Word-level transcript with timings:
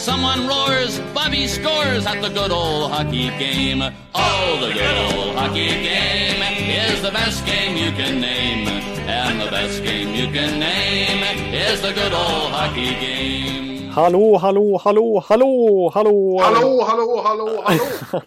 Someone 0.00 0.48
roars, 0.48 0.98
Bobby 1.12 1.46
scores 1.46 2.06
at 2.06 2.22
the 2.22 2.30
good 2.30 2.50
old 2.50 2.90
hockey 2.90 3.28
game. 3.38 3.82
Oh, 4.14 4.58
the 4.58 4.72
good 4.72 4.96
old 4.96 5.36
hockey 5.36 5.68
game 5.68 6.40
is 6.72 7.02
the 7.02 7.10
best 7.10 7.44
game 7.44 7.76
you 7.76 7.92
can 7.92 8.18
name. 8.18 8.66
And 9.06 9.38
the 9.38 9.50
best 9.50 9.84
game 9.84 10.14
you 10.14 10.32
can 10.32 10.58
name 10.58 11.22
is 11.52 11.82
the 11.82 11.92
good 11.92 12.14
old 12.14 12.50
hockey 12.50 12.94
game. 12.94 13.90
Hallå, 13.92 14.38
hallå, 14.38 14.78
hallå, 14.78 15.20
hallå, 15.28 15.90
hallå! 15.94 16.38
Hallå, 16.38 16.84
hallå, 16.88 17.22
hallå, 17.22 17.62
hallå! 17.64 18.22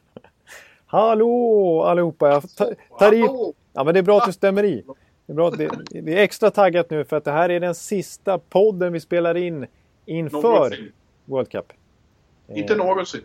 Hallå 0.86 1.84
allihopa! 1.84 2.30
Jag 2.30 2.44
tar, 3.00 3.14
i. 3.14 3.20
Ja, 3.74 3.84
men 3.84 3.94
det 3.94 4.00
är 4.00 4.04
bra 4.04 4.18
att 4.18 4.26
du 4.26 4.34
stämmer 4.34 4.64
i. 4.64 4.84
Det 5.26 5.34
är, 5.34 5.36
bra 5.36 5.48
att 5.48 5.58
det, 5.58 5.70
det 6.02 6.14
är 6.14 6.24
extra 6.24 6.52
taggat 6.52 6.90
nu 6.90 7.06
för 7.06 7.18
att 7.18 7.26
det 7.26 7.32
här 7.32 7.50
är 7.50 7.60
den 7.60 7.76
sista 7.76 8.38
podden 8.38 8.94
vi 8.94 9.00
spelar 9.00 9.38
in 9.38 9.68
inför 10.06 10.42
Någonsin. 10.42 10.92
World 11.26 11.50
Cup. 11.50 11.74
Eh, 12.48 12.60
Inte 12.60 12.76
någonsin. 12.76 13.22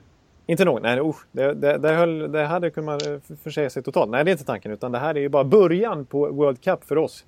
Inte 0.46 0.64
någon. 0.64 0.82
Nej, 0.82 1.00
usch, 1.00 1.26
det, 1.32 1.54
det, 1.54 1.78
det, 1.78 1.88
höll, 1.88 2.32
det 2.32 2.44
hade 2.44 2.70
kunnat 2.70 3.06
eh, 3.06 3.18
försäga 3.42 3.70
sig 3.70 3.82
totalt. 3.82 4.10
Nej, 4.10 4.24
det 4.24 4.30
är 4.30 4.32
inte 4.32 4.44
tanken. 4.44 4.72
Utan 4.72 4.92
det 4.92 4.98
här 4.98 5.14
är 5.14 5.20
ju 5.20 5.28
bara 5.28 5.44
början 5.44 6.04
på 6.04 6.26
World 6.26 6.60
Cup 6.60 6.84
för 6.84 6.98
oss. 6.98 7.24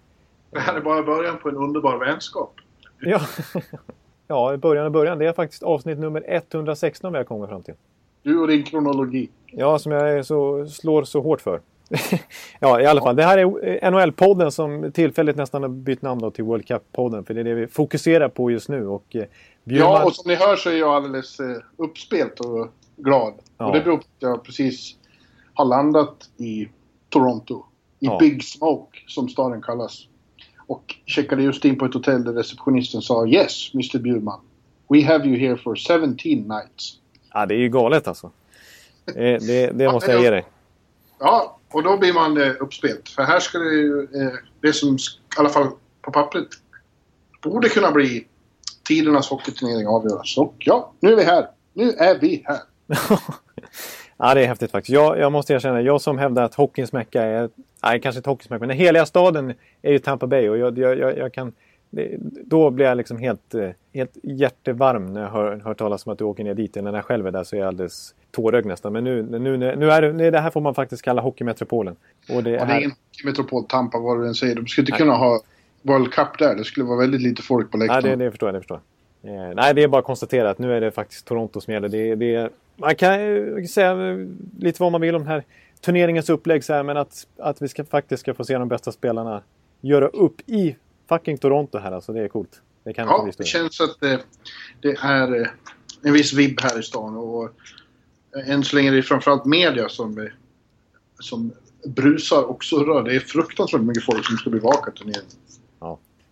Det 0.51 0.60
här 0.60 0.74
är 0.74 0.80
bara 0.80 1.02
början 1.02 1.38
på 1.38 1.48
en 1.48 1.56
underbar 1.56 1.98
vänskap. 1.98 2.55
Ja, 3.01 3.20
ja 4.27 4.56
början 4.56 4.87
och 4.87 4.93
början. 4.93 5.18
Det 5.18 5.26
är 5.26 5.32
faktiskt 5.32 5.63
avsnitt 5.63 5.98
nummer 5.98 6.24
116 6.26 7.13
vi 7.13 7.18
har 7.18 7.24
kommit 7.24 7.51
fram 7.51 7.63
till. 7.63 7.74
Du 8.23 8.38
och 8.38 8.48
din 8.48 8.63
kronologi. 8.63 9.30
Ja, 9.46 9.79
som 9.79 9.93
jag 9.93 10.26
så, 10.26 10.66
slår 10.66 11.04
så 11.04 11.21
hårt 11.21 11.41
för. 11.41 11.60
ja, 12.60 12.80
i 12.80 12.87
alla 12.87 13.01
fall. 13.01 13.16
Det 13.16 13.23
här 13.23 13.38
är 13.38 13.45
eh, 13.45 13.91
NHL-podden 13.91 14.51
som 14.51 14.93
tillfälligt 14.93 15.37
nästan 15.37 15.63
har 15.63 15.68
bytt 15.68 16.02
namn 16.02 16.32
till 16.32 16.45
World 16.45 16.65
Cup-podden. 16.65 17.24
För 17.24 17.35
det 17.35 17.41
är 17.41 17.45
det 17.45 17.54
vi 17.54 17.66
fokuserar 17.66 18.29
på 18.29 18.51
just 18.51 18.68
nu. 18.68 18.87
Och, 18.87 19.16
Bjurman... 19.65 19.93
Ja, 19.93 20.05
och 20.05 20.15
som 20.15 20.30
ni 20.30 20.35
hör 20.35 20.57
så 20.57 20.71
är 20.71 20.77
jag 20.77 20.95
alldeles 20.95 21.41
eh, 21.41 21.57
uppspelt 21.77 22.41
och 22.41 22.69
glad. 22.97 23.35
Ja. 23.59 23.66
Och 23.66 23.73
det 23.73 23.80
beror 23.80 23.97
på 23.97 24.03
att 24.03 24.09
jag 24.19 24.45
precis 24.45 24.97
har 25.55 25.65
landat 25.65 26.30
i 26.37 26.69
Toronto. 27.09 27.65
I 27.99 28.07
Ja. 28.07 28.19
Big 28.19 28.45
Smoke, 28.45 28.99
som 29.07 29.29
staden 29.29 29.63
kallas. 29.63 30.07
Och 30.66 30.95
checkade 31.07 31.43
just 31.43 31.65
in 31.65 31.79
på 31.79 31.85
ett 31.85 31.95
hotell 31.95 32.25
där 32.25 32.33
receptionisten 32.33 33.03
sa 33.03 33.27
Yes, 33.27 33.75
Mr 33.75 33.99
Bjurman. 33.99 34.41
We 34.88 35.05
have 35.05 35.27
you 35.27 35.38
here 35.38 35.57
for 35.57 35.77
17 35.77 36.16
nights. 36.27 36.99
Ja, 37.33 37.47
det 37.47 37.55
är 37.55 37.59
ju 37.59 37.69
galet 37.69 38.09
alltså. 38.09 38.31
Eh, 39.07 39.15
det, 39.41 39.79
det 39.79 39.93
måste 39.93 40.13
jag 40.13 40.23
ge 40.23 40.31
dig. 40.31 40.45
Ja, 41.19 41.59
och 41.73 41.83
då 41.83 41.97
blir 41.97 42.13
man 42.13 42.41
eh, 42.41 42.53
uppspelt. 42.61 43.09
För 43.09 43.23
här 43.23 43.41
ska 43.41 43.59
det 43.59 43.75
ju, 43.75 44.03
eh, 44.03 44.33
det 44.61 44.73
som 44.73 44.95
i 44.95 44.99
alla 45.38 45.49
fall 45.49 45.66
på 46.03 46.13
pappret 46.13 46.49
borde 47.43 47.69
kunna 47.69 47.91
bli 47.93 48.27
tidernas 48.91 49.30
hockeyturnering 49.30 49.87
avgöras. 49.87 50.38
Och 50.38 50.55
ja, 50.59 50.93
nu 51.01 51.13
är 51.13 51.16
vi 51.16 51.23
här. 51.24 51.46
Nu 51.74 51.91
är 51.91 52.19
vi 52.19 52.43
här. 52.46 52.59
ja, 54.16 54.35
det 54.35 54.43
är 54.43 54.47
häftigt 54.47 54.71
faktiskt. 54.71 54.95
Jag, 54.95 55.19
jag 55.19 55.32
måste 55.32 55.52
erkänna, 55.52 55.80
jag 55.80 56.01
som 56.01 56.19
hävdar 56.19 56.43
att 56.43 56.55
hockeyns 56.55 56.93
mecka 56.93 57.23
är... 57.23 57.51
Nej, 57.82 58.01
kanske 58.01 58.19
inte 58.19 58.30
hockeyns 58.30 58.51
mecka, 58.51 58.60
men 58.60 58.69
den 58.69 58.79
heliga 58.79 59.07
staden 59.07 59.55
är 59.82 59.93
ju 59.93 59.99
Tampa 59.99 60.27
Bay. 60.27 60.49
Och 60.49 60.59
jag, 60.59 60.79
jag, 60.79 60.99
jag, 60.99 61.19
jag 61.19 61.32
kan... 61.32 61.52
Det, 61.91 62.16
då 62.45 62.71
blir 62.71 62.87
jag 62.87 62.97
liksom 62.97 63.19
helt, 63.19 63.55
eh, 63.55 63.69
helt 63.95 64.16
hjärtevarm 64.22 65.12
när 65.12 65.21
jag 65.21 65.31
hör, 65.31 65.60
hör 65.65 65.75
talas 65.75 66.06
om 66.06 66.12
att 66.12 66.19
du 66.19 66.25
åker 66.25 66.44
ner 66.44 66.54
dit. 66.54 66.75
När 66.75 66.93
jag 66.93 67.04
själv 67.04 67.27
är 67.27 67.31
där 67.31 67.44
så 67.44 67.56
är 67.56 67.60
jag 67.60 67.69
alldeles 67.69 68.15
tårögd 68.31 68.66
nästan. 68.66 68.93
Men 68.93 69.04
nu, 69.04 69.22
nu, 69.22 69.56
nu 69.56 69.91
är 69.91 70.03
det, 70.03 70.12
nu, 70.12 70.31
det 70.31 70.38
här 70.38 70.50
får 70.50 70.60
man 70.60 70.75
faktiskt 70.75 71.03
kalla 71.03 71.22
hockeymetropolen. 71.22 71.97
Och 72.28 72.44
det 72.44 72.50
Ja, 72.50 72.60
är 72.60 72.66
det 72.66 72.72
är 72.72 72.78
ingen 72.78 72.93
metropol 73.25 73.64
Tampa 73.64 73.98
vad 73.98 74.20
du 74.20 74.26
än 74.26 74.34
säger. 74.34 74.54
De 74.54 74.66
skulle 74.66 74.82
inte 74.82 74.93
Nej. 74.93 74.98
kunna 74.98 75.14
ha 75.14 75.41
World 75.82 76.12
Cup 76.12 76.38
där. 76.38 76.54
Det 76.54 76.64
skulle 76.64 76.87
vara 76.87 76.98
väldigt 76.98 77.20
lite 77.20 77.43
folk 77.43 77.70
på 77.70 77.76
läktaren. 77.76 78.19
det, 78.19 78.25
det 78.25 78.31
förstår 78.31 78.48
jag. 78.48 78.54
Det 78.54 78.60
förstår 78.60 78.76
jag. 78.76 78.82
Eh, 79.22 79.54
nej, 79.54 79.75
det 79.75 79.82
är 79.82 79.88
bara 79.88 79.98
att 79.98 80.04
konstatera 80.04 80.50
att 80.50 80.58
nu 80.58 80.75
är 80.75 80.81
det 80.81 80.91
faktiskt 80.91 81.25
Toronto 81.25 81.60
som 81.60 81.75
gäller. 81.75 81.88
Det, 81.88 82.14
det, 82.14 82.53
man 82.76 82.97
kan 82.97 83.22
ju 83.25 83.66
säga 83.66 84.10
eh, 84.10 84.26
lite 84.58 84.82
vad 84.82 84.92
man 84.92 85.00
vill 85.00 85.14
om 85.14 85.22
den 85.22 85.31
här 85.31 85.44
turneringens 85.81 86.31
upplägg, 86.31 86.64
så 86.64 86.72
här, 86.72 86.82
men 86.82 86.97
att, 86.97 87.26
att 87.38 87.62
vi 87.62 87.69
ska, 87.69 87.84
faktiskt 87.84 88.20
ska 88.20 88.34
få 88.34 88.44
se 88.44 88.58
de 88.58 88.69
bästa 88.69 88.92
spelarna 88.92 89.42
göra 89.81 90.08
upp 90.08 90.41
i 90.47 90.76
fucking 91.08 91.38
Toronto 91.38 91.78
här, 91.78 91.92
alltså 91.92 92.12
det 92.12 92.20
är 92.20 92.28
coolt. 92.28 92.62
Det 92.84 92.92
kan 92.92 93.06
Ja, 93.08 93.28
det 93.38 93.44
känns 93.44 93.81
att 93.81 94.03
eh, 94.03 94.19
det 94.81 94.97
är 95.03 95.41
eh, 95.41 95.48
en 96.02 96.12
viss 96.12 96.32
vibb 96.32 96.60
här 96.60 96.78
i 96.78 96.82
stan. 96.82 97.16
Och 97.16 97.44
eh, 98.37 98.50
än 98.50 98.64
så 98.64 98.76
länge 98.76 98.91
är 98.91 98.97
det 98.97 99.02
framförallt 99.02 99.44
media 99.44 99.88
som, 99.88 100.19
eh, 100.19 100.25
som 101.20 101.52
brusar 101.87 102.42
och 102.42 102.64
surrar. 102.64 103.02
Det 103.02 103.14
är 103.14 103.20
fruktansvärt 103.20 103.81
mycket 103.81 104.04
folk 104.04 104.26
som 104.26 104.37
ska 104.37 104.50
bevaka 104.50 104.91
turneringen. 104.91 105.31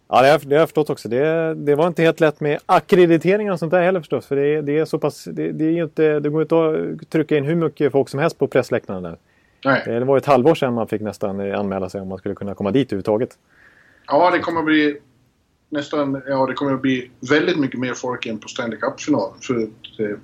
Ja, 0.09 0.21
det 0.23 0.27
har, 0.27 0.33
jag- 0.33 0.41
det 0.49 0.55
har 0.55 0.61
jag 0.61 0.69
förstått 0.69 0.91
också. 0.91 1.09
Det, 1.09 1.55
det 1.55 1.75
var 1.75 1.87
inte 1.87 2.03
helt 2.03 2.21
lätt 2.21 2.41
med 2.41 2.59
akkrediteringar 2.67 3.53
och 3.53 3.59
sånt 3.59 3.71
där 3.71 3.83
heller 3.83 4.01
förstås. 4.01 4.27
För 4.27 4.37
det, 4.37 4.61
det 4.63 4.79
är 4.79 4.85
så 4.85 4.99
pass... 4.99 5.25
Det, 5.25 5.53
det, 5.53 5.65
är 5.65 5.83
inte, 5.83 6.21
det 6.21 6.29
går 6.31 6.43
inte 6.43 6.57
att 7.03 7.11
trycka 7.11 7.37
in 7.37 7.45
hur 7.45 7.55
mycket 7.55 7.93
folk 7.93 8.09
som 8.09 8.21
helst 8.21 8.39
på 8.39 8.47
pressläktaren 8.47 9.03
där. 9.03 9.17
Nej. 9.65 9.83
Det 9.87 10.05
var 10.05 10.17
ett 10.17 10.27
halvår 10.27 10.55
sedan 10.55 10.75
man 10.75 10.89
fick 10.89 11.01
nästan 11.03 11.41
eh, 11.41 11.59
anmäla 11.59 11.89
sig 11.89 12.01
om 12.01 12.09
man 12.09 12.19
skulle 12.19 12.35
kunna 12.35 12.55
komma 12.55 12.71
dit 12.71 12.89
överhuvudtaget. 12.89 13.31
Ja, 14.07 14.31
det 14.31 14.39
kommer 14.39 14.59
att 14.61 14.67
bli 14.67 14.99
nästan... 15.71 16.23
Ja, 16.27 16.47
det 16.47 16.55
kommer 16.55 16.75
att 16.75 16.83
bli 16.83 17.11
väldigt 17.31 17.59
mycket 17.59 17.81
mer 17.81 17.95
folk 17.95 18.27
än 18.27 18.39
på 18.39 18.49
Stanley 18.49 18.79
Cup-finalen. 18.79 19.35
För 19.41 19.55
att, 19.55 20.01
eh, 20.01 20.17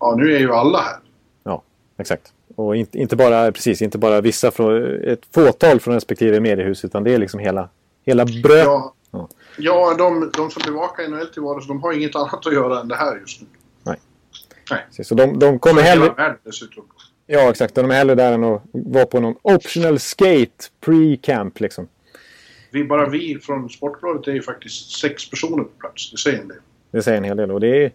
ja, 0.00 0.14
nu 0.18 0.34
är 0.34 0.38
ju 0.38 0.52
alla 0.52 0.78
här. 0.78 0.96
Ja, 1.44 1.62
exakt. 1.98 2.32
Och 2.56 2.76
inte, 2.76 2.98
inte 2.98 3.16
bara 3.16 3.52
precis, 3.52 3.82
inte 3.82 3.98
bara 3.98 4.20
vissa 4.20 4.50
från 4.50 5.00
ett 5.04 5.20
fåtal 5.34 5.80
från 5.80 5.94
respektive 5.94 6.40
mediehus 6.40 6.84
utan 6.84 7.04
det 7.04 7.14
är 7.14 7.18
liksom 7.18 7.40
hela, 7.40 7.68
hela 8.06 8.24
bröd. 8.24 8.64
Ja, 8.66 8.94
Ja. 9.12 9.28
ja 9.58 9.94
de, 9.98 10.30
de 10.36 10.50
som 10.50 10.62
bevakar 10.66 11.08
NHL 11.08 11.26
till 11.26 11.42
vardags, 11.42 11.66
de 11.66 11.82
har 11.82 11.92
inget 11.92 12.16
annat 12.16 12.46
att 12.46 12.52
göra 12.52 12.80
än 12.80 12.88
det 12.88 12.96
här 12.96 13.16
just 13.20 13.40
nu. 13.40 13.46
Precis, 14.68 15.08
Så 15.08 15.14
de, 15.14 15.38
de 15.38 15.58
kommer 15.58 15.82
hellre... 15.82 16.08
världen 16.08 16.38
dessutom. 16.42 16.84
Ja, 17.26 17.50
exakt. 17.50 17.74
De 17.74 17.90
är 17.90 17.94
hellre 17.94 18.14
där 18.14 18.32
än 18.32 18.44
att 18.44 18.62
vara 18.72 19.06
på 19.06 19.20
någon 19.20 19.34
optional 19.42 19.98
skate 19.98 20.64
pre-camp 20.80 21.60
liksom. 21.60 21.88
Vi, 22.70 22.84
bara 22.84 23.08
vi 23.08 23.38
från 23.42 23.68
Sportbladet 23.70 24.28
är 24.28 24.32
ju 24.32 24.42
faktiskt 24.42 24.90
sex 24.90 25.30
personer 25.30 25.64
på 25.64 25.70
plats. 25.78 26.10
Det 26.10 26.18
säger 26.18 26.40
en 26.40 26.48
del. 26.48 26.58
Det 26.90 27.02
säger 27.02 27.18
en 27.18 27.24
hel 27.24 27.36
del. 27.36 27.50
Och 27.50 27.60
det 27.60 27.84
är... 27.84 27.92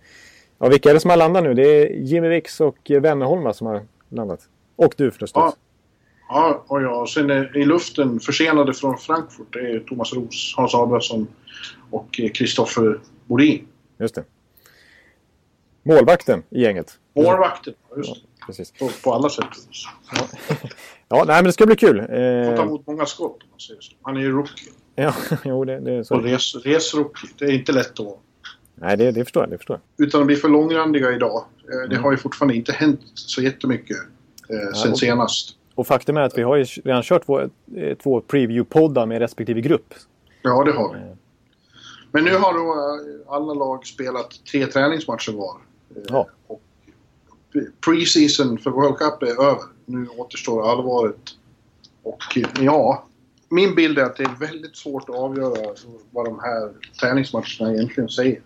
Ja, 0.59 0.67
vilka 0.67 0.89
är 0.89 0.94
det 0.94 0.99
som 0.99 1.09
har 1.09 1.17
landat 1.17 1.44
nu? 1.44 1.53
Det 1.53 1.63
är 1.63 1.89
Jimmy 1.89 2.28
Wicks 2.28 2.61
och 2.61 2.78
Wennerholm 2.89 3.53
som 3.53 3.67
har 3.67 3.81
landat. 4.09 4.39
Och 4.75 4.94
du 4.97 5.11
förstås. 5.11 5.31
Ja. 5.34 5.53
Ja, 6.30 6.64
och 6.68 6.82
ja. 6.82 7.08
Sen 7.08 7.30
är, 7.30 7.58
i 7.58 7.66
luften, 7.66 8.20
försenade 8.20 8.74
från 8.74 8.98
Frankfurt, 8.98 9.54
det 9.54 9.60
är 9.60 9.80
Thomas 9.80 10.14
Roos, 10.14 10.54
Hans 10.58 10.76
Abrahamsson 10.76 11.28
och 11.92 12.20
eh, 12.20 12.30
Kristoffer 12.32 13.00
Bodin. 13.26 13.68
Just 14.00 14.16
det. 14.16 14.24
Målvakten 15.84 16.44
i 16.50 16.62
gänget. 16.62 17.00
Målvakten, 17.16 17.74
just 17.98 18.14
det. 18.16 18.46
Precis. 18.46 18.72
På, 18.72 18.90
på 19.04 19.14
alla 19.14 19.30
sätt 19.30 19.46
och 19.46 19.70
vis. 19.70 19.86
Ja, 21.10 21.24
nej 21.28 21.36
men 21.36 21.44
det 21.44 21.52
ska 21.54 21.66
bli 21.66 21.76
kul. 21.76 22.00
Får 22.00 22.08
ta 22.08 22.14
Eh, 22.16 22.59
emot 22.64 22.88
många 22.88 23.06
skott 23.06 23.44
om 23.44 23.50
man 23.52 23.59
säger 23.59 23.82
så. 23.82 23.94
Han 24.02 24.18
är 24.18 24.22
ju 24.22 24.32
rookie. 24.32 24.72
ja, 24.96 25.14
jo, 25.46 25.66
det, 25.66 25.80
det 25.80 25.92
är 25.94 26.00
Och 26.00 26.06
så. 26.06 26.20
res, 26.20 26.56
resrookie. 26.56 27.30
Det 27.38 27.46
är 27.46 27.52
inte 27.52 27.72
lätt 27.72 28.00
att 28.00 28.06
vara. 28.06 28.16
Nej, 28.76 28.98
det, 28.98 29.12
det 29.12 29.24
förstår 29.26 29.44
jag. 29.44 29.50
Det 29.50 29.58
förstår 29.58 29.80
jag. 29.98 30.08
Utan 30.08 30.22
att 30.22 30.28
bli 30.28 30.36
för 30.36 30.50
långrandiga 30.50 31.12
idag. 31.12 31.46
Eh, 31.72 31.78
Det 31.90 31.96
Mm. 31.96 32.04
har 32.04 32.12
ju 32.12 32.18
fortfarande 32.18 32.56
inte 32.56 32.72
hänt 32.72 33.00
så 33.14 33.42
jättemycket 33.42 33.98
eh, 34.50 34.74
sen 34.82 34.92
och- 34.92 35.00
senast. 35.00 35.56
Och 35.78 35.88
faktum 35.88 36.18
är 36.18 36.22
att 36.22 36.38
vi 36.38 36.44
har 36.44 36.56
ju 36.56 36.64
redan 36.64 37.04
kört 37.04 37.26
två, 37.26 37.40
eh, 37.42 37.98
två 38.04 38.22
preview-poddar 38.22 39.06
med 39.06 39.20
respektive 39.20 39.62
grupp. 39.62 39.94
Ja, 40.42 40.64
det 40.64 40.72
har 40.72 40.94
vi. 40.94 41.00
Men 42.12 42.24
nu 42.24 42.35
har 42.35 42.53
då 42.53 42.74
eh, 42.74 43.34
alla 43.35 43.53
lag 43.53 43.85
spelat 43.85 44.32
tre 44.52 44.66
träningsmatcher 44.66 45.32
var. 45.32 45.56
Eh, 45.96 46.02
Ja. 46.09 46.28
Och 46.47 46.62
Preseason 47.85 48.58
för 48.58 48.72
World 48.72 48.97
Cup 48.97 49.24
är 49.24 49.41
över. 49.44 49.62
Nu 49.85 50.08
återstår 50.18 50.72
allvaret. 50.72 51.20
Och 52.03 52.38
eh, 52.38 52.64
ja, 52.64 53.06
min 53.50 53.76
bild 53.76 54.00
är 54.00 54.03
att 54.03 54.16
det 54.16 54.23
är 54.23 54.40
väldigt 54.40 54.78
svårt 54.78 55.09
att 55.09 55.16
avgöra 55.16 55.73
vad 56.12 56.26
de 56.26 56.40
här 56.40 56.72
träningsmatcherna 57.02 57.73
egentligen 57.73 58.09
säger. 58.09 58.41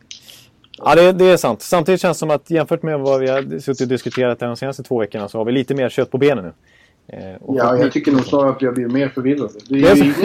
Ja, 0.77 0.95
det, 0.95 1.11
det 1.11 1.25
är 1.25 1.37
sant. 1.37 1.61
Samtidigt 1.61 2.01
känns 2.01 2.17
det 2.17 2.19
som 2.19 2.29
att 2.29 2.49
jämfört 2.49 2.83
med 2.83 2.99
vad 2.99 3.19
vi 3.19 3.27
har 3.27 3.59
suttit 3.59 3.81
och 3.81 3.87
diskuterat 3.87 4.41
här 4.41 4.47
de 4.47 4.57
senaste 4.57 4.83
två 4.83 4.99
veckorna 4.99 5.29
så 5.29 5.37
har 5.37 5.45
vi 5.45 5.51
lite 5.51 5.75
mer 5.75 5.89
kött 5.89 6.11
på 6.11 6.17
benen 6.17 6.43
nu. 6.45 6.53
Eh, 7.07 7.35
Ja, 7.47 7.77
jag 7.77 7.91
tycker 7.91 8.11
nog 8.11 8.25
snarare 8.25 8.49
att 8.49 8.61
jag 8.61 8.73
blir 8.73 8.87
mer 8.87 9.09
förvirrad. 9.09 9.51
Det 9.69 9.81
Det 9.81 9.87
är 9.87 10.03
ingen 10.03 10.15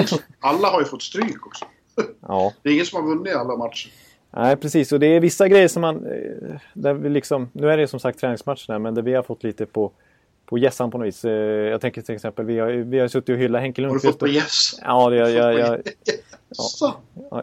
alla 0.40 0.68
har 0.68 0.80
ju 0.80 0.84
fått 0.86 1.02
stryk 1.02 1.46
också. 1.46 1.64
ja. 2.28 2.52
Det 2.62 2.68
är 2.68 2.72
ingen 2.72 2.86
som 2.86 3.02
har 3.02 3.08
vunnit 3.16 3.34
alla 3.36 3.56
matcher. 3.56 3.90
Nej, 4.30 4.56
precis. 4.56 4.92
Och 4.92 5.00
det 5.00 5.06
är 5.06 5.20
vissa 5.20 5.48
grejer 5.48 5.68
som 5.68 5.80
man... 5.82 5.96
eh, 6.06 6.56
Där 6.74 6.94
vi 6.94 7.08
liksom, 7.08 7.48
nu 7.52 7.70
är 7.70 7.76
det 7.76 7.88
som 7.88 8.00
sagt 8.00 8.18
träningsmatcherna, 8.20 8.78
men 8.78 8.94
där 8.94 9.02
vi 9.02 9.14
har 9.14 9.22
fått 9.22 9.42
lite 9.44 9.66
på, 9.66 9.90
på 10.46 10.58
gässan 10.58 10.90
på 10.90 10.98
något 10.98 11.06
vis. 11.06 11.24
Eh, 11.24 11.32
jag 11.70 11.80
tänker 11.80 12.02
till 12.02 12.14
exempel, 12.14 12.44
vi 12.44 12.58
har, 12.58 12.68
vi 12.68 12.98
har 12.98 13.08
suttit 13.08 13.28
och 13.28 13.36
hyllat 13.36 13.60
Henke 13.62 13.82
Har 13.82 13.86
du 13.86 13.88
Lundqvist. 13.92 14.12
fått 14.12 14.18
på 14.20 14.28
yes? 14.28 14.78
Ja, 14.82 15.10
det, 15.10 15.16
jag, 15.16 15.30
jag, 15.30 15.54
jag, 15.58 15.80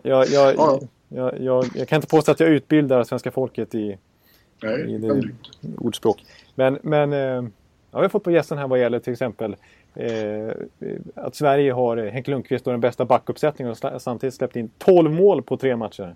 jag, 0.03 0.27
jag, 0.29 0.55
Ja. 0.57 0.79
jag, 1.09 1.41
jag, 1.41 1.65
jag 1.75 1.87
kan 1.87 1.95
inte 1.95 2.07
påstå 2.07 2.31
att 2.31 2.39
jag 2.39 2.49
utbildar 2.49 3.03
svenska 3.03 3.31
folket 3.31 3.75
i, 3.75 3.97
Nej, 4.63 4.93
i 4.95 4.97
det 4.97 5.13
det 5.13 5.23
ordspråk. 5.77 6.23
Men, 6.55 6.79
men 6.81 7.13
ja, 7.93 7.99
vi 7.99 8.03
har 8.03 8.09
fått 8.09 8.23
på 8.23 8.31
gässen 8.31 8.57
här 8.57 8.67
vad 8.67 8.79
gäller 8.79 8.99
till 8.99 9.13
exempel 9.13 9.55
eh, 9.95 10.55
att 11.15 11.35
Sverige 11.35 11.71
har 11.71 11.97
eh, 11.97 12.11
Henke 12.11 12.31
Lundqvist 12.31 12.67
och 12.67 12.73
den 12.73 12.81
bästa 12.81 13.05
backuppsättningen 13.05 13.75
och 13.81 14.01
samtidigt 14.01 14.33
släppt 14.33 14.55
in 14.55 14.69
12 14.77 15.11
mål 15.11 15.41
på 15.41 15.57
tre 15.57 15.75
matcher. 15.75 16.15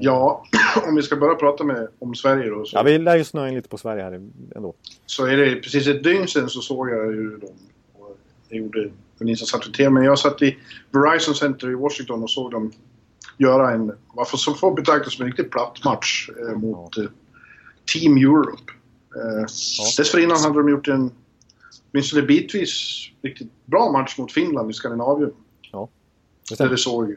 Ja, 0.00 0.44
om 0.88 0.94
vi 0.94 1.02
ska 1.02 1.16
börja 1.16 1.34
prata 1.34 1.64
med, 1.64 1.88
om 1.98 2.14
Sverige 2.14 2.50
då. 2.50 2.64
Så, 2.64 2.76
Ja, 2.76 2.82
vi 2.82 2.98
lär 2.98 3.16
ju 3.16 3.24
snöa 3.24 3.48
in 3.48 3.54
lite 3.54 3.68
på 3.68 3.78
Sverige 3.78 4.02
här 4.02 4.12
ändå. 4.56 4.74
så 5.06 5.26
är 5.26 5.36
det 5.36 5.54
precis 5.54 5.86
ett 5.86 6.02
dygn 6.02 6.28
sedan 6.28 6.48
så 6.48 6.60
såg 6.60 6.90
jag 6.90 7.04
hur 7.06 7.38
de 7.38 7.48
jag 8.52 8.60
gjorde 8.60 8.90
en 9.18 9.28
insats 9.28 9.64
till 9.64 9.72
TV. 9.72 9.90
Men 9.90 10.04
jag 10.04 10.18
satt 10.18 10.42
i 10.42 10.58
Verizon 10.90 11.34
Center 11.34 11.70
i 11.70 11.74
Washington 11.74 12.22
och 12.22 12.30
såg 12.30 12.50
dem 12.50 12.72
göra 13.38 13.70
en, 13.70 13.92
vad 14.14 14.28
som 14.28 14.54
får 14.54 14.74
betraktas 14.74 15.14
som 15.14 15.22
en 15.22 15.28
riktigt 15.28 15.50
platt 15.50 15.84
match 15.84 16.28
eh, 16.40 16.56
mot 16.56 16.98
eh, 16.98 17.04
Team 17.92 18.16
Europe. 18.16 18.72
Eh, 19.16 19.46
Dessförinnan 19.96 20.38
hade 20.38 20.58
de 20.58 20.68
gjort 20.68 20.88
en, 20.88 21.10
åtminstone 21.92 22.22
bitvis, 22.22 23.02
riktigt 23.22 23.66
bra 23.66 23.92
match 23.92 24.18
mot 24.18 24.32
Finland 24.32 24.70
i 24.70 24.74
Skandinavien. 24.74 25.32
Ja. 25.72 25.88
Det 26.48 26.58
Där, 26.58 26.68
det 26.68 26.78
såg, 26.78 27.16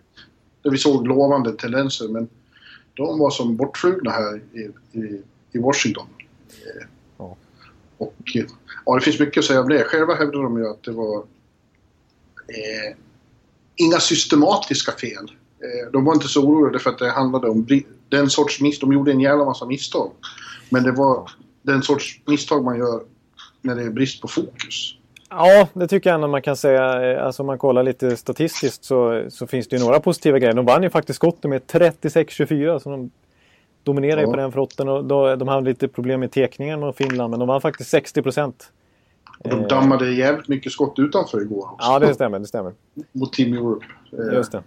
där 0.62 0.72
vi 0.72 0.78
såg 0.78 1.08
lovande 1.08 1.52
tendenser. 1.52 2.08
Men 2.08 2.28
de 2.94 3.20
var 3.20 3.30
som 3.30 3.56
bortflugna 3.56 4.12
här 4.12 4.42
i, 4.54 4.60
i, 5.00 5.22
i 5.52 5.58
Washington. 5.58 6.08
Ja. 7.18 7.38
Och 7.98 8.16
eh, 8.36 8.46
ja, 8.86 8.96
det 8.96 9.02
finns 9.02 9.20
mycket 9.20 9.38
att 9.38 9.46
säga 9.46 9.62
om 9.62 9.70
det. 9.70 9.84
Själva 9.84 10.16
hävdar 10.16 10.44
de 10.44 10.58
ju 10.58 10.70
att 10.70 10.84
det 10.84 10.92
var 10.92 11.18
eh, 12.48 12.98
inga 13.76 14.00
systematiska 14.00 14.92
fel. 14.92 15.32
Eh, 15.60 15.92
de 15.92 16.06
var 16.06 16.14
inte 16.14 16.28
så 16.28 16.44
oroliga 16.44 16.80
för 16.80 16.90
att 16.90 17.00
det 17.00 17.12
handlade 17.12 17.50
om 17.50 17.68
den 18.10 18.30
sorts 18.30 18.62
misstag. 18.62 18.90
De 18.90 18.94
gjorde 18.94 19.12
en 19.12 19.20
jävla 19.20 19.46
massa 19.46 19.66
misstag. 19.66 20.12
Men 20.70 20.84
det 20.84 20.92
var 20.92 21.32
den 21.66 21.82
sorts 21.82 22.22
misstag 22.26 22.64
man 22.64 22.78
gör 22.78 23.02
när 23.62 23.76
det 23.76 23.82
är 23.84 23.90
brist 23.90 24.22
på 24.22 24.28
fokus. 24.28 24.96
Ja, 25.30 25.68
det 25.74 25.88
tycker 25.88 26.10
jag 26.10 26.16
ändå 26.16 26.28
man 26.28 26.42
kan 26.42 26.56
säga. 26.56 27.12
Eh, 27.14 27.26
Alltså 27.26 27.44
om 27.44 27.48
man 27.48 27.58
kollar 27.58 27.84
lite 27.84 28.18
statistiskt 28.18 28.84
så, 28.84 29.26
så 29.30 29.48
finns 29.48 29.68
det 29.68 29.76
ju 29.78 29.84
några 29.84 30.00
positiva 30.00 30.40
grejer. 30.40 30.54
De 30.54 30.66
vann 30.66 30.84
ju 30.84 30.90
faktiskt 30.90 31.18
skotten 31.18 31.50
med 31.50 31.62
36-24 31.68 32.80
så 32.80 32.90
de 32.90 33.12
dominerar 33.84 34.18
ju 34.22 34.26
Ja. 34.26 34.32
på 34.32 34.38
den 34.38 34.52
fronten. 34.52 34.90
Och 34.90 35.06
då, 35.06 35.36
de 35.36 35.48
hade 35.48 35.70
lite 35.70 35.88
problem 35.88 36.20
med 36.20 36.32
tekningen 36.32 36.80
mot 36.80 36.96
Finland 36.98 37.30
men 37.32 37.40
de 37.40 37.48
vann 37.48 37.62
faktiskt 37.62 37.90
60 37.90 38.22
procent. 38.22 38.72
De 39.44 39.68
dammade 39.68 40.12
jävligt 40.14 40.48
mycket 40.48 40.72
skott 40.72 41.00
utanför 41.00 41.42
igår 41.42 41.70
också. 41.74 41.88
Ja, 41.92 42.00
det 42.00 42.14
stämmer. 42.14 42.40
Det 42.40 42.46
stämmer. 42.48 42.74
Mot 43.12 43.34
Team 43.34 43.54
Europe. 43.54 43.86
Eh, 44.12 44.34
Just 44.36 44.52
det. 44.52 44.64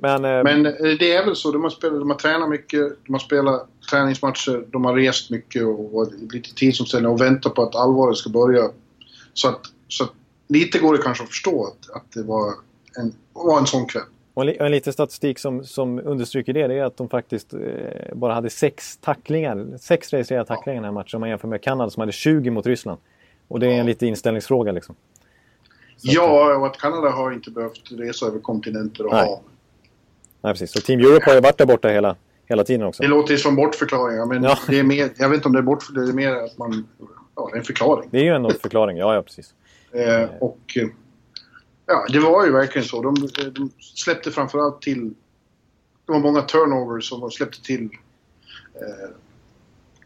Men, 0.00 0.24
eh, 0.24 0.42
Men 0.44 0.66
eh, 0.66 0.72
det 0.98 1.12
är 1.12 1.24
väl 1.24 1.36
så. 1.36 1.52
De 1.52 1.62
har, 1.62 1.70
spelat, 1.70 1.98
de 1.98 2.10
har 2.10 2.16
tränat 2.16 2.48
mycket, 2.48 2.96
de 3.06 3.12
har 3.12 3.20
spelat 3.20 3.68
träningsmatcher, 3.90 4.64
de 4.72 4.84
har 4.84 4.94
rest 4.94 5.30
mycket 5.30 5.64
och 5.64 5.90
varit 5.90 6.32
lite 6.32 6.54
tidsomställning 6.54 7.12
och 7.12 7.20
väntat 7.20 7.54
på 7.54 7.62
att 7.62 7.74
allvaret 7.74 8.16
ska 8.16 8.30
börja. 8.30 8.70
Så 9.34 9.48
att, 9.48 9.60
så 9.88 10.04
att 10.04 10.12
lite 10.48 10.78
går 10.78 10.96
det 10.96 11.02
kanske 11.02 11.24
att 11.24 11.30
förstå 11.30 11.64
att, 11.64 11.96
att 11.96 12.12
det 12.12 12.22
var 12.22 12.52
en, 12.98 13.12
var 13.32 13.58
en 13.58 13.66
sån 13.66 13.86
kväll. 13.86 14.02
och 14.34 14.42
och 14.42 14.66
en 14.66 14.72
liten 14.72 14.92
statistik 14.92 15.38
som, 15.38 15.64
som 15.64 15.98
understryker 15.98 16.52
det, 16.52 16.66
det 16.66 16.74
är 16.74 16.84
att 16.84 16.96
de 16.96 17.08
faktiskt 17.08 17.54
eh, 17.54 17.60
bara 18.14 18.34
hade 18.34 18.50
sex 18.50 18.96
tacklingar. 18.96 19.66
Sex 19.80 20.12
registrerade 20.12 20.46
tacklingar 20.46 20.74
i 20.74 20.78
den 20.78 20.84
här 20.84 20.92
matchen 20.92 21.16
om 21.16 21.20
man 21.20 21.28
jämför 21.28 21.48
med 21.48 21.62
Kanada 21.62 21.90
som 21.90 22.00
hade 22.00 22.12
20 22.12 22.50
mot 22.50 22.66
Ryssland. 22.66 23.00
Och 23.48 23.60
det 23.60 23.66
är 23.66 23.80
en 23.80 23.86
liten 23.86 24.08
inställningsfråga 24.08 24.72
liksom. 24.72 24.94
Ja, 26.02 26.56
och 26.56 26.66
att 26.66 26.78
Kanada 26.78 27.10
har 27.10 27.32
inte 27.32 27.50
behövt 27.50 27.92
resa 27.92 28.26
över 28.26 28.38
kontinenter 28.38 29.06
och 29.06 29.12
Nej. 29.12 29.26
hav. 29.26 29.40
Nej, 30.40 30.52
precis. 30.52 30.72
Så 30.72 30.80
Team 30.80 31.00
Europe 31.00 31.24
har 31.26 31.34
ju 31.34 31.40
varit 31.40 31.58
där 31.58 31.66
borta 31.66 31.88
hela, 31.88 32.16
hela 32.46 32.64
tiden 32.64 32.86
också. 32.86 33.02
Det 33.02 33.08
låter 33.08 33.32
ju 33.32 33.38
som 33.38 33.56
bortförklaringar, 33.56 34.26
men 34.26 34.42
Ja. 34.42 34.58
det 34.68 34.78
är 34.78 34.82
mer, 34.82 35.10
jag 35.16 35.28
vet 35.28 35.36
inte 35.36 35.48
om 35.48 35.52
det 35.52 35.58
är 35.58 35.62
bortförklaringar, 35.62 36.12
det 36.16 36.22
är 36.22 36.32
mer 36.34 36.44
att 36.44 36.58
man... 36.58 36.88
Ja, 37.36 37.48
det 37.52 37.56
är 37.56 37.58
en 37.58 37.64
förklaring. 37.64 38.08
Det 38.12 38.18
är 38.18 38.22
ju 38.24 38.34
ändå 38.34 38.48
en 38.50 38.56
förklaring. 38.58 38.96
Ja, 38.96 39.14
ja, 39.14 39.22
precis. 39.22 39.54
Eh, 39.92 40.28
och 40.40 40.58
eh, 40.76 40.88
ja, 41.86 42.06
det 42.12 42.18
var 42.20 42.46
ju 42.46 42.52
verkligen 42.52 42.88
så. 42.88 43.02
De, 43.02 43.14
de 43.54 43.70
släppte 43.80 44.30
framförallt 44.30 44.82
till... 44.82 45.08
Det 46.06 46.12
var 46.12 46.20
många 46.20 46.42
turnovers 46.42 47.08
som 47.08 47.20
de 47.20 47.30
släppte 47.30 47.62
till... 47.62 47.82
Eh, 48.74 49.10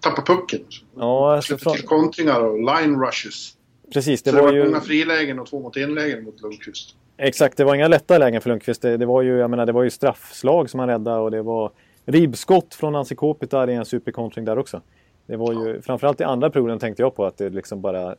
tappa 0.01 0.23
pucken. 0.23 0.61
Ja, 0.97 1.35
alltså, 1.37 1.49
Släppte 1.49 1.63
från, 1.65 1.75
till 1.75 1.85
kontringar 1.87 2.41
och 2.41 2.59
line 2.59 3.01
rushes. 3.01 3.53
precis. 3.93 4.23
Det 4.23 4.31
Det 4.31 4.37
så 4.37 4.43
var 4.45 4.53
det 4.53 4.59
var 4.59 4.65
ju... 4.65 4.71
många 4.71 4.81
frilägen 4.85 5.39
och 5.39 5.47
två 5.47 5.61
mot 5.61 5.77
en-lägen 5.77 6.25
mot 6.25 6.43
Lundqvist. 6.43 6.95
Exakt, 7.17 7.57
det 7.57 7.65
var 7.65 7.75
inga 7.75 7.89
lätta 7.89 8.19
lägen 8.19 8.41
för 8.41 8.51
Lundqvist. 8.51 8.83
Det, 8.83 8.97
det 8.97 9.07
var 9.07 9.23
ju, 9.23 9.37
jag 9.39 9.51
menar, 9.51 9.67
det 9.67 9.73
var 9.73 9.83
ju 9.83 9.91
straffslag 9.91 10.71
som 10.71 10.81
han 10.81 10.89
räddade 10.89 11.19
och 11.21 11.31
det 11.31 11.43
var 11.43 11.71
ribbskott 12.05 12.75
från 12.75 12.95
Ansi 12.97 13.15
Kopitar 13.15 13.71
i 13.71 13.75
en 13.75 13.85
superkontring 13.85 14.45
där 14.45 14.59
också. 14.59 14.81
Det 15.27 15.37
var 15.37 15.53
ju, 15.53 15.81
framförallt 15.83 16.21
i 16.21 16.25
andra 16.25 16.51
perioden 16.51 16.79
tänkte 16.79 17.03
jag 17.03 17.15
på 17.17 17.25
att 17.25 17.37
det 17.39 17.51
liksom 17.51 17.81
bara 17.81 18.03
eh, 18.13 18.17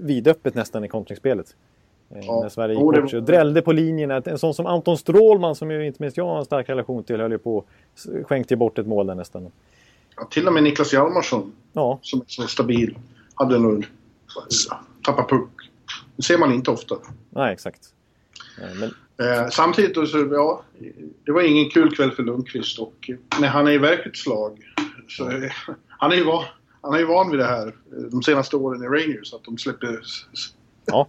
vidöppet 0.00 0.54
nästan 0.54 0.84
i 0.84 0.88
kontringsspelet. 0.88 1.46
Eh, 2.10 2.18
Ja. 2.26 2.40
När 2.42 2.48
Sverige 2.48 2.74
gick 2.74 2.82
bort 2.82 3.10
sig 3.10 3.16
och 3.18 3.22
drällde 3.24 3.62
på 3.62 3.72
linjerna. 3.72 4.22
En 4.24 4.38
sån 4.38 4.54
som 4.54 4.66
Anton 4.66 4.98
Strålman 4.98 5.54
som 5.54 5.70
ju 5.70 5.86
inte 5.86 6.02
minst 6.02 6.16
jag 6.16 6.24
har 6.26 6.38
en 6.38 6.44
stark 6.44 6.68
relation 6.68 7.04
till 7.04 7.20
höll 7.20 7.32
ju 7.32 7.38
på 7.38 7.64
skänkte 8.24 8.56
bort 8.56 8.78
ett 8.78 8.86
mål 8.86 9.06
där 9.06 9.14
nästan. 9.14 9.50
Ja, 10.16 10.24
till 10.30 10.46
och 10.46 10.52
med 10.52 10.62
Niklas 10.62 10.92
Hjalmarsson, 10.94 11.52
Ja, 11.72 11.98
som 12.02 12.20
är 12.20 12.24
så 12.26 12.42
stabil, 12.42 12.98
hade 13.34 13.58
nog 13.58 13.86
tappat 15.06 15.28
puck. 15.28 15.48
Det 16.16 16.22
ser 16.22 16.38
man 16.38 16.52
inte 16.52 16.70
ofta. 16.70 16.94
nej 17.30 17.52
exakt. 17.52 17.80
Eh, 18.58 18.74
Men, 18.80 18.94
Eh, 19.22 19.48
samtidigt 19.48 20.08
så, 20.08 20.28
ja, 20.32 20.62
det 21.24 21.32
var 21.32 21.42
ingen 21.42 21.70
kul 21.70 21.96
kväll 21.96 22.10
för 22.10 22.22
Lundqvist 22.22 22.78
och 22.78 23.10
när 23.40 23.48
han 23.48 23.66
är 23.66 23.70
i 23.70 23.78
verkligt 23.78 24.16
slag 24.16 24.58
så 25.08 25.30
eh, 25.30 25.52
han 25.88 26.12
är 26.12 26.16
ju 26.16 26.24
van, 26.24 26.44
han 26.80 26.94
är 26.94 26.98
ju 26.98 27.04
van 27.04 27.30
vid 27.30 27.40
det 27.40 27.46
här 27.46 27.74
de 28.10 28.22
senaste 28.22 28.56
åren 28.56 28.82
i 28.82 28.86
Rangers 28.86 29.34
att 29.34 29.44
de 29.44 29.58
släpper, 29.58 30.00
ja, 30.86 31.08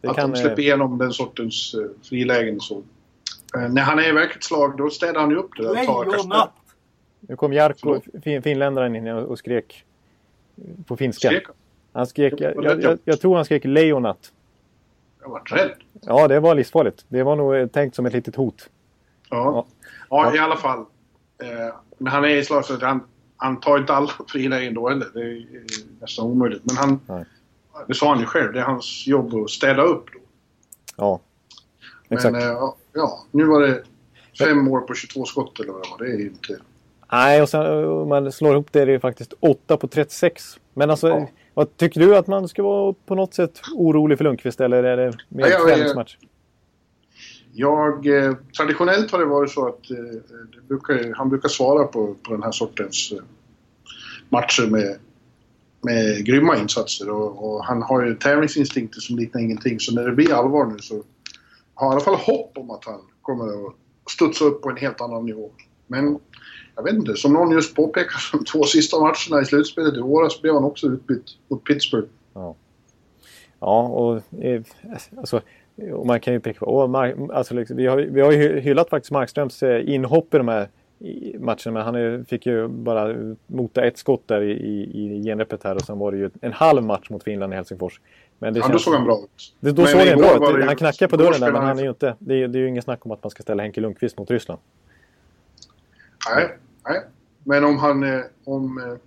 det 0.00 0.08
att 0.08 0.16
kan... 0.16 0.30
de 0.30 0.36
släpper 0.36 0.62
igenom 0.62 0.98
den 0.98 1.12
sortens 1.12 1.74
frilägen 2.02 2.60
så. 2.60 2.82
Eh, 3.56 3.68
när 3.68 3.82
han 3.82 3.98
är 3.98 4.08
i 4.08 4.12
verkligt 4.12 4.44
slag 4.44 4.76
då 4.78 4.90
städar 4.90 5.20
han 5.20 5.30
ju 5.30 5.36
upp 5.36 5.50
det 5.56 5.62
där. 5.62 5.74
Lejonat! 5.74 6.52
Nu 7.20 7.36
kom 7.36 7.52
Jarkko, 7.52 8.00
fin, 8.24 8.42
finländaren, 8.42 8.96
in 8.96 9.08
och 9.08 9.38
skrek 9.38 9.84
på 10.86 10.96
finska. 10.96 11.28
Skrek 11.28 11.46
han? 11.92 12.06
Skrek, 12.06 12.34
Jag 12.38 12.64
jag, 12.64 12.82
jag, 12.82 12.98
jag 13.04 13.20
tror 13.20 13.36
han 13.36 13.44
skrek 13.44 13.64
lejonat. 13.64 14.32
Jag 15.22 15.28
var 15.30 15.40
rädd. 15.40 15.72
Ja, 16.02 16.28
det 16.28 16.40
var 16.40 16.54
livsfarligt. 16.54 17.04
Det 17.08 17.22
var 17.22 17.36
nog 17.36 17.56
eh, 17.56 17.66
tänkt 17.66 17.96
som 17.96 18.06
ett 18.06 18.12
litet 18.12 18.36
hot. 18.36 18.68
Ja. 19.30 19.66
Ja, 20.10 20.34
i 20.34 20.38
alla 20.38 20.56
fall. 20.56 20.78
Eh, 21.42 21.74
när 21.98 22.10
han 22.10 22.24
är 22.24 22.28
i 22.28 22.44
slag 22.44 22.64
så 22.64 22.74
att 22.74 22.82
han, 22.82 23.00
han 23.36 23.60
tar 23.60 23.78
inte 23.78 23.94
alla 23.94 24.10
frilägen 24.28 24.74
då 24.74 24.88
heller. 24.88 25.06
Det 25.14 25.20
är 25.20 25.36
eh, 25.36 25.40
nästan 26.00 26.24
omöjligt. 26.26 26.62
Men 26.64 26.76
han, 26.76 27.00
Nej. 27.06 27.24
det 27.88 27.94
sa 27.94 28.08
han 28.08 28.20
ju 28.20 28.26
själv, 28.26 28.52
det 28.52 28.60
är 28.60 28.64
hans 28.64 29.06
jobb 29.06 29.34
att 29.34 29.50
städa 29.50 29.82
upp 29.82 30.06
då. 30.12 30.20
Ja, 30.96 31.20
exakt. 32.08 32.32
Men 32.32 32.42
ja, 32.42 32.76
ja, 32.92 33.24
nu 33.30 33.44
var 33.44 33.60
det 33.60 33.82
fem 34.38 34.68
år 34.68 34.80
på 34.80 34.94
22 34.94 35.24
skott 35.24 35.60
eller 35.60 35.72
vad 35.72 35.82
det 35.82 35.88
var. 35.90 35.98
Det 35.98 36.12
är 36.12 36.18
ju 36.18 36.26
inte... 36.26 36.56
Nej, 37.12 37.42
och 37.42 37.48
sen 37.48 37.84
om 37.84 38.08
man 38.08 38.32
slår 38.32 38.52
ihop 38.52 38.72
det, 38.72 38.84
det 38.84 38.92
är 38.92 38.98
faktiskt 38.98 39.32
8 39.40 39.76
på 39.76 39.88
36. 39.88 40.60
Men 40.74 40.90
alltså, 40.90 41.08
Ja. 41.08 41.26
Vad 41.54 41.76
tycker 41.76 42.00
du 42.00 42.16
att 42.16 42.26
man 42.26 42.48
ska 42.48 42.62
vara 42.62 42.94
på 43.06 43.14
något 43.14 43.34
sätt 43.34 43.60
orolig 43.74 44.18
för 44.18 44.24
Lundqvist 44.24 44.60
eller 44.60 44.82
är 44.82 44.96
det 44.96 45.12
mer 45.28 45.46
Ja, 45.46 45.64
träningsmatch? 45.66 46.16
Jag, 47.52 48.06
eh, 48.06 48.34
traditionellt 48.56 49.10
har 49.12 49.18
det 49.18 49.24
varit 49.24 49.50
så 49.50 49.68
att 49.68 49.90
eh, 49.90 49.96
brukar, 50.68 51.14
han 51.16 51.28
brukar 51.28 51.48
svara 51.48 51.84
på, 51.84 52.14
på 52.22 52.32
den 52.32 52.42
här 52.42 52.52
sortens 52.52 53.12
eh, 53.12 53.18
matcher 54.28 54.70
med, 54.70 54.98
med 55.80 56.24
grymma 56.24 56.56
insatser. 56.56 57.10
Och, 57.10 57.44
och 57.44 57.64
han 57.64 57.82
har 57.82 58.04
ju 58.04 58.14
tävlingsinstinkter 58.14 59.00
som 59.00 59.16
liknar 59.18 59.40
ingenting. 59.40 59.80
Så 59.80 59.94
när 59.94 60.04
det 60.04 60.12
blir 60.12 60.34
allvar 60.34 60.66
nu 60.66 60.78
så 60.78 60.94
har 61.74 61.86
jag 61.86 61.92
i 61.92 61.94
alla 61.94 62.04
fall 62.04 62.14
hopp 62.14 62.58
om 62.58 62.70
att 62.70 62.84
han 62.84 63.00
kommer 63.22 63.44
att 63.46 63.74
studsa 64.10 64.44
upp 64.44 64.62
på 64.62 64.70
en 64.70 64.76
helt 64.76 65.00
annan 65.00 65.24
nivå. 65.24 65.50
Men 65.86 66.18
jag 66.76 66.82
vet 66.82 66.94
inte, 66.94 67.14
som 67.14 67.32
någon 67.32 67.50
just 67.50 67.76
påpekar, 67.76 68.22
de 68.38 68.44
två 68.44 68.64
sista 68.64 69.00
matcherna 69.00 69.42
i 69.42 69.44
slutspelet 69.44 69.94
i 69.96 70.00
våras 70.00 70.42
blev 70.42 70.54
han 70.54 70.64
också 70.64 70.86
utbytt 70.86 71.24
mot 71.48 71.64
Pittsburgh. 71.64 72.08
Ja, 73.60 73.82
och 73.82 74.42
eh, 74.44 74.62
alltså, 75.18 75.40
och 75.92 76.06
man 76.06 76.20
kan 76.20 76.34
ju 76.34 76.40
peka 76.40 76.58
på... 76.58 76.86
Mar- 76.86 77.32
alltså, 77.32 77.54
liksom, 77.54 77.76
vi, 77.76 77.86
har, 77.86 77.96
vi 77.96 78.20
har 78.20 78.32
ju 78.32 78.60
hyllat 78.60 78.88
faktiskt 78.90 79.10
Markströms 79.12 79.62
eh, 79.62 79.94
inhopp 79.94 80.34
i 80.34 80.38
de 80.38 80.48
här 80.48 80.68
matcherna. 81.38 81.72
Men 81.72 81.82
han 81.82 81.94
är, 81.94 82.24
fick 82.28 82.46
ju 82.46 82.68
bara 82.68 83.14
mota 83.46 83.84
ett 83.84 83.98
skott 83.98 84.22
där 84.26 84.42
i, 84.42 84.50
i, 84.50 85.16
i 85.16 85.22
genrepet 85.22 85.64
här 85.64 85.74
och 85.74 85.82
sen 85.82 85.98
var 85.98 86.12
det 86.12 86.18
ju 86.18 86.30
en 86.40 86.52
halv 86.52 86.82
match 86.82 87.10
mot 87.10 87.22
Finland 87.22 87.52
i 87.52 87.56
Helsingfors. 87.56 88.00
Men 88.38 88.54
det 88.54 88.60
Ja, 88.60 88.68
då 88.68 88.78
såg 88.78 88.94
han 88.94 89.04
bra 89.04 89.18
ut. 89.24 89.54
Det, 89.60 89.72
då 89.72 89.82
Men 89.82 89.90
såg 89.90 90.00
igår 90.00 90.38
bra 90.38 90.58
ut. 90.58 90.64
Han 90.64 90.76
knackar 90.76 91.08
på 91.08 91.16
dörren 91.16 91.40
där 91.40 91.52
men 91.52 91.56
han 91.56 91.64
han- 91.64 91.78
är 91.78 91.82
ju 91.82 91.88
inte... 91.88 92.14
Det 92.18 92.42
är, 92.42 92.48
det 92.48 92.58
är 92.58 92.60
ju 92.60 92.68
inget 92.68 92.84
snack 92.84 93.06
om 93.06 93.12
att 93.12 93.22
man 93.22 93.30
ska 93.30 93.42
ställa 93.42 93.62
Henke 93.62 93.80
Lundqvist 93.80 94.18
mot 94.18 94.30
Ryssland. 94.30 94.60
Nej, 96.28 96.56
nej. 96.88 97.00
Men 97.44 97.64
om 97.64 97.78
han... 97.78 98.02
eh, 98.02 98.20
Om, 98.44 98.78
eh, 98.78 98.98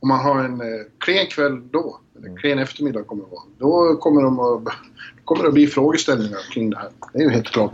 om 0.00 0.08
man 0.08 0.18
har 0.18 0.44
en 0.44 0.60
eh, 0.60 0.66
klen 0.98 1.26
kväll 1.26 1.68
då, 1.70 2.00
eller 2.18 2.36
klen 2.36 2.58
eftermiddag 2.58 3.02
kommer 3.02 3.24
det 3.24 3.30
vara, 3.30 3.42
då 3.58 3.96
kommer, 3.96 4.22
de 4.22 4.40
att, 4.40 4.64
då 4.64 4.70
kommer 5.24 5.42
det 5.42 5.48
att 5.48 5.54
bli 5.54 5.66
frågeställningar 5.66 6.38
kring 6.52 6.70
det 6.70 6.76
här. 6.76 6.88
Det 7.12 7.18
är 7.18 7.22
ju 7.22 7.30
helt 7.30 7.46
klart. 7.46 7.72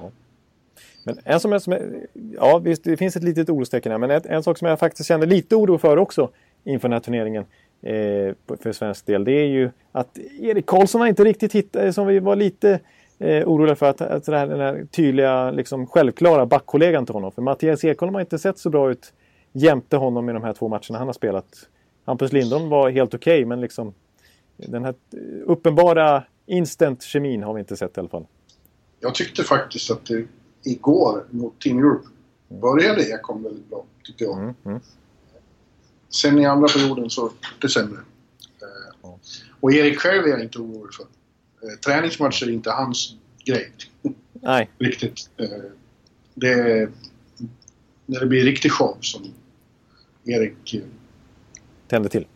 Men 1.05 1.19
en 1.25 1.41
som 1.41 1.53
är, 1.53 1.59
som 1.59 1.73
är, 1.73 2.07
ja 2.33 2.59
visst 2.59 2.85
det 2.85 2.97
finns 2.97 3.17
ett 3.17 3.23
litet 3.23 3.50
orostecken 3.50 3.93
här, 3.93 3.99
men 3.99 4.11
ett, 4.11 4.26
en 4.26 4.43
sak 4.43 4.59
som 4.59 4.69
jag 4.69 4.79
faktiskt 4.79 5.09
känner 5.09 5.26
lite 5.26 5.57
oro 5.57 5.79
för 5.79 5.97
också 5.97 6.31
inför 6.64 6.88
den 6.88 6.93
här 6.93 7.00
turneringen 7.00 7.45
eh, 7.83 8.35
för 8.62 8.73
svensk 8.73 9.07
del, 9.07 9.25
det 9.25 9.33
är 9.33 9.47
ju 9.47 9.71
att 9.93 10.19
Erik 10.41 10.67
Karlsson 10.67 11.00
har 11.00 11.09
inte 11.09 11.25
riktigt 11.25 11.53
hittat, 11.53 11.95
som 11.95 12.07
vi 12.07 12.19
var 12.19 12.37
lite 12.37 12.81
eh, 13.25 13.49
oroliga 13.49 13.76
för, 13.76 13.90
att, 13.90 14.00
att 14.00 14.25
det 14.25 14.37
här, 14.37 14.47
den 14.47 14.61
här 14.61 14.87
tydliga, 14.90 15.50
liksom 15.50 15.87
självklara 15.87 16.47
backkollegan 16.47 17.07
till 17.07 17.14
honom. 17.14 17.33
För 17.33 17.43
Mattias 17.43 17.85
Ekholm 17.85 18.14
har 18.14 18.21
inte 18.21 18.38
sett 18.38 18.59
så 18.59 18.71
bra 18.71 18.90
ut 18.90 19.12
jämte 19.52 19.97
honom 19.97 20.28
i 20.28 20.33
de 20.33 20.43
här 20.43 20.52
två 20.52 20.69
matcherna 20.69 20.99
han 20.99 21.07
har 21.07 21.12
spelat. 21.12 21.69
Hampus 22.04 22.33
Lindholm 22.33 22.69
var 22.69 22.90
helt 22.90 23.14
okej, 23.14 23.35
okay, 23.35 23.47
men 23.47 23.61
liksom 23.61 23.95
den 24.57 24.85
här 24.85 24.95
uppenbara 25.45 26.25
instant 26.47 27.02
kemin 27.02 27.43
har 27.43 27.54
vi 27.54 27.61
inte 27.61 27.76
sett 27.76 27.97
i 27.97 28.00
alla 28.00 28.09
fall. 28.09 28.26
Jag 29.00 29.14
tyckte 29.14 29.43
faktiskt 29.43 29.90
att 29.90 30.07
det 30.07 30.26
igår 30.62 31.25
mot 31.31 31.61
Team 31.61 31.78
Europe 31.78 32.09
började 32.49 33.02
Ekholm 33.02 33.43
väldigt 33.43 33.71
bra, 33.71 33.85
tyckte 34.02 34.25
jag. 34.25 34.38
Mm, 34.38 34.54
mm. 34.64 34.81
Sen 36.09 36.38
i 36.38 36.47
andra 36.47 36.69
perioden 36.69 37.11
så 37.11 37.31
det 37.61 37.69
sämre. 37.69 38.00
Eh, 38.62 39.11
och 39.61 39.73
Erik 39.73 39.99
själv 39.99 40.25
är 40.25 40.28
jag 40.28 40.43
inte 40.43 40.59
orolig 40.59 40.95
för. 40.95 41.07
Eh, 41.64 41.78
träningsmatcher 41.87 42.47
är 42.47 42.50
inte 42.50 42.71
hans 42.71 43.16
grej. 43.44 43.73
Nej. 44.33 44.71
Riktigt. 44.78 45.30
Eh, 45.37 45.49
det 46.35 46.52
är 46.52 46.90
när 48.06 48.21
det 48.21 48.26
blir 48.26 48.44
riktig 48.44 48.73
show 48.73 48.99
som 49.00 49.23
Erik... 50.25 50.83
Tänder 51.88 52.11
till? 52.11 52.26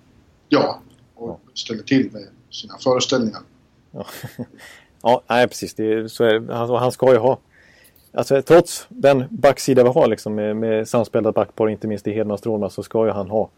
Ja, 0.48 0.82
och 1.14 1.40
ställer 1.54 1.82
till 1.82 2.12
med 2.12 2.28
sina 2.50 2.78
föreställningar. 2.78 3.40
Ja, 3.90 4.06
ja 5.02 5.22
nej 5.28 5.48
precis. 5.48 5.74
Det 5.74 5.92
är, 5.92 6.08
så 6.08 6.24
är, 6.24 6.52
han, 6.52 6.70
han 6.70 6.92
ska 6.92 7.12
ju 7.12 7.18
ha 7.18 7.38
Alltså, 8.12 8.42
trots 8.42 8.86
den 8.88 9.24
backsida 9.30 9.82
vi 9.82 9.88
har 9.88 10.06
liksom, 10.06 10.34
med, 10.34 10.56
med 10.56 10.88
samspelta 10.88 11.32
backpar, 11.32 11.68
inte 11.68 11.86
minst 11.86 12.06
i 12.06 12.12
Hedman 12.12 12.38
Strålman, 12.38 12.70
så 12.70 12.82
ska 12.82 13.06
ju 13.06 13.12
han 13.12 13.30
ha... 13.30 13.50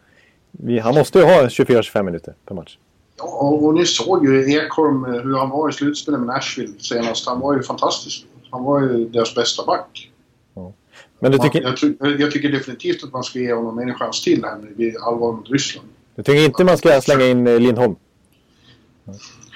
Vi, 0.51 0.79
han 0.79 0.95
måste 0.95 1.19
ju 1.19 1.25
ha 1.25 1.41
24-25 1.41 2.03
minuter 2.03 2.33
per 2.45 2.55
match. 2.55 2.77
Ja, 3.21 3.49
och 3.61 3.73
ni 3.73 3.85
såg 3.85 4.25
ju 4.25 4.53
Ekholm 4.53 5.05
eh, 5.05 5.11
hur 5.11 5.37
han 5.37 5.49
var 5.49 5.69
i 5.69 5.73
slutspelet 5.73 6.19
med 6.19 6.27
Nashville 6.27 6.73
senast. 6.79 7.27
Han 7.27 7.39
var 7.39 7.55
ju 7.55 7.63
fantastisk. 7.63 8.25
Han 8.51 8.63
var 8.63 8.81
ju 8.81 9.09
deras 9.09 9.35
bästa 9.35 9.65
back. 9.65 10.11
Ja. 10.53 10.73
Men 11.19 11.31
du 11.31 11.37
tycker... 11.37 11.63
Man, 11.63 11.97
jag, 11.99 12.19
jag, 12.19 12.31
tycker 12.31 12.51
definitivt 12.51 13.03
att 13.03 13.13
man 13.13 13.23
ska 13.23 13.39
ge 13.39 13.53
honom 13.53 13.79
en 13.79 13.95
chans 13.95 14.23
till 14.23 14.43
här 14.45 14.57
det 14.69 14.75
blir 14.75 15.07
allvar 15.07 15.33
mot 15.33 15.49
Ryssland. 15.49 15.87
Du 16.15 16.23
tycker 16.23 16.45
inte 16.45 16.63
man 16.63 16.77
ska 16.77 17.01
slänga 17.01 17.25
in 17.25 17.47
eh, 17.47 17.59
Lindholm? 17.59 17.95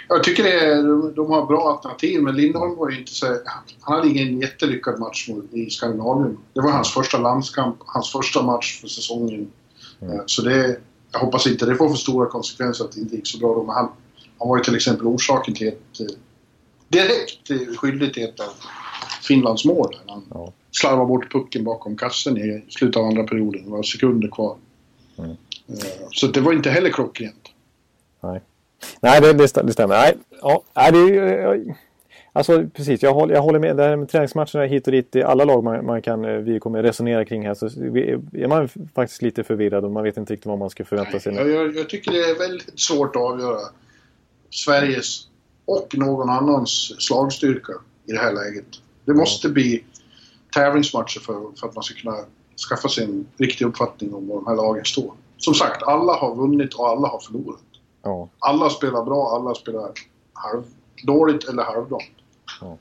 Jag 0.08 0.24
tycker 0.24 0.44
det 0.44 0.60
är, 0.60 0.84
de, 0.84 1.14
de 1.16 1.32
har 1.32 1.46
bra 1.46 1.70
alternativ, 1.70 2.22
men 2.22 2.36
Lindholm 2.36 2.76
var 2.76 2.90
ju 2.90 3.00
inte 3.00 3.12
så... 3.12 3.26
Han 3.82 3.96
hade 3.98 4.10
ingen 4.10 4.40
jättelyckad 4.40 5.00
match 5.00 5.30
i 5.52 5.70
Skandinavien. 5.70 6.38
Det 6.54 6.62
var 6.62 6.72
hans 6.72 6.94
första 6.94 7.18
landskamp, 7.18 7.76
hans 7.86 8.12
första 8.12 8.42
match 8.42 8.82
för 8.82 8.88
säsongen. 8.88 9.48
Mm. 10.02 10.22
Så 10.26 10.42
det... 10.42 10.78
Jag 11.16 11.20
hoppas 11.20 11.48
inte 11.48 11.66
det 11.66 11.76
får 11.76 11.90
för 11.90 11.96
stora 11.96 12.30
konsekvenser 12.30 12.86
att 12.86 12.92
det 12.92 13.00
inte 13.00 13.16
gick 13.16 13.28
så 13.28 13.38
bra 13.38 13.54
då, 13.54 13.64
men 13.64 13.76
han, 13.76 13.92
han 14.40 14.50
var 14.50 14.58
ju 14.58 14.64
till 14.64 14.76
exempel 14.76 15.08
orsaken 15.08 15.54
till 15.54 15.68
ett... 15.68 16.00
Eh, 16.00 16.06
direkt 16.88 17.78
skyldig 17.78 18.14
till 18.14 18.24
ett 18.24 18.40
av 18.40 18.50
Finlands 19.22 19.66
mål. 19.66 19.96
Han 20.08 20.24
ja. 20.34 20.54
slarvade 20.72 21.06
bort 21.06 21.32
pucken 21.32 21.64
bakom 21.64 21.98
kassen 21.98 22.38
i 22.38 22.64
slutet 22.70 22.98
av 22.98 23.06
andra 23.06 23.24
perioden. 23.24 23.64
Det 23.66 23.72
var 23.72 23.84
sekunder 23.84 24.28
kvar. 24.28 24.58
Mm. 25.18 25.32
Eh, 25.32 25.36
så 26.12 26.28
det 26.28 26.42
var 26.42 26.54
inte 26.54 26.70
heller 26.70 26.90
klockrent. 26.90 27.50
Nej. 28.24 28.42
Nej, 29.00 29.22
det, 29.22 29.34
det, 29.34 29.62
det 29.64 29.74
stämmer. 29.74 29.98
Nej, 29.98 30.18
ja, 30.42 30.92
det, 30.92 31.76
alltså 32.36 32.68
precis, 32.74 33.04
jag 33.04 33.14
håller, 33.14 33.36
jag 33.36 33.42
håller 33.42 33.60
med. 33.60 33.78
Det 33.78 33.84
här 33.84 33.96
med 33.96 34.10
träningsmatcherna 34.10 34.66
hit 34.66 34.88
och 34.88 34.92
dit, 34.92 35.16
i 35.16 35.24
alla 35.24 35.46
lag 35.46 35.64
man, 35.64 35.86
man 35.86 36.02
kan, 36.02 36.26
eh, 36.26 36.38
vi 36.38 36.60
kommer 36.60 36.84
resonera 36.84 37.26
kring 37.26 37.48
här, 37.48 37.54
så 37.54 37.66
är 37.66 38.48
man 38.48 38.70
faktiskt 38.96 39.22
lite 39.22 39.44
förvirrad 39.44 39.86
och 39.86 39.92
man 39.92 40.04
vet 40.04 40.18
inte 40.18 40.34
riktigt 40.34 40.46
vad 40.46 40.60
man 40.60 40.70
ska 40.70 40.86
förvänta 40.86 41.20
sig. 41.20 41.36
Jag, 41.36 41.50
jag, 41.50 41.76
jag 41.76 41.90
tycker 41.90 42.12
det 42.12 42.20
är 42.20 42.40
väldigt 42.40 42.80
svårt 42.80 43.16
att 43.16 43.22
avgöra 43.22 43.60
Sveriges 44.50 45.28
och 45.66 45.98
någon 45.98 46.30
annans 46.30 46.96
slagstyrka 47.00 47.74
i 48.06 48.12
det 48.12 48.20
här 48.20 48.34
läget. 48.34 48.68
Det 49.06 49.14
måste 49.14 49.50
bli 49.50 49.84
tävlingsmatcher 50.54 51.20
för, 51.20 51.34
för 51.60 51.68
att 51.68 51.76
man 51.76 51.84
ska 51.84 52.02
kunna 52.02 52.18
skaffa 52.70 52.90
sig 52.90 53.04
en 53.04 53.28
riktig 53.38 53.66
uppfattning 53.66 54.14
om 54.14 54.28
var 54.28 54.36
de 54.36 54.48
här 54.48 54.56
lagen 54.56 54.86
står. 54.86 55.14
Som 55.38 55.54
sagt, 55.54 55.84
alla 55.84 56.14
har 56.14 56.36
vunnit 56.36 56.74
och 56.74 56.88
alla 56.90 57.08
har 57.08 57.20
förlorat. 57.20 57.60
Ja. 58.04 58.30
Alla 58.40 58.70
spelar 58.70 59.06
bra, 59.06 59.36
alla 59.36 59.56
spelar 59.56 59.92
halv, 60.34 60.64
dåligt 61.04 61.50
eller 61.50 61.64
halvdant. 61.64 62.04
Ja. 62.62 62.78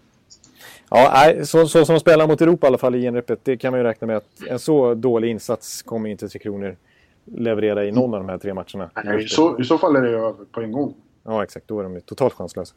Ja, 0.89 1.45
så, 1.45 1.69
så 1.69 1.85
som 1.85 2.01
spelar 2.01 2.27
mot 2.27 2.41
Europa 2.41 2.67
i 2.67 2.69
alla 2.69 2.79
fall 2.79 2.95
i 2.95 3.01
genrepet, 3.01 3.41
det 3.43 3.57
kan 3.57 3.73
man 3.73 3.81
ju 3.81 3.85
räkna 3.85 4.07
med 4.07 4.17
att 4.17 4.43
en 4.49 4.59
så 4.59 4.95
dålig 4.95 5.31
insats 5.31 5.83
kommer 5.83 6.09
inte 6.09 6.29
Tre 6.29 6.39
Kronor 6.39 6.77
leverera 7.25 7.85
i 7.85 7.93
någon 7.93 8.15
av 8.15 8.21
de 8.21 8.29
här 8.29 8.39
tre 8.39 8.55
matcherna. 8.55 8.91
Nej, 9.05 9.29
så, 9.29 9.61
I 9.61 9.65
så 9.65 9.79
fall 9.79 9.97
är 9.97 10.03
det 10.03 10.09
över 10.09 10.45
på 10.53 10.61
en 10.61 10.73
gång. 10.73 10.95
Ja, 11.23 11.43
exakt. 11.43 11.69
Då 11.69 11.79
är 11.79 11.83
de 11.83 11.95
ju 11.95 12.01
totalt 12.01 12.35
chanslösa. 12.35 12.75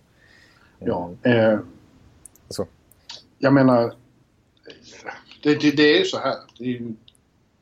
Ja. 0.80 1.12
Eh, 1.24 1.60
alltså. 2.48 2.66
Jag 3.38 3.54
menar, 3.54 3.94
det, 5.44 5.62
det, 5.62 5.72
det 5.72 5.96
är 5.96 6.00
ju 6.00 6.06
så 6.06 6.18
här. 6.18 6.36
Är, 6.60 6.94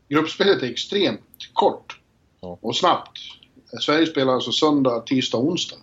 gruppspelet 0.10 0.63
är 0.63 0.67
extremt 0.67 1.22
kort 1.53 2.00
ja. 2.41 2.58
och 2.62 2.75
snabbt. 2.75 3.20
Sverige 3.82 4.05
spelar 4.05 4.34
alltså 4.34 4.51
söndag, 4.51 5.00
tisdag, 5.00 5.38
onsdag. 5.38 5.77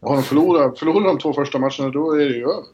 Har 0.00 0.14
de 0.14 0.22
förlorat, 0.22 0.78
förlorar 0.78 1.06
de 1.06 1.18
två 1.18 1.32
första 1.32 1.58
matcherna 1.58 1.88
då 1.88 2.12
är 2.12 2.18
det 2.18 2.34
ju 2.34 2.42
över. 2.42 2.64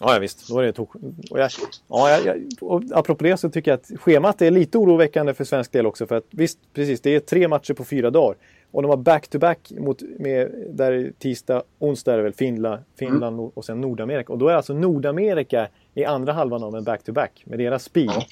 Ja, 0.00 0.14
ja 0.14 0.18
visst. 0.18 0.48
Då 0.48 0.58
är 0.58 0.62
det 0.62 0.72
tok... 0.72 0.94
och 1.30 1.40
jag, 1.40 1.50
ja, 1.88 2.10
jag, 2.10 2.26
jag, 2.26 2.42
och 2.60 2.82
apropå 2.92 3.24
det 3.24 3.36
så 3.36 3.50
tycker 3.50 3.70
jag 3.70 3.80
att 3.80 4.00
schemat 4.00 4.42
är 4.42 4.50
lite 4.50 4.78
oroväckande 4.78 5.34
för 5.34 5.44
svensk 5.44 5.72
del 5.72 5.86
också. 5.86 6.06
För 6.06 6.16
att 6.16 6.26
visst, 6.30 6.58
precis, 6.74 7.00
det 7.00 7.14
är 7.14 7.20
tre 7.20 7.48
matcher 7.48 7.74
på 7.74 7.84
fyra 7.84 8.10
dagar. 8.10 8.36
Och 8.70 8.82
de 8.82 8.88
har 8.88 8.96
back-to-back 8.96 9.72
mot, 9.78 10.02
med, 10.18 10.54
där 10.70 11.12
tisdag, 11.18 11.62
onsdag 11.78 12.12
är 12.12 12.16
det 12.16 12.22
väl 12.22 12.32
Finland, 12.32 12.82
Finland 12.98 13.38
mm. 13.38 13.50
och 13.54 13.64
sen 13.64 13.80
Nordamerika. 13.80 14.32
Och 14.32 14.38
då 14.38 14.48
är 14.48 14.54
alltså 14.54 14.74
Nordamerika 14.74 15.68
i 15.94 16.04
andra 16.04 16.32
halvan 16.32 16.62
av 16.62 16.76
en 16.76 16.84
back-to-back 16.84 17.42
med 17.46 17.58
deras 17.58 17.84
speed. 17.84 18.10
Ja. 18.10 18.24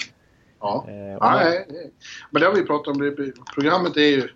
Ja. 0.61 0.87
Eh, 0.89 0.97
ja, 0.97 1.41
nej. 1.45 1.67
Men 2.31 2.41
det 2.41 2.47
har 2.47 2.55
vi 2.55 2.63
pratat 2.63 2.89
om. 2.89 3.01
Det, 3.01 3.33
programmet 3.55 3.97
är 3.97 4.01
ju 4.01 4.29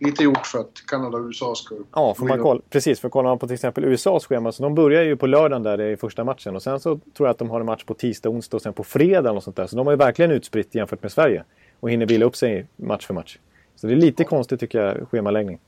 lite 0.00 0.24
gjort 0.24 0.46
för 0.46 0.58
att 0.58 0.86
Kanada 0.86 1.18
och 1.18 1.24
USA 1.24 1.54
ska... 1.54 1.74
Ja, 1.94 2.14
för 2.14 2.24
man 2.24 2.42
kolla, 2.42 2.60
precis. 2.70 3.00
För 3.00 3.08
kollar 3.08 3.28
man 3.30 3.38
på 3.38 3.46
till 3.46 3.54
exempel 3.54 3.84
USAs 3.84 4.26
schema 4.26 4.52
så 4.52 4.62
de 4.62 4.74
börjar 4.74 5.02
ju 5.02 5.16
på 5.16 5.26
lördagen 5.26 5.62
där 5.62 5.80
i 5.80 5.96
första 5.96 6.24
matchen 6.24 6.56
och 6.56 6.62
sen 6.62 6.80
så 6.80 7.00
tror 7.16 7.26
jag 7.26 7.30
att 7.30 7.38
de 7.38 7.50
har 7.50 7.60
en 7.60 7.66
match 7.66 7.84
på 7.84 7.94
tisdag, 7.94 8.28
onsdag 8.28 8.56
och 8.56 8.62
sen 8.62 8.72
på 8.72 8.84
fredag 8.84 9.32
och 9.32 9.42
sånt 9.42 9.56
där. 9.56 9.66
Så 9.66 9.76
de 9.76 9.86
har 9.86 9.92
ju 9.92 9.96
verkligen 9.96 10.30
utspritt 10.30 10.74
jämfört 10.74 11.02
med 11.02 11.12
Sverige 11.12 11.44
och 11.80 11.90
hinner 11.90 12.06
vila 12.06 12.26
upp 12.26 12.36
sig 12.36 12.66
match 12.76 13.06
för 13.06 13.14
match. 13.14 13.38
Så 13.76 13.86
det 13.86 13.92
är 13.92 13.96
lite 13.96 14.24
konstigt 14.24 14.60
tycker 14.60 14.78
jag, 14.78 15.08
schemaläggning. 15.08 15.58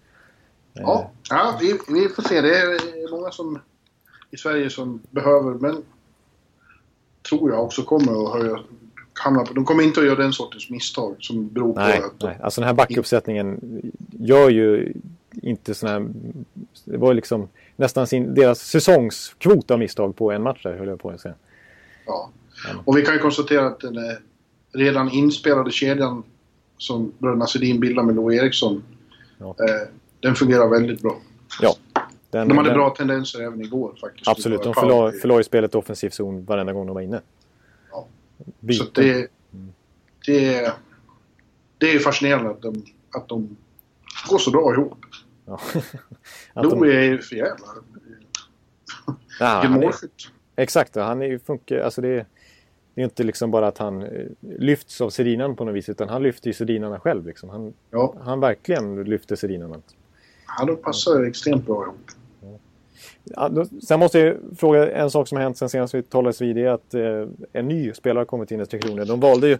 Ja, 0.72 1.10
ja 1.30 1.58
vi, 1.60 1.78
vi 1.88 2.08
får 2.08 2.22
se. 2.22 2.40
Det 2.40 2.58
är 2.58 3.10
många 3.10 3.30
som 3.30 3.58
i 4.30 4.36
Sverige 4.36 4.70
som 4.70 5.02
behöver, 5.10 5.54
men 5.54 5.82
tror 7.28 7.50
jag 7.50 7.64
också 7.64 7.82
kommer 7.82 8.24
att 8.24 8.40
höja 8.40 8.58
hamna 9.14 9.44
på. 9.44 9.54
De 9.54 9.64
kommer 9.64 9.82
inte 9.82 10.00
att 10.00 10.06
göra 10.06 10.18
den 10.18 10.32
sortens 10.32 10.70
misstag 10.70 11.16
som 11.18 11.48
beror 11.48 11.74
nej, 11.74 12.00
på 12.00 12.06
att... 12.06 12.22
Nej, 12.22 12.38
alltså 12.42 12.60
den 12.60 12.68
här 12.68 12.74
backuppsättningen 12.74 13.60
gör 14.10 14.50
ju 14.50 14.92
inte 15.32 15.74
sådana 15.74 15.98
här... 15.98 16.08
Det 16.84 16.96
var 16.96 17.14
liksom 17.14 17.48
nästan 17.76 18.06
sin, 18.06 18.34
deras 18.34 18.60
säsongskvot 18.60 19.70
av 19.70 19.78
misstag 19.78 20.16
på 20.16 20.32
en 20.32 20.42
match 20.42 20.62
där, 20.62 20.76
höll 20.76 20.88
jag 20.88 21.00
på 21.00 21.10
att 21.10 21.20
säga. 21.20 21.34
Ja. 22.06 22.30
Och 22.84 22.96
vi 22.96 23.02
kan 23.02 23.14
ju 23.14 23.20
konstatera 23.20 23.66
att 23.66 23.80
den 23.80 23.96
redan 24.72 25.10
inspelade 25.10 25.70
kedjan 25.70 26.22
som 26.78 27.12
bröderna 27.18 27.46
Sedin 27.46 27.80
bildar 27.80 28.02
med 28.02 28.14
Lo 28.14 28.32
Eriksson, 28.32 28.82
ja. 29.38 29.46
eh, 29.48 29.88
den 30.20 30.34
fungerar 30.34 30.68
väldigt 30.68 31.02
bra. 31.02 31.16
Ja. 31.60 31.76
Den, 32.30 32.48
de 32.48 32.56
hade 32.56 32.68
den, 32.68 32.78
bra 32.78 32.90
tendenser 32.90 33.40
även 33.40 33.60
igår 33.60 33.94
faktiskt. 34.00 34.28
Absolut, 34.28 34.62
de 34.62 34.74
förlade 34.74 35.40
ju 35.40 35.44
spelet 35.44 35.74
offensiv 35.74 36.10
zon 36.10 36.44
varenda 36.44 36.72
gång 36.72 36.86
de 36.86 36.94
var 36.94 37.00
inne. 37.00 37.20
Byten. 38.60 38.86
Så 38.86 39.00
det, 39.00 39.28
det, 40.26 40.72
det 41.78 41.92
är 41.92 41.98
fascinerande 41.98 42.50
att 42.50 42.62
de, 42.62 42.84
att 43.10 43.28
de 43.28 43.56
går 44.28 44.38
så 44.38 44.50
bra 44.50 44.72
ihop. 44.72 44.98
Ja. 45.46 45.60
Louie 46.62 46.98
är 46.98 47.02
ju 47.02 47.18
för 47.18 47.36
jävla... 47.36 47.66
Ja, 49.40 49.68
målskytt. 49.68 50.30
Exakt, 50.56 50.94
han 50.94 51.22
är, 51.22 51.38
funkar, 51.38 51.78
alltså 51.78 52.00
det, 52.00 52.08
är, 52.08 52.26
det 52.94 53.00
är 53.00 53.04
inte 53.04 53.22
liksom 53.22 53.50
bara 53.50 53.68
att 53.68 53.78
han 53.78 54.02
eh, 54.02 54.26
lyfts 54.40 55.00
av 55.00 55.10
Sedinan 55.10 55.56
på 55.56 55.64
något 55.64 55.74
vis 55.74 55.88
utan 55.88 56.08
han 56.08 56.22
lyfter 56.22 56.46
ju 56.46 56.54
Sedinarna 56.54 57.00
själv. 57.00 57.26
Liksom. 57.26 57.48
Han, 57.48 57.74
ja. 57.90 58.14
han 58.24 58.40
verkligen 58.40 59.04
lyfter 59.04 59.36
Sedinarna. 59.36 59.76
Ja, 60.58 60.64
de 60.64 60.76
passar 60.76 61.24
extremt 61.24 61.66
bra 61.66 61.82
ihop. 61.82 62.10
Sen 63.86 64.00
måste 64.00 64.18
jag 64.18 64.36
fråga 64.56 64.92
en 64.92 65.10
sak 65.10 65.28
som 65.28 65.36
har 65.36 65.42
hänt 65.42 65.58
sen 65.58 65.68
senast 65.68 65.94
vi 65.94 66.02
talades 66.02 66.40
vid. 66.40 66.56
Det 66.56 66.62
är 66.62 66.70
att 66.70 66.94
eh, 66.94 67.28
en 67.52 67.68
ny 67.68 67.92
spelare 67.92 68.20
har 68.20 68.24
kommit 68.24 68.50
in 68.50 68.60
i 68.60 68.66
Tre 68.66 68.80
Kronor. 68.80 69.04
De 69.04 69.20
valde 69.20 69.48
ju... 69.48 69.58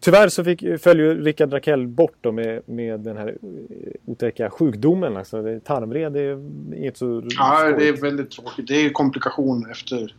Tyvärr 0.00 0.28
så 0.28 0.44
fick, 0.44 0.64
föll 0.80 0.98
ju 0.98 1.24
Rickard 1.24 1.52
Rakell 1.52 1.86
bort 1.86 2.16
då 2.20 2.32
med, 2.32 2.62
med 2.68 3.00
den 3.00 3.16
här 3.16 3.28
eh, 3.28 3.92
otäcka 4.04 4.50
sjukdomen. 4.50 5.16
Alltså, 5.16 5.42
det, 5.42 5.60
tarmvred 5.60 6.16
är 6.16 6.32
inget 6.76 6.96
så... 6.96 7.22
Ja, 7.38 7.72
det 7.78 7.88
är 7.88 7.92
väldigt 7.92 8.30
tråkigt. 8.30 8.68
Det 8.68 8.74
är 8.74 8.90
komplikation 8.90 9.70
efter 9.70 10.14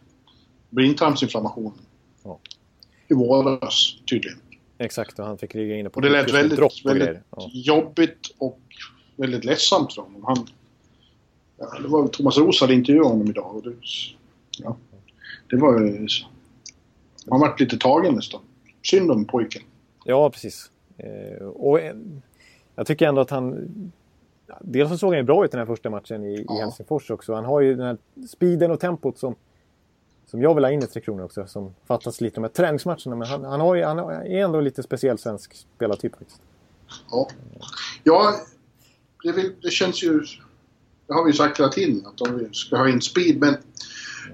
blindtarmsinflammation. 0.69 1.73
Ja. 2.23 2.39
I 3.07 3.13
våras 3.13 3.95
tydligen. 4.09 4.37
Exakt, 4.77 5.19
och 5.19 5.25
han 5.25 5.37
fick 5.37 5.53
ligga 5.53 5.75
inne 5.75 5.89
på 5.89 5.95
Och 5.95 6.01
det 6.01 6.09
lät 6.09 6.33
väldigt, 6.33 6.85
väldigt 6.85 7.17
ja. 7.29 7.49
jobbigt 7.53 8.35
och 8.37 8.59
väldigt 9.15 9.45
ledsamt 9.45 9.93
för 9.93 10.01
honom. 10.01 10.23
Han, 10.23 10.47
ja, 11.61 11.79
det 11.79 11.87
var 11.87 12.07
Thomas 12.07 12.37
Roos 12.37 12.61
hade 12.61 12.73
intervjuat 12.73 13.07
honom 13.07 13.27
idag. 13.27 13.55
Och 13.55 13.63
det, 13.63 13.75
ja, 14.57 14.77
det 15.49 15.57
var... 15.57 16.07
Man 17.29 17.39
vart 17.39 17.59
lite 17.59 17.77
tagen 17.77 18.15
nästan. 18.15 18.41
Synd 18.83 19.11
om 19.11 19.25
pojken. 19.25 19.61
Ja, 20.05 20.29
precis. 20.29 20.71
Eh, 20.97 21.45
och 21.45 21.79
eh, 21.79 21.95
jag 22.75 22.87
tycker 22.87 23.07
ändå 23.07 23.21
att 23.21 23.29
han... 23.29 23.69
Dels 24.61 24.89
så 24.89 24.97
såg 24.97 25.09
han 25.09 25.17
ju 25.17 25.23
bra 25.23 25.45
ut 25.45 25.51
den 25.51 25.59
här 25.59 25.65
första 25.65 25.89
matchen 25.89 26.23
i, 26.23 26.45
ja. 26.47 26.57
i 26.57 26.59
Helsingfors 26.59 27.11
också. 27.11 27.33
Han 27.33 27.45
har 27.45 27.61
ju 27.61 27.75
den 27.75 27.85
här 27.85 27.97
speeden 28.27 28.71
och 28.71 28.79
tempot 28.79 29.17
som 29.17 29.35
som 30.31 30.41
jag 30.41 30.55
vill 30.55 30.63
ha 30.63 30.71
in 30.71 30.83
i 30.83 30.87
Tre 30.87 31.01
Kronor 31.01 31.23
också, 31.23 31.47
som 31.47 31.75
fattas 31.85 32.21
lite 32.21 32.35
de 32.35 32.43
här 32.43 32.49
träningsmatcherna. 32.49 33.15
Men 33.15 33.27
han, 33.27 33.43
han, 33.43 33.59
har 33.59 33.75
ju, 33.75 33.83
han 33.83 33.99
är 33.99 34.43
ändå 34.43 34.61
lite 34.61 34.83
speciell 34.83 35.17
svensk 35.17 35.55
spelartyp 35.75 36.15
faktiskt. 36.15 36.41
Ja, 37.11 37.27
ja 38.03 38.35
det, 39.23 39.61
det 39.61 39.69
känns 39.69 40.03
ju... 40.03 40.21
Det 41.11 41.15
har 41.15 41.23
vi 41.23 41.29
ju 41.29 41.37
sagt 41.37 41.59
hela 41.59 41.69
tiden, 41.69 42.05
att 42.05 42.17
de 42.17 42.53
ska 42.53 42.77
ha 42.77 42.89
in 42.89 43.01
speed. 43.01 43.39
Men 43.39 43.55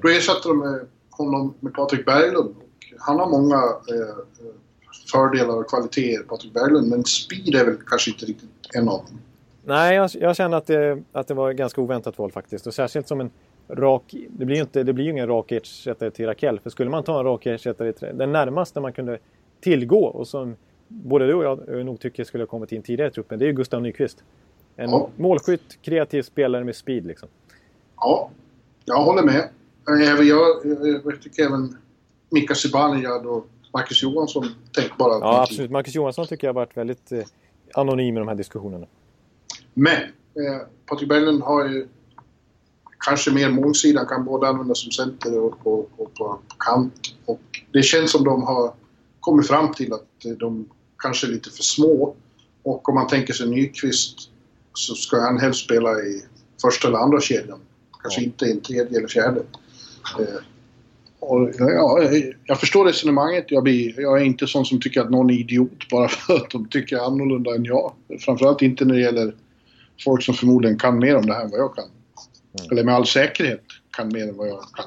då 0.02 0.10
ersätter 0.10 0.50
de 0.50 0.80
honom 1.10 1.54
med 1.60 1.74
Patrik 1.74 2.06
Berglund. 2.06 2.56
Och 2.58 2.64
han 3.00 3.20
har 3.20 3.30
många 3.30 3.56
eh, 3.56 4.16
fördelar 5.12 5.58
och 5.58 5.70
kvaliteter, 5.70 6.24
Patrik 6.24 6.54
Berglund. 6.54 6.90
Men 6.90 7.04
speed 7.04 7.56
är 7.56 7.66
väl 7.66 7.78
kanske 7.88 8.12
inte 8.12 8.26
riktigt 8.26 8.50
en 8.74 8.90
av 8.90 9.06
dem. 9.06 9.20
Nej, 9.66 9.96
jag, 9.96 10.10
jag 10.14 10.36
känner 10.36 10.58
att 10.58 10.66
det, 10.66 11.04
att 11.12 11.28
det 11.28 11.34
var 11.34 11.52
ett 11.52 11.58
ganska 11.58 11.82
oväntat 11.82 12.18
val 12.18 12.32
faktiskt. 12.32 12.68
Och 12.68 12.74
särskilt 12.74 13.08
som 13.08 13.22
en 13.22 13.32
rak... 13.70 14.16
Det 14.30 14.46
blir 14.46 14.56
ju, 14.56 14.62
inte, 14.62 14.84
det 14.84 14.94
blir 14.94 15.06
ju 15.06 15.12
ingen 15.12 15.28
rak 15.28 15.52
ersättare 15.52 16.12
till 16.12 16.26
Rakell. 16.26 16.60
För 16.60 16.70
skulle 16.70 16.90
man 16.90 17.04
ta 17.04 17.20
en 17.20 17.26
rak 17.26 17.46
ersättare 17.46 17.94
den 18.14 18.32
närmaste 18.32 18.80
man 18.80 18.94
kunde 18.94 19.18
tillgå 19.62 20.06
och 20.06 20.28
som 20.28 20.56
både 20.88 21.28
du 21.28 21.34
och 21.34 21.44
jag 21.44 21.86
nog 21.86 22.00
tycker 22.00 22.24
skulle 22.24 22.42
ha 22.42 22.48
kommit 22.48 22.72
in 22.72 22.82
tidigare 22.82 23.10
i 23.10 23.14
truppen, 23.14 23.40
det 23.40 23.46
är 23.46 23.48
ju 23.48 23.54
Gustav 23.54 23.82
Nyqvist. 23.82 24.24
En 24.80 24.90
ja. 24.90 25.10
målskytt, 25.16 25.82
kreativ 25.82 26.22
spelare 26.22 26.64
med 26.64 26.76
speed 26.76 27.06
liksom. 27.06 27.30
Ja, 27.96 28.30
jag 28.86 29.04
håller 29.04 29.24
med. 29.24 29.50
Även 30.04 30.28
jag, 30.28 30.66
jag 31.04 31.22
tycker 31.22 31.44
även 31.44 31.78
Mika 32.30 32.56
Zibanejad 32.56 33.26
och 33.26 33.48
Marcus 33.74 34.04
Johansson 34.04 34.48
tänkbara 34.72 35.20
Ja, 35.20 35.42
absolut. 35.42 35.72
Marcus 35.72 35.96
Johansson 35.96 36.28
tycker 36.28 36.48
jag 36.48 36.54
har 36.54 36.62
varit 36.62 36.78
väldigt 36.78 37.12
eh, 37.12 37.24
anonym 37.74 38.16
i 38.16 38.20
de 38.20 38.28
här 38.28 38.36
diskussionerna. 38.36 38.86
Men 39.74 40.02
eh, 40.04 40.68
Patrik 40.86 41.10
Berglund 41.10 41.42
har 41.42 41.68
ju 41.70 41.88
kanske 43.06 43.32
mer 43.32 43.50
målsidan, 43.50 44.06
kan 44.06 44.26
både 44.26 44.48
användas 44.48 44.80
som 44.82 44.92
center 44.92 45.40
och, 45.40 45.68
och, 45.68 45.80
och 45.98 46.14
på, 46.14 46.40
på, 46.48 46.56
kant. 46.58 47.16
Och 47.26 47.42
det 47.72 47.84
känns 47.84 48.12
som 48.12 48.24
de 48.24 48.44
har 48.44 48.74
kommit 49.20 49.48
fram 49.48 49.74
till 49.74 49.94
att 49.94 50.40
de 50.40 50.70
kanske 50.98 51.28
är 51.28 51.32
lite 51.32 51.50
för 51.50 51.64
små. 51.64 52.16
Och 52.64 52.90
om 52.90 52.96
man 52.96 53.08
tänker 53.08 53.34
sig 53.34 53.50
Nyqvist 53.50 54.32
så 54.78 54.96
ska 54.96 55.22
han 55.22 55.40
helst 55.40 55.66
spela 55.66 56.00
i 56.00 56.22
första 56.62 56.88
eller 56.88 56.98
andra 56.98 57.22
kedjan. 57.22 57.60
Kanske 58.02 58.24
inte 58.24 58.46
i 58.46 58.52
en 58.52 58.62
tredje 58.62 58.98
eller 58.98 59.08
fjärde. 59.08 59.40
Eh, 60.20 60.26
och, 61.20 61.50
ja, 61.60 62.02
jag 62.46 62.60
förstår 62.60 62.86
resonemanget. 62.86 63.46
Jag, 63.48 63.64
blir, 63.64 64.02
jag 64.02 64.22
är 64.22 64.26
inte 64.26 64.48
sån 64.48 64.66
som 64.66 64.82
tycker 64.82 65.02
att 65.02 65.10
någon 65.10 65.30
är 65.30 65.34
idiot 65.34 65.90
bara 65.92 66.08
för 66.08 66.36
att 66.36 66.50
de 66.50 66.70
tycker 66.70 66.98
annorlunda 66.98 67.56
än 67.56 67.64
jag. 67.64 67.94
Framförallt 68.20 68.62
inte 68.62 68.86
när 68.86 68.96
det 68.96 69.02
gäller 69.02 69.34
folk 70.04 70.24
som 70.24 70.34
förmodligen 70.34 70.80
kan 70.80 71.00
mer 71.00 71.16
om 71.16 71.26
det 71.26 71.34
här 71.34 71.44
än 71.44 71.52
vad 71.52 71.60
jag 71.60 71.76
kan. 71.76 71.86
Mm. 71.86 72.72
Eller 72.72 72.84
med 72.84 72.96
all 72.96 73.06
säkerhet 73.06 73.64
kan 73.98 74.08
mer 74.08 74.30
än 74.30 74.38
vad 74.38 74.48
jag 74.48 74.62
kan. 74.62 74.86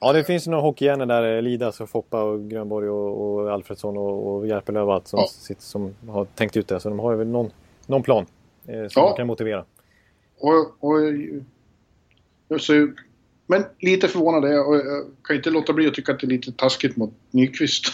Ja, 0.00 0.12
det 0.12 0.24
finns 0.24 0.46
några 0.46 0.62
hockeyhjärnor 0.62 1.06
där. 1.06 1.42
Lidas 1.42 1.80
och 1.80 1.90
Foppa 1.90 2.22
och 2.22 2.50
Grönborg 2.50 2.88
och, 2.88 3.40
och 3.40 3.52
Alfredsson 3.52 3.96
och, 3.96 4.36
och 4.36 4.46
Järpelöv 4.46 4.88
och 4.88 4.94
allt 4.94 5.08
som, 5.08 5.18
ja. 5.18 5.26
sitter, 5.28 5.62
som 5.62 5.94
har 6.08 6.24
tänkt 6.24 6.56
ut 6.56 6.68
det. 6.68 6.80
Så 6.80 6.88
de 6.88 6.98
har 6.98 7.14
väl 7.14 7.26
någon, 7.26 7.50
någon 7.86 8.02
plan 8.02 8.26
eh, 8.68 8.88
som 8.88 9.02
ja. 9.02 9.08
man 9.08 9.16
kan 9.16 9.26
motivera. 9.26 9.64
Och, 10.38 10.84
och, 10.84 12.60
så, 12.60 12.92
men 13.46 13.64
lite 13.80 14.08
förvånad 14.08 14.44
är 14.44 14.48
jag 14.48 14.68
och 14.68 14.76
jag 14.76 15.04
kan 15.24 15.36
inte 15.36 15.50
låta 15.50 15.72
bli 15.72 15.86
att 15.86 15.94
tycka 15.94 16.12
att 16.12 16.20
det 16.20 16.26
är 16.26 16.28
lite 16.28 16.52
taskigt 16.52 16.96
mot 16.96 17.14
Nyqvist. 17.30 17.84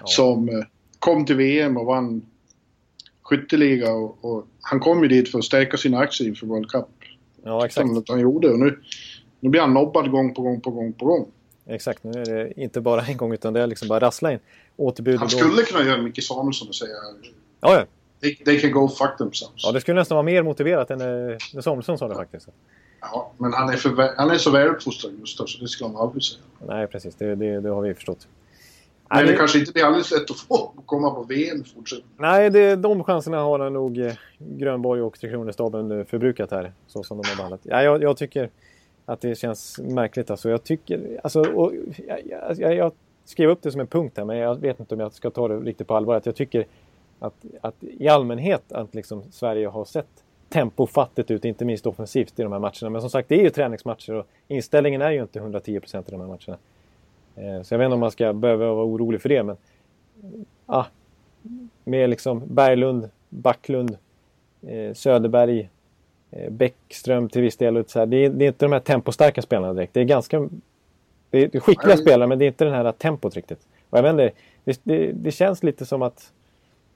Ja. 0.00 0.06
Som 0.06 0.48
eh, 0.48 0.64
kom 0.98 1.26
till 1.26 1.36
VM 1.36 1.76
och 1.76 1.86
vann 1.86 2.22
skytteliga 3.22 3.92
och, 3.92 4.24
och, 4.24 4.46
han 4.60 4.80
kom 4.80 5.02
ju 5.02 5.08
dit 5.08 5.30
för 5.30 5.38
att 5.38 5.44
stärka 5.44 5.76
sina 5.76 5.98
aktier 5.98 6.28
inför 6.28 6.46
World 6.46 6.70
Cup. 6.70 6.86
Ja, 7.42 7.66
exakt. 7.66 7.88
Som 7.88 8.04
han 8.08 8.20
gjorde. 8.20 8.48
Och 8.48 8.58
nu, 8.58 8.78
nu 9.40 9.48
blir 9.50 9.60
han 9.60 9.74
nobbad 9.74 10.10
gång 10.10 10.34
på 10.34 10.42
gång 10.42 10.60
på 10.60 10.70
gång 10.70 10.92
på 10.92 11.06
gång. 11.06 11.26
Exakt, 11.66 12.04
nu 12.04 12.10
är 12.10 12.24
det 12.24 12.60
inte 12.60 12.80
bara 12.80 13.02
en 13.02 13.16
gång 13.16 13.32
utan 13.32 13.52
det 13.52 13.60
är 13.60 13.66
liksom 13.66 13.88
bara 13.88 14.00
rassla 14.00 14.32
in 14.32 14.38
återbud. 14.76 15.18
Han 15.18 15.30
skulle 15.30 15.62
kunna 15.62 15.84
göra 15.84 16.02
Micke 16.02 16.22
Samuelsson 16.22 16.68
och 16.68 16.74
säga 16.74 16.90
ja, 17.60 17.74
ja. 17.74 17.86
They, 18.20 18.36
they, 18.36 18.60
can 18.60 18.70
go 18.70 18.88
fuck 18.88 19.18
themselves. 19.18 19.64
Ja, 19.64 19.72
det 19.72 19.80
skulle 19.80 20.00
nästan 20.00 20.16
vara 20.16 20.22
mer 20.22 20.42
motiverat 20.42 20.90
än 20.90 20.98
när 20.98 21.60
Samuelsson 21.60 21.98
sa 21.98 22.08
det 22.08 22.14
faktiskt. 22.14 22.48
Ja, 23.00 23.32
men 23.38 23.52
han 23.52 23.68
är, 23.68 23.76
för, 23.76 24.16
han 24.16 24.30
är 24.30 24.38
så 24.38 24.50
väluppfostrad 24.50 25.12
Gustav 25.20 25.46
så 25.46 25.60
det 25.60 25.68
skulle 25.68 25.90
han 25.90 25.96
aldrig 25.96 26.22
säga. 26.22 26.42
Nej, 26.66 26.86
precis. 26.86 27.14
Det, 27.14 27.34
det, 27.34 27.60
det 27.60 27.68
har 27.68 27.82
vi 27.82 27.94
förstått. 27.94 28.28
Men 29.08 29.16
Nej, 29.16 29.26
det, 29.26 29.32
det 29.32 29.38
kanske 29.38 29.58
inte 29.58 29.80
är 29.80 29.84
alldeles 29.84 30.10
lätt 30.10 30.30
att 30.30 30.40
få 30.40 30.72
komma 30.86 31.10
på 31.10 31.22
VM 31.22 31.60
i 31.60 31.64
fortsättningen. 31.64 32.16
Nej, 32.16 32.50
det, 32.50 32.76
de 32.76 33.04
chanserna 33.04 33.38
har 33.38 33.70
nog 33.70 33.98
eh, 33.98 34.12
Grönborg 34.38 35.02
och 35.02 35.18
Tre 35.18 35.30
Kronor-staben 35.30 36.06
förbrukat 36.06 36.50
här. 36.50 36.72
Så 36.86 37.02
som 37.02 37.22
de 37.22 37.28
har 37.28 37.36
behandlat. 37.36 37.60
Ja, 37.62 37.82
jag, 37.82 38.02
jag, 38.02 38.16
tycker 38.16 38.50
att 39.06 39.20
det 39.20 39.38
känns 39.38 39.78
märkligt. 39.78 40.30
Alltså, 40.30 40.50
jag, 40.50 40.64
tycker, 40.64 41.20
alltså, 41.22 41.40
och, 41.40 41.72
jag, 42.06 42.58
jag, 42.58 42.74
jag, 42.74 42.92
skrev 43.24 43.50
upp 43.50 43.62
det 43.62 43.72
som 43.72 43.80
en 43.80 43.86
punkt 43.86 44.14
här, 44.16 44.24
men 44.24 44.36
jag 44.36 44.60
vet 44.60 44.80
inte 44.80 44.94
om 44.94 45.00
jag 45.00 45.12
ska 45.12 45.30
ta 45.30 45.48
det 45.48 45.56
riktigt 45.56 45.86
på 45.86 45.96
allvar. 45.96 46.14
Att 46.14 46.26
jag 46.26 46.34
tycker 46.36 46.66
att, 47.18 47.44
att 47.60 47.74
i 47.80 48.08
allmänhet 48.08 48.72
att 48.72 48.94
liksom 48.94 49.22
Sverige 49.30 49.68
har 49.68 49.84
sett 49.84 50.24
tempofattigt 50.48 51.30
ut, 51.30 51.44
inte 51.44 51.64
minst 51.64 51.86
offensivt 51.86 52.40
i 52.40 52.42
de 52.42 52.52
här 52.52 52.58
matcherna. 52.58 52.90
Men 52.90 53.00
som 53.00 53.10
sagt, 53.10 53.28
det 53.28 53.34
är 53.34 53.42
ju 53.42 53.50
träningsmatcher 53.50 54.14
och 54.14 54.26
inställningen 54.48 55.02
är 55.02 55.10
ju 55.10 55.22
inte 55.22 55.40
110% 55.40 55.98
i 56.08 56.10
de 56.10 56.20
här 56.20 56.28
matcherna. 56.28 56.58
Eh, 57.36 57.62
så 57.62 57.74
jag 57.74 57.78
vet 57.78 57.86
inte 57.86 57.94
om 57.94 58.00
man 58.00 58.10
ska 58.10 58.32
behöva 58.32 58.72
vara 58.72 58.84
orolig 58.84 59.22
för 59.22 59.28
det, 59.28 59.42
men... 59.42 59.56
Ah, 60.66 60.84
med 61.84 62.10
liksom 62.10 62.42
Berglund, 62.46 63.10
Backlund, 63.28 63.96
eh, 64.66 64.94
Söderberg, 64.94 65.68
eh, 66.30 66.50
Bäckström 66.50 67.28
till 67.28 67.42
viss 67.42 67.56
del. 67.56 67.84
Så 67.86 67.98
här. 67.98 68.06
Det, 68.06 68.16
är, 68.16 68.30
det 68.30 68.44
är 68.44 68.46
inte 68.46 68.64
de 68.64 68.72
här 68.72 68.80
tempostarka 68.80 69.42
spelarna 69.42 69.74
direkt. 69.74 69.94
Det 69.94 70.00
är 70.00 70.04
ganska... 70.04 70.48
Det 71.30 71.54
är 71.54 71.60
skickliga 71.60 71.96
spelare, 71.96 72.28
men 72.28 72.38
det 72.38 72.44
är 72.44 72.46
inte 72.46 72.64
det 72.64 72.70
här 72.70 72.92
tempot 72.92 73.34
riktigt. 73.34 73.58
Och 73.90 73.98
jag 73.98 74.02
vet 74.02 74.10
inte, 74.10 74.30
det, 74.64 74.80
det, 74.82 75.12
det 75.12 75.30
känns 75.30 75.62
lite 75.62 75.86
som 75.86 76.02
att... 76.02 76.32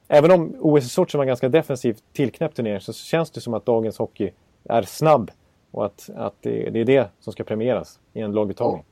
Även 0.08 0.30
om 0.30 0.56
OS 0.60 0.84
i 0.84 0.88
Sochi 0.88 1.16
var 1.16 1.24
en 1.24 1.28
ganska 1.28 1.48
defensivt 1.48 2.02
tillknäppt 2.12 2.56
turnering 2.56 2.80
så 2.80 2.92
känns 2.92 3.30
det 3.30 3.40
som 3.40 3.54
att 3.54 3.66
dagens 3.66 3.98
hockey 3.98 4.30
är 4.64 4.82
snabb. 4.82 5.30
Och 5.70 5.86
att, 5.86 6.10
att 6.16 6.34
det, 6.40 6.70
det 6.70 6.80
är 6.80 6.84
det 6.84 7.10
som 7.20 7.32
ska 7.32 7.44
premieras 7.44 7.98
i 8.12 8.20
en 8.20 8.32
laguttagning. 8.32 8.84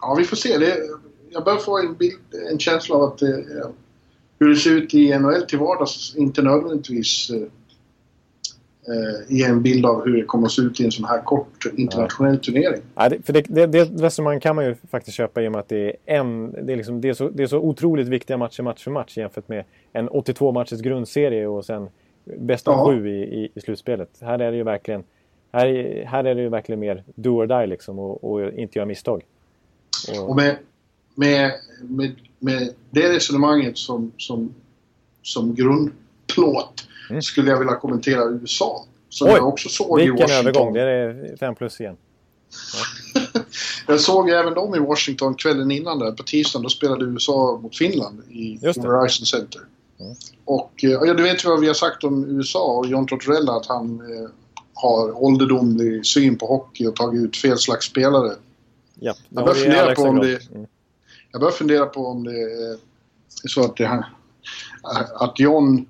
Ja, 0.00 0.14
vi 0.18 0.24
får 0.24 0.36
se. 0.36 0.58
Det, 0.58 0.76
jag 1.30 1.44
börjar 1.44 1.58
få 1.58 1.78
en, 1.78 1.94
bild, 1.94 2.20
en 2.50 2.58
känsla 2.58 2.96
av 2.96 3.02
att 3.02 3.22
eh, 3.22 3.28
hur 4.38 4.48
det 4.48 4.56
ser 4.56 4.70
ut 4.70 4.94
i 4.94 5.18
NHL 5.18 5.42
till 5.42 5.58
vardags 5.58 6.16
inte 6.16 6.42
nödvändigtvis 6.42 7.30
eh, 7.30 7.42
eh, 8.88 9.36
ge 9.36 9.44
en 9.44 9.62
bild 9.62 9.86
av 9.86 10.04
hur 10.04 10.16
det 10.16 10.24
kommer 10.24 10.46
att 10.46 10.52
se 10.52 10.62
ut 10.62 10.80
i 10.80 10.84
en 10.84 10.92
sån 10.92 11.04
här 11.04 11.22
kort 11.22 11.66
internationell 11.76 12.34
ja. 12.34 12.40
turnering. 12.40 12.82
Ja, 12.94 13.08
det, 13.08 13.26
för 13.26 13.32
det, 13.32 13.40
det, 13.40 13.66
det 13.66 13.84
resonemang 13.84 14.40
kan 14.40 14.56
man 14.56 14.64
ju 14.64 14.74
faktiskt 14.90 15.16
köpa 15.16 15.42
i 15.42 15.48
och 15.48 15.52
med 15.52 15.60
att 15.60 15.68
det 15.68 15.86
är 15.86 15.96
en... 16.06 16.52
Det 16.66 16.72
är, 16.72 16.76
liksom, 16.76 17.00
det 17.00 17.08
är, 17.08 17.14
så, 17.14 17.28
det 17.28 17.42
är 17.42 17.46
så 17.46 17.58
otroligt 17.58 18.08
viktiga 18.08 18.36
matcher 18.36 18.62
match 18.62 18.84
för 18.84 18.90
match 18.90 19.16
jämfört 19.16 19.48
med 19.48 19.64
en 19.92 20.08
82 20.08 20.52
matchers 20.52 20.80
grundserie 20.80 21.46
och 21.46 21.64
sen 21.64 21.88
bästa 22.24 22.70
ja. 22.70 22.86
sju 22.86 23.08
i, 23.08 23.22
i, 23.22 23.48
i, 23.54 23.60
slutspelet. 23.60 24.10
Här 24.20 24.38
är 24.38 24.50
det 24.50 24.56
ju 24.56 24.62
verkligen... 24.62 25.04
Här, 25.52 25.66
här 26.06 26.24
är 26.24 26.34
det 26.34 26.42
ju 26.42 26.48
verkligen 26.48 26.80
mer 26.80 27.04
do 27.14 27.30
or 27.30 27.46
die 27.46 27.66
liksom 27.66 27.98
och, 27.98 28.24
och 28.24 28.52
inte 28.52 28.78
göra 28.78 28.86
misstag. 28.86 29.22
Och, 30.18 30.28
och 30.28 30.36
med, 30.36 30.56
med, 31.14 31.52
med, 31.82 32.14
med 32.38 32.74
det 32.90 33.16
resonemanget 33.16 33.78
som, 33.78 34.12
som, 34.16 34.54
som 35.22 35.54
grundplåt 35.54 36.88
mm. 37.12 37.22
skulle 37.22 37.50
jag 37.50 37.58
vilja 37.58 37.74
kommentera 37.74 38.24
USA. 38.24 38.84
Som 39.08 39.28
Oj, 39.28 39.34
jag 39.34 39.48
också 39.48 39.68
såg 39.68 40.00
i 40.00 40.10
Washington. 40.10 40.26
Vilken 40.26 40.38
övergång! 40.38 40.72
Det 40.72 40.82
är 40.82 41.36
5 41.36 41.54
plus 41.54 41.80
igen. 41.80 41.96
Ja. 43.14 43.40
jag 43.86 44.00
såg 44.00 44.30
även 44.30 44.54
dem 44.54 44.74
i 44.74 44.78
Washington 44.78 45.34
kvällen 45.34 45.70
innan 45.70 45.98
där. 45.98 46.12
På 46.12 46.22
tisdagen 46.22 46.62
då 46.62 46.68
spelade 46.68 47.04
USA 47.04 47.60
mot 47.62 47.76
Finland 47.76 48.22
i 48.30 48.58
Verizon 48.62 49.26
Center. 49.26 49.60
Mm. 50.00 50.14
Och 50.44 50.72
ja, 50.76 51.14
du 51.14 51.22
vet 51.22 51.44
ju 51.44 51.48
vad 51.48 51.60
vi 51.60 51.66
har 51.66 51.74
sagt 51.74 52.04
om 52.04 52.24
USA 52.24 52.78
och 52.78 52.86
John 52.86 53.06
Tortorella 53.06 53.52
att 53.52 53.66
han 53.66 54.00
eh, 54.00 54.30
har 54.74 55.24
ålderdomlig 55.24 56.06
syn 56.06 56.38
på 56.38 56.46
hockey 56.46 56.86
och 56.86 56.96
tagit 56.96 57.22
ut 57.22 57.36
fel 57.36 57.58
slags 57.58 57.86
spelare. 57.86 58.34
Ja, 58.94 59.14
Jag 59.28 59.44
börjar 59.44 59.54
fundera 59.54 59.94
på 59.94 60.02
om 60.02 60.18
det- 60.18 60.50
Mm. 60.52 60.66
Jag 61.32 61.40
börjar 61.40 61.52
fundera 61.52 61.86
på 61.86 62.06
om 62.06 62.24
det 62.24 62.40
är 62.42 62.78
så 63.48 63.64
att, 63.64 63.76
det 63.76 64.04
att 65.14 65.38
John 65.38 65.86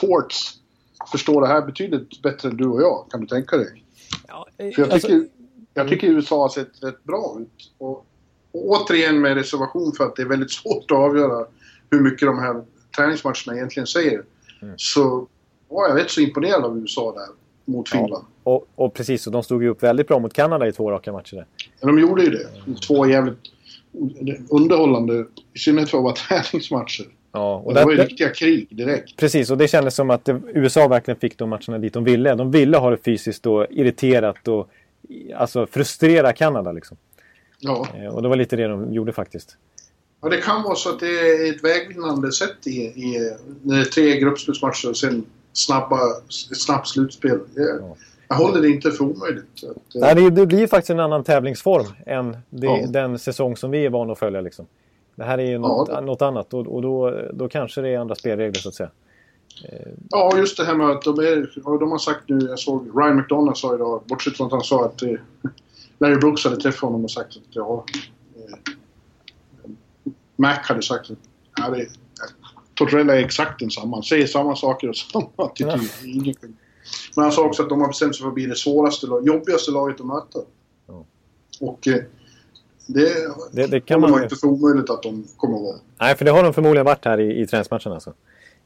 Torts 0.00 0.54
förstår 1.12 1.40
det 1.40 1.46
här 1.46 1.62
betydligt 1.66 2.22
bättre 2.22 2.48
än 2.48 2.56
du 2.56 2.66
och 2.66 2.82
jag. 2.82 3.06
Kan 3.10 3.20
du 3.20 3.26
tänka 3.26 3.56
dig? 3.56 3.84
Ja, 4.28 4.46
För 4.56 4.82
jag 4.82 4.90
alltså, 4.90 5.08
tycker, 5.08 5.28
jag 5.74 5.88
tycker 5.88 6.06
USA 6.06 6.42
har 6.42 6.48
sett 6.48 6.82
rätt 6.82 7.04
bra 7.04 7.36
ut. 7.40 7.72
Och, 7.78 8.06
och 8.52 8.70
återigen 8.70 9.20
med 9.20 9.34
reservation 9.34 9.92
för 9.92 10.04
att 10.04 10.16
det 10.16 10.22
är 10.22 10.26
väldigt 10.26 10.50
svårt 10.62 10.90
att 10.90 10.98
avgöra 10.98 11.46
hur 11.90 12.00
mycket 12.00 12.28
de 12.28 12.38
här 12.38 12.64
träningsmatcherna 12.96 13.56
egentligen 13.56 13.86
säger. 13.86 14.22
Mm. 14.62 14.74
Så 14.76 15.28
var 15.68 15.88
jag 15.88 15.98
rätt 15.98 16.10
så 16.10 16.20
imponerad 16.20 16.64
av 16.64 16.78
USA 16.78 17.12
där 17.12 17.26
mot 17.72 17.88
Ja. 17.92 17.98
Finland. 17.98 18.24
och, 18.42 18.68
och 18.74 18.94
precis, 18.94 19.26
och 19.26 19.32
de 19.32 19.42
stod 19.42 19.62
ju 19.62 19.68
upp 19.68 19.82
väldigt 19.82 20.08
bra 20.08 20.18
mot 20.18 20.32
Kanada 20.32 20.68
i 20.68 20.72
två 20.72 20.90
raka 20.90 21.12
matcher. 21.12 21.46
Men 21.80 21.96
de 21.96 22.02
gjorde 22.02 22.22
ju 22.22 22.30
det. 22.30 22.48
Två 22.86 23.06
jävligt 23.06 23.38
underhållande, 24.50 25.26
i 25.54 25.58
synnerhet 25.58 25.90
för 25.90 25.98
att 25.98 26.04
vara 26.04 26.14
träningsmatcher. 26.42 27.06
Ja, 27.38 27.54
och 27.64 27.74
det 27.74 27.84
var 27.84 27.92
ju 27.92 27.98
riktiga 27.98 28.28
krig 28.30 28.66
direkt. 28.70 29.16
Precis, 29.16 29.50
och 29.50 29.58
det 29.58 29.68
kändes 29.68 29.94
som 29.94 30.10
att 30.10 30.24
det, 30.24 30.40
USA 30.54 30.88
verkligen 30.88 31.20
fick 31.20 31.38
de 31.38 31.48
matcherna 31.48 31.78
dit 31.78 31.92
de 31.94 32.04
ville. 32.04 32.34
De 32.34 32.50
ville 32.50 32.76
ha 32.76 32.90
det 32.90 32.96
fysiskt 33.04 33.46
och 33.46 33.66
irriterat 33.70 34.48
och 34.48 34.68
alltså 35.36 35.66
frustrera 35.66 36.32
Kanada 36.32 36.72
liksom. 36.72 36.96
Ja. 37.60 37.86
Eh, 37.96 38.06
Och 38.14 38.22
det 38.22 38.28
var 38.28 38.36
lite 38.36 38.56
det 38.56 38.68
de 38.68 38.92
gjorde 38.92 39.12
faktiskt. 39.12 39.56
ja, 40.22 40.28
det 40.28 40.36
kan 40.36 40.62
vara 40.62 40.74
så 40.74 40.90
att 40.90 41.00
det 41.00 41.06
är 41.06 41.54
ett 41.54 41.64
vägvinnande 41.64 42.32
sätt 42.32 42.66
i, 42.66 42.70
i 42.80 43.30
när 43.62 43.74
det 43.76 43.80
är 43.82 43.84
tre 43.84 44.20
gruppspelsmatcher 44.20 44.88
och 44.90 44.96
sen 44.96 45.24
snabba, 45.52 45.98
snabbt 46.28 46.88
slutspel. 46.88 47.38
Jag, 47.54 47.66
Ja. 47.80 47.96
jag 48.28 48.36
håller 48.36 48.62
det 48.62 48.68
inte 48.68 48.90
för 48.90 49.04
omöjligt. 49.04 49.44
Att, 49.70 49.94
eh, 49.94 50.00
Nej, 50.00 50.14
det, 50.14 50.30
det 50.30 50.46
blir 50.46 50.66
faktiskt 50.66 50.90
en 50.90 51.00
annan 51.00 51.24
tävlingsform 51.24 51.86
än 52.06 52.36
det, 52.50 52.66
Ja. 52.66 52.86
den 52.88 53.18
säsong 53.18 53.56
som 53.56 53.70
vi 53.70 53.84
är 53.86 53.90
vana 53.90 54.12
att 54.12 54.18
följa. 54.18 54.40
Liksom. 54.40 54.66
Det 55.18 55.24
här 55.24 55.38
är 55.38 55.46
ju 55.50 55.58
något, 55.58 55.88
Ja. 55.88 56.00
något 56.00 56.22
annat 56.22 56.54
och, 56.54 56.66
och 56.66 56.82
då, 56.82 57.22
då 57.32 57.48
kanske 57.48 57.80
det 57.80 57.88
är 57.88 57.98
andra 57.98 58.14
spelregler 58.14 58.60
så 58.60 58.68
att 58.68 58.74
säga. 58.74 58.90
Ja, 60.10 60.38
just 60.38 60.56
det 60.56 60.64
här 60.64 60.74
med 60.74 60.90
att 60.90 61.02
de, 61.02 61.18
är, 61.18 61.52
ja, 61.64 61.76
de 61.80 61.90
har 61.90 61.98
sagt 61.98 62.20
nu, 62.28 62.46
jag 62.46 62.58
såg 62.58 62.90
Ryan 62.94 63.16
McDonough 63.16 63.54
sa 63.58 63.74
idag, 63.74 64.02
bortsett 64.06 64.36
från 64.36 64.46
att 64.46 64.52
han 64.52 64.64
sa 64.64 64.84
att 64.84 65.02
eh, 65.02 65.10
Larry 65.98 66.16
Brooks 66.16 66.44
hade 66.44 66.56
träffat 66.56 66.80
honom 66.80 67.04
och 67.04 67.10
sagt 67.10 67.36
att 67.36 67.42
ja, 67.50 67.84
eh, 68.36 68.72
Mac 70.36 70.58
hade 70.62 70.82
sagt 70.82 71.10
att 71.10 71.18
ja, 71.56 71.70
det, 71.70 71.86
Tortorella 72.74 73.16
är 73.16 73.24
exakt 73.24 73.60
densamma. 73.60 73.96
Han 73.96 74.02
säger 74.02 74.26
samma 74.26 74.56
saker 74.56 74.88
och 74.88 74.96
samma 75.12 75.30
attityd. 75.36 75.90
Ingenting. 76.04 76.56
Men 77.16 77.22
han 77.22 77.32
sa 77.32 77.44
också 77.44 77.62
att 77.62 77.68
de 77.68 77.80
har 77.80 77.88
bestämt 77.88 78.16
sig 78.16 78.22
för 78.22 78.28
att 78.28 78.34
bli 78.34 78.46
det 78.46 78.56
svåraste, 78.56 79.06
jobbigaste 79.06 79.70
laget 79.70 80.00
att 80.00 80.06
möta. 80.06 80.38
Ja. 80.86 81.04
Och 81.60 81.88
eh, 81.88 82.02
det, 82.88 83.28
Det, 83.52 83.66
det 83.66 83.80
kan 83.80 84.00
man... 84.00 84.22
inte 84.22 84.36
för 84.36 84.46
omöjligt 84.46 84.90
att 84.90 85.02
de 85.02 85.24
kommer 85.36 85.56
att 85.56 85.62
vara. 85.62 85.76
Nej, 86.00 86.16
för 86.16 86.24
det 86.24 86.30
har 86.30 86.42
de 86.42 86.54
förmodligen 86.54 86.86
varit 86.86 87.04
här 87.04 87.20
i, 87.20 87.40
i 87.40 87.46
träningsmatchen 87.46 87.92
alltså. 87.92 88.12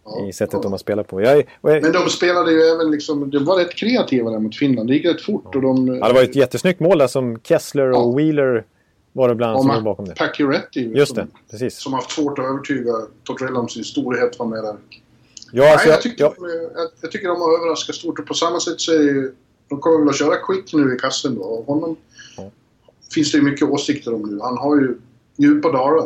Ja, 0.04 0.26
I 0.28 0.32
sättet 0.32 0.52
ja. 0.54 0.60
de 0.62 0.72
har 0.72 0.78
spelat 0.78 1.08
på. 1.08 1.20
Jag, 1.22 1.44
och 1.60 1.70
jag, 1.70 1.82
Men 1.82 1.92
de 1.92 2.08
spelade 2.08 2.52
ju 2.52 2.60
även 2.60 2.90
liksom, 2.90 3.30
de 3.30 3.44
var 3.44 3.56
rätt 3.56 3.74
kreativa 3.74 4.30
där 4.30 4.38
mot 4.38 4.56
Finland. 4.56 4.88
Det 4.88 4.94
gick 4.94 5.04
rätt 5.04 5.22
fort 5.22 5.54
och 5.54 5.62
de... 5.62 5.86
ja, 5.86 6.08
det 6.08 6.14
var 6.14 6.22
ett 6.22 6.36
jättesnyggt 6.36 6.80
mål 6.80 6.98
där 6.98 7.06
som 7.06 7.38
Kessler 7.42 7.90
och 7.90 7.96
Ja. 7.96 8.16
Wheeler 8.16 8.64
var 9.12 9.28
det 9.28 9.34
bland 9.34 9.50
annat 9.50 9.58
och 9.60 9.66
som 9.66 9.74
låg 9.74 9.84
bakom 9.84 10.04
det. 10.04 10.14
Pacioretty 10.14 10.80
Just 10.80 11.14
som, 11.14 11.16
det, 11.16 11.26
precis. 11.50 11.82
som 11.82 11.92
har 11.92 12.00
haft 12.00 12.10
svårt 12.10 12.38
att 12.38 12.44
övertyga 12.44 12.92
Tortorella 13.24 13.60
om 13.60 13.68
sin 13.68 13.84
storhet 13.84 14.38
var 14.38 14.46
med 14.46 14.62
där. 14.64 14.76
Ja, 15.52 15.72
alltså, 15.72 15.86
Nej, 15.86 15.94
jag, 15.94 16.02
tycker, 16.02 16.24
jag, 16.24 16.34
de, 16.36 16.44
jag, 16.48 16.88
jag 17.00 17.10
tycker 17.10 17.28
de 17.28 17.40
har 17.40 17.58
överraskat 17.58 17.96
stort 17.96 18.18
och 18.18 18.26
på 18.26 18.34
samma 18.34 18.60
sätt 18.60 18.80
så 18.80 18.92
är 18.92 18.98
det 18.98 19.04
ju... 19.04 19.34
De 19.68 19.80
kommer 19.80 19.98
väl 19.98 20.08
att 20.08 20.18
köra 20.18 20.36
Quick 20.36 20.74
nu 20.74 20.94
i 20.94 20.98
kassen 20.98 21.34
då. 21.34 21.42
Och 21.42 21.66
honom 21.66 21.90
Ja. 21.90 22.11
Finns 23.14 23.32
det 23.32 23.38
ju 23.38 23.44
mycket 23.44 23.68
åsikter 23.68 24.14
om 24.14 24.22
nu. 24.22 24.38
Han 24.40 24.58
har 24.58 24.76
ju 24.80 24.98
djupa 25.36 25.72
dalar. 25.72 26.04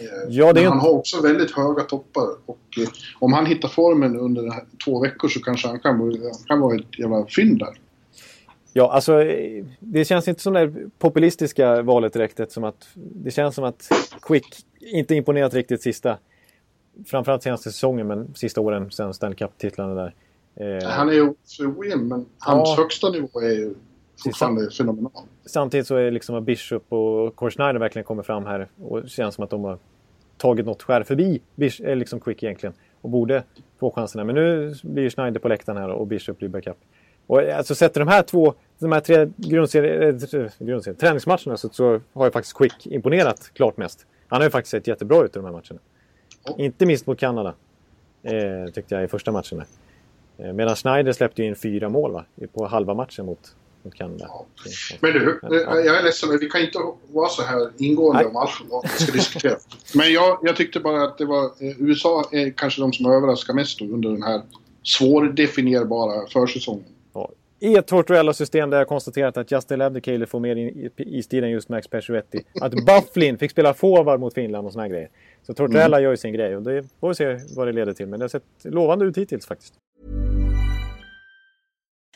Eh, 0.00 0.06
Ja, 0.28 0.52
det 0.52 0.60
Men 0.60 0.68
han 0.70 0.80
har 0.80 0.90
också 0.90 1.22
väldigt 1.22 1.50
höga 1.50 1.82
toppar. 1.82 2.28
Och 2.46 2.58
eh, 2.80 2.88
om 3.18 3.32
han 3.32 3.46
hittar 3.46 3.68
formen 3.68 4.16
under 4.16 4.42
här, 4.50 4.64
två 4.84 5.00
veckor 5.00 5.28
så 5.28 5.40
kanske 5.40 5.68
han 5.68 5.80
kan, 5.80 5.98
vara- 5.98 6.10
han 6.22 6.44
kan 6.48 6.60
vara 6.60 6.74
ett 6.76 6.98
jävla 6.98 7.26
fynd 7.36 7.58
där. 7.58 7.78
Ja, 8.72 8.92
alltså 8.92 9.22
eh, 9.22 9.64
det 9.80 10.04
känns 10.04 10.28
inte 10.28 10.42
som 10.42 10.52
det 10.52 10.72
populistiska 10.98 11.82
valet 11.82 12.12
direkt 12.12 12.40
eftersom 12.40 12.64
att 12.64 12.88
det 12.94 13.30
känns 13.30 13.54
som 13.54 13.64
att 13.64 13.88
Quick 14.22 14.46
inte 14.80 15.14
imponerat 15.14 15.54
riktigt 15.54 15.82
sista 15.82 16.18
framförallt 17.06 17.42
senaste 17.42 17.72
säsongen 17.72 18.06
men 18.06 18.34
sista 18.34 18.60
åren 18.60 18.90
sen 18.90 19.14
Stanley 19.14 19.36
Cup-titlarna 19.36 19.94
där. 19.94 20.14
Eh, 20.56 20.88
Han 20.88 21.08
är 21.08 21.12
ju 21.12 21.34
så 21.44 21.66
ojämn 21.76 22.08
men 22.08 22.26
hans 22.38 22.68
Ja. 22.68 22.76
högsta 22.82 23.10
nivå 23.10 23.40
är 23.40 23.50
ju 23.52 23.74
fortfarande 24.24 24.70
fenomenal. 24.70 25.12
Samtidigt 25.44 25.86
så 25.86 25.96
är 25.96 26.04
det 26.04 26.10
liksom 26.10 26.44
Bishop 26.44 26.92
och 26.92 27.36
Corey 27.36 27.50
Schneider 27.50 27.80
verkligen 27.80 28.04
kommer 28.04 28.22
fram 28.22 28.46
här 28.46 28.68
och 28.82 29.08
känns 29.08 29.34
som 29.34 29.44
att 29.44 29.50
de 29.50 29.64
har 29.64 29.78
tagit 30.36 30.66
något 30.66 30.82
skär 30.82 31.02
förbi 31.02 31.40
Bish, 31.54 31.80
eh, 31.80 31.96
liksom 31.96 32.20
Quick 32.20 32.42
egentligen 32.42 32.74
och 33.00 33.10
borde 33.10 33.42
få 33.80 33.90
chanserna. 33.90 34.24
Men 34.24 34.34
nu 34.34 34.74
blir 34.82 35.10
Schneider 35.10 35.40
på 35.40 35.48
läktaren 35.48 35.78
här 35.78 35.88
och 35.88 36.06
Bishop 36.06 36.38
blir 36.38 36.48
backup. 36.48 36.76
Och 37.26 37.42
eh, 37.42 37.58
alltså 37.58 37.74
sätter 37.74 38.00
de 38.00 38.08
här 38.08 38.22
två, 38.22 38.54
de 38.78 38.92
här 38.92 39.00
tre 39.00 39.28
grundserie, 39.36 40.08
eh, 40.08 40.14
grundserie, 40.58 40.96
träningsmatcherna 40.96 41.56
så, 41.56 41.68
så 41.68 42.00
har 42.12 42.24
ju 42.24 42.30
faktiskt 42.30 42.56
Quick 42.56 42.86
imponerat 42.86 43.50
klart 43.54 43.76
mest. 43.76 44.06
Han 44.28 44.40
har 44.40 44.46
ju 44.46 44.50
faktiskt 44.50 44.70
sett 44.70 44.86
jättebra 44.86 45.24
ut 45.24 45.36
i 45.36 45.38
de 45.38 45.44
här 45.44 45.52
matcherna. 45.52 45.80
Inte 46.58 46.86
minst 46.86 47.06
mot 47.06 47.18
Kanada. 47.18 47.54
Eh, 48.22 48.72
tyckte 48.72 48.94
jag 48.94 49.04
i 49.04 49.08
första 49.08 49.32
matchen. 49.32 49.62
Eh, 50.38 50.52
medan 50.52 50.76
Schneider 50.76 51.12
släppte 51.12 51.42
in 51.42 51.56
fyra 51.56 51.88
mål 51.88 52.12
va? 52.12 52.24
på 52.52 52.66
halva 52.66 52.94
matchen 52.94 53.26
mot 53.26 53.56
Kanada. 53.90 54.24
Ja. 54.28 54.46
Men 55.00 55.12
du, 55.12 55.40
eh, 55.42 55.86
jag 55.86 55.98
är 55.98 56.02
ledsen 56.02 56.28
men 56.28 56.38
vi 56.38 56.48
kan 56.48 56.60
inte 56.60 56.78
vara 57.12 57.28
så 57.28 57.42
här 57.42 57.70
ingående 57.78 58.22
Nej. 58.22 58.30
om 58.30 58.36
allt 58.36 58.50
vad 58.70 58.82
vi 58.82 59.04
ska 59.04 59.12
diskutera. 59.12 59.56
Men 59.94 60.12
jag, 60.12 60.38
jag 60.42 60.56
tyckte 60.56 60.80
bara 60.80 61.02
att 61.04 61.18
det 61.18 61.24
var... 61.24 61.44
Eh, 61.44 61.82
USA 61.82 62.24
är 62.32 62.50
kanske 62.50 62.80
de 62.80 62.92
som 62.92 63.06
överraskar 63.06 63.54
mest 63.54 63.80
under 63.80 64.10
den 64.10 64.22
här 64.22 64.42
svårdefinierbara 64.82 66.26
försäsongen. 66.26 66.84
Ja. 67.14 67.30
I 67.60 67.76
ett 67.76 67.86
Tortorella-system 67.86 68.70
där 68.70 68.78
jag 68.78 68.88
konstaterat 68.88 69.36
att 69.36 69.52
Justin 69.52 69.78
Labdekale 69.78 70.26
får 70.26 70.40
mer 70.40 70.72
istid 70.96 71.44
än 71.44 71.50
just 71.50 71.68
Max 71.68 71.88
Pacioretty. 71.88 72.40
Att 72.60 72.72
Bufflin 72.72 73.38
fick 73.38 73.50
spela 73.50 73.74
forward 73.74 74.20
mot 74.20 74.34
Finland 74.34 74.66
och 74.66 74.72
såna 74.72 74.82
här 74.82 74.90
grejer. 74.90 75.08
Så 75.46 75.54
Tortorella 75.54 76.00
gör 76.00 76.10
ju 76.10 76.16
sin 76.16 76.32
grej 76.32 76.56
och 76.56 76.62
det 76.62 76.84
får 77.00 77.08
vi 77.08 77.14
se 77.14 77.38
vad 77.56 77.68
det 77.68 77.72
leder 77.72 77.92
till. 77.92 78.06
Men 78.06 78.20
det 78.20 78.24
har 78.24 78.28
sett 78.28 78.42
lovande 78.62 79.04
ut 79.04 79.18
hittills 79.18 79.46
faktiskt. 79.46 79.74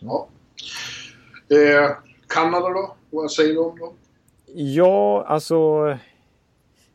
Ja. 0.00 0.28
Eh, 1.50 1.90
Kanada 2.28 2.68
då? 2.68 2.96
Vad 3.10 3.32
säger 3.32 3.52
du 3.54 3.58
om 3.58 3.78
dem? 3.78 3.94
Ja, 4.54 5.24
alltså... 5.26 5.56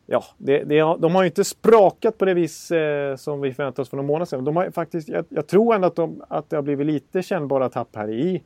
Ja, 0.09 0.23
det, 0.37 0.63
det, 0.63 0.79
de 0.79 1.15
har 1.15 1.23
ju 1.23 1.27
inte 1.27 1.43
sprakat 1.43 2.17
på 2.17 2.25
det 2.25 2.33
vis 2.33 2.71
eh, 2.71 3.15
som 3.15 3.41
vi 3.41 3.53
förväntade 3.53 3.81
oss 3.81 3.89
för 3.89 3.97
några 3.97 4.07
månader 4.07 4.25
sedan. 4.25 4.43
De 4.43 4.55
har 4.55 4.65
ju 4.65 4.71
faktiskt, 4.71 5.09
jag, 5.09 5.25
jag 5.29 5.47
tror 5.47 5.75
ändå 5.75 5.87
att, 5.87 5.95
de, 5.95 6.23
att 6.29 6.49
det 6.49 6.55
har 6.55 6.63
blivit 6.63 6.87
lite 6.87 7.21
kännbara 7.21 7.69
tapp 7.69 7.95
här 7.95 8.09
i 8.09 8.43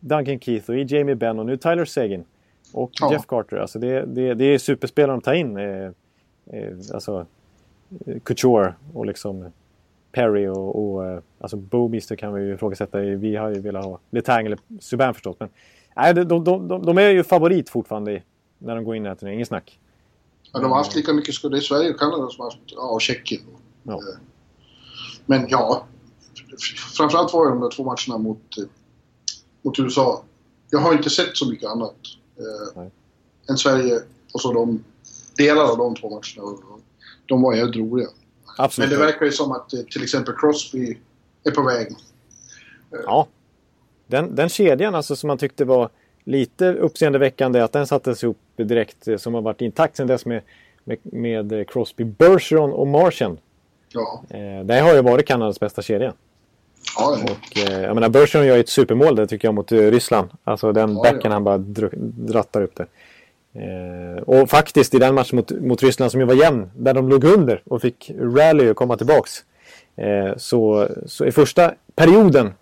Duncan 0.00 0.40
Keith 0.40 0.70
och 0.70 0.76
i 0.76 0.86
Jamie 0.88 1.14
Benn 1.14 1.38
och 1.38 1.46
nu 1.46 1.56
Tyler 1.56 1.84
Seguin. 1.84 2.24
Och 2.72 2.90
Ja. 3.00 3.12
Jeff 3.12 3.26
Carter. 3.26 3.56
Alltså 3.56 3.78
det, 3.78 4.04
det, 4.06 4.34
det 4.34 4.44
är 4.44 4.58
superspelare 4.58 5.12
de 5.16 5.20
tar 5.20 5.34
in. 5.34 5.56
Eh, 5.56 5.84
eh, 6.46 6.72
alltså 6.94 7.26
Couture 8.22 8.74
och 8.94 9.06
liksom 9.06 9.52
Perry 10.12 10.46
och, 10.46 10.94
och 10.94 11.06
eh, 11.06 11.20
alltså 11.40 11.56
Bowmister 11.56 12.16
kan 12.16 12.34
vi 12.34 12.42
ju 12.42 12.54
ifrågasätta. 12.54 12.98
Vi 12.98 13.36
har 13.36 13.50
ju 13.50 13.60
velat 13.60 13.84
ha 13.84 13.98
Letang 14.10 14.46
eller 14.46 14.58
Subban 14.80 15.14
förstås. 15.14 15.36
Men 15.38 15.48
nej, 15.96 16.14
de, 16.14 16.44
de, 16.44 16.68
de, 16.68 16.86
de 16.86 16.98
är 16.98 17.08
ju 17.08 17.24
favorit 17.24 17.68
fortfarande 17.68 18.22
när 18.58 18.74
de 18.74 18.84
går 18.84 18.96
in 18.96 19.02
i 19.02 19.04
den 19.04 19.10
här 19.10 19.16
turneringen. 19.16 19.38
Inget 19.38 19.48
snack. 19.48 19.78
Ja, 20.52 20.60
de 20.60 20.70
har 20.70 20.78
haft 20.78 20.96
lika 20.96 21.12
mycket 21.12 21.34
skuld. 21.34 21.54
Det 21.54 21.58
är 21.58 21.60
Sverige 21.60 21.90
och 21.90 21.98
Kanada 21.98 22.28
som 22.28 22.44
haft... 22.44 22.58
Ja, 22.66 22.88
och 22.88 23.00
Tjeckien. 23.00 23.42
Ja. 23.82 23.92
Eh, 23.92 24.18
Men 25.26 25.46
ja, 25.48 25.86
framförallt 26.96 27.32
var 27.32 27.44
det 27.44 27.50
de 27.50 27.60
där 27.60 27.70
två 27.70 27.84
matcherna 27.84 28.18
mot, 28.18 28.58
eh, 28.58 28.64
mot 29.62 29.78
USA. 29.78 30.22
Jag 30.70 30.78
har 30.78 30.92
inte 30.92 31.10
sett 31.10 31.36
så 31.36 31.48
mycket 31.48 31.70
annat 31.70 31.96
eh, 32.36 32.82
än 33.50 33.56
Sverige 33.56 34.00
och 34.34 34.40
så 34.40 34.52
de 34.52 34.84
delar 35.36 35.64
av 35.70 35.78
de 35.78 35.94
två 35.94 36.10
matcherna. 36.10 36.58
De 37.26 37.42
var 37.42 37.54
helt 37.54 37.76
roliga. 37.76 38.08
Absolut. 38.58 38.90
Men 38.90 38.98
det 38.98 39.04
verkar 39.06 39.26
ju 39.26 39.32
som 39.32 39.52
att 39.52 39.72
eh, 39.72 39.80
till 39.80 40.02
exempel 40.02 40.34
Crosby 40.34 40.98
är 41.44 41.50
på 41.50 41.62
väg. 41.62 41.88
Ja. 43.04 43.26
Den, 44.06 44.34
den 44.34 44.48
kedjan 44.48 44.94
alltså 44.94 45.16
som 45.16 45.28
man 45.28 45.38
tyckte 45.38 45.64
var 45.64 45.88
lite 46.24 46.72
uppseendeväckande 46.74 47.60
att 47.60 47.72
den 47.72 47.86
sattes 47.86 48.22
ihop 48.22 48.38
direkt 48.56 49.08
eh, 49.08 49.16
som 49.16 49.34
har 49.34 49.42
varit 49.42 49.60
intakt 49.60 49.96
sedan 49.96 50.06
dess 50.06 50.26
med, 50.26 50.42
med, 50.84 50.98
med 51.02 51.68
Crosby, 51.70 52.04
Bergeron 52.04 52.72
och 52.72 52.86
Martian. 52.86 53.38
Ja. 53.88 54.22
Eh, 54.30 54.64
det 54.64 54.80
har 54.80 54.94
ju 54.94 55.02
varit 55.02 55.26
Kanadas 55.26 55.60
bästa 55.60 55.82
kedja. 55.82 56.12
Ja, 56.96 57.18
ja. 57.26 57.32
Och, 57.32 57.58
eh, 57.58 57.80
jag 57.82 57.94
menar, 57.94 58.08
Bergeron 58.08 58.46
gör 58.46 58.54
ju 58.54 58.60
ett 58.60 58.68
supermål 58.68 59.16
där 59.16 59.26
tycker 59.26 59.48
jag 59.48 59.54
mot 59.54 59.72
eh, 59.72 59.78
Ryssland. 59.78 60.28
Alltså 60.44 60.72
den 60.72 60.96
Ja, 60.96 61.02
backen 61.02 61.20
ja. 61.24 61.30
han 61.30 61.44
bara 61.44 61.58
dr- 61.58 61.94
drattar 62.16 62.62
upp 62.62 62.76
det. 62.76 62.86
Eh, 63.54 64.22
och 64.22 64.50
faktiskt 64.50 64.94
i 64.94 64.98
den 64.98 65.14
matchen 65.14 65.36
mot, 65.36 65.50
mot 65.50 65.82
Ryssland 65.82 66.10
som 66.12 66.20
ju 66.20 66.26
var 66.26 66.34
jämn, 66.34 66.70
där 66.76 66.94
de 66.94 67.08
låg 67.08 67.24
under 67.24 67.62
och 67.64 67.82
fick 67.82 68.10
rally 68.18 68.70
och 68.70 68.76
komma 68.76 68.96
tillbaks. 68.96 69.44
Eh, 69.96 70.36
så, 70.36 70.88
så 71.06 71.24
i 71.24 71.32
första 71.32 71.74
perioden 71.94 72.54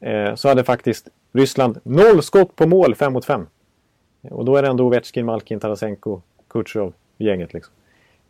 eh, 0.00 0.34
så 0.34 0.48
hade 0.48 0.64
faktiskt 0.64 1.08
Ryssland 1.32 1.78
noll 1.82 2.22
skott 2.22 2.56
på 2.56 2.66
mål, 2.66 2.94
fem 2.94 3.12
mot 3.12 3.24
fem. 3.24 3.46
Eh, 4.22 4.32
och 4.32 4.44
då 4.44 4.56
är 4.56 4.62
det 4.62 4.68
ändå 4.68 4.84
Ovechkin, 4.84 5.26
Malkin, 5.26 5.60
Tarasenko, 5.60 6.20
Kutjerov, 6.48 6.92
gänget 7.18 7.54
liksom. 7.54 7.74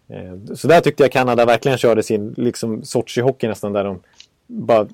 Eh, 0.09 0.55
så 0.55 0.69
där 0.69 0.81
tyckte 0.81 1.03
jag 1.03 1.13
Kanada 1.13 1.45
verkligen 1.45 1.79
körde 1.79 2.03
sin 2.03 2.35
liksom, 2.37 2.83
Sochi-hockey 2.83 3.49
nästan 3.49 3.73
där 3.73 3.85
de 3.85 4.01
bara 4.47 4.89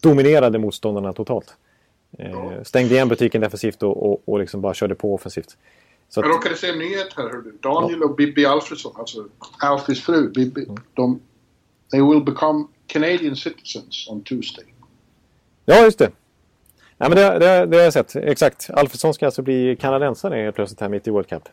dominerade 0.00 0.58
motståndarna 0.58 1.12
totalt. 1.12 1.56
Eh, 2.18 2.62
stängde 2.62 2.94
igen 2.94 3.08
butiken 3.08 3.40
defensivt 3.40 3.82
och, 3.82 4.10
och, 4.10 4.22
och 4.24 4.38
liksom 4.38 4.60
bara 4.60 4.74
körde 4.74 4.94
på 4.94 5.14
offensivt. 5.14 5.56
Så 6.08 6.20
Jag 6.20 6.28
att, 6.30 6.36
råkade 6.36 6.56
se 6.56 6.68
en 6.70 6.78
nyhet 6.78 7.08
här. 7.16 7.22
hör 7.22 7.42
du. 7.42 7.52
Daniel 7.62 8.02
och 8.02 8.14
Bibi 8.16 8.46
Alfredsson, 8.46 8.92
alltså 8.98 9.26
Alfies 9.58 10.02
fru, 10.02 10.28
Bibi, 10.30 10.64
Mm. 10.64 10.76
de... 10.94 11.20
They 11.90 12.00
will 12.02 12.24
become 12.24 12.64
Canadian 12.86 13.36
citizens 13.36 14.08
on 14.10 14.22
Tuesday. 14.22 14.64
ja, 15.64 15.84
just 15.84 15.98
det. 15.98 16.10
Nej, 16.98 17.08
men 17.08 17.18
det, 17.18 17.38
det, 17.38 17.66
det 17.66 17.76
har 17.76 17.84
jag 17.84 17.92
sett. 17.92 18.16
Exakt. 18.16 18.70
Alfredsson 18.70 19.14
ska 19.14 19.26
alltså 19.26 19.42
bli 19.42 19.76
kanadensare 19.80 20.34
helt 20.42 20.56
plötsligt 20.56 20.80
här 20.80 20.88
mitt 20.88 21.06
i 21.06 21.10
World 21.10 21.28
Cup. 21.28 21.48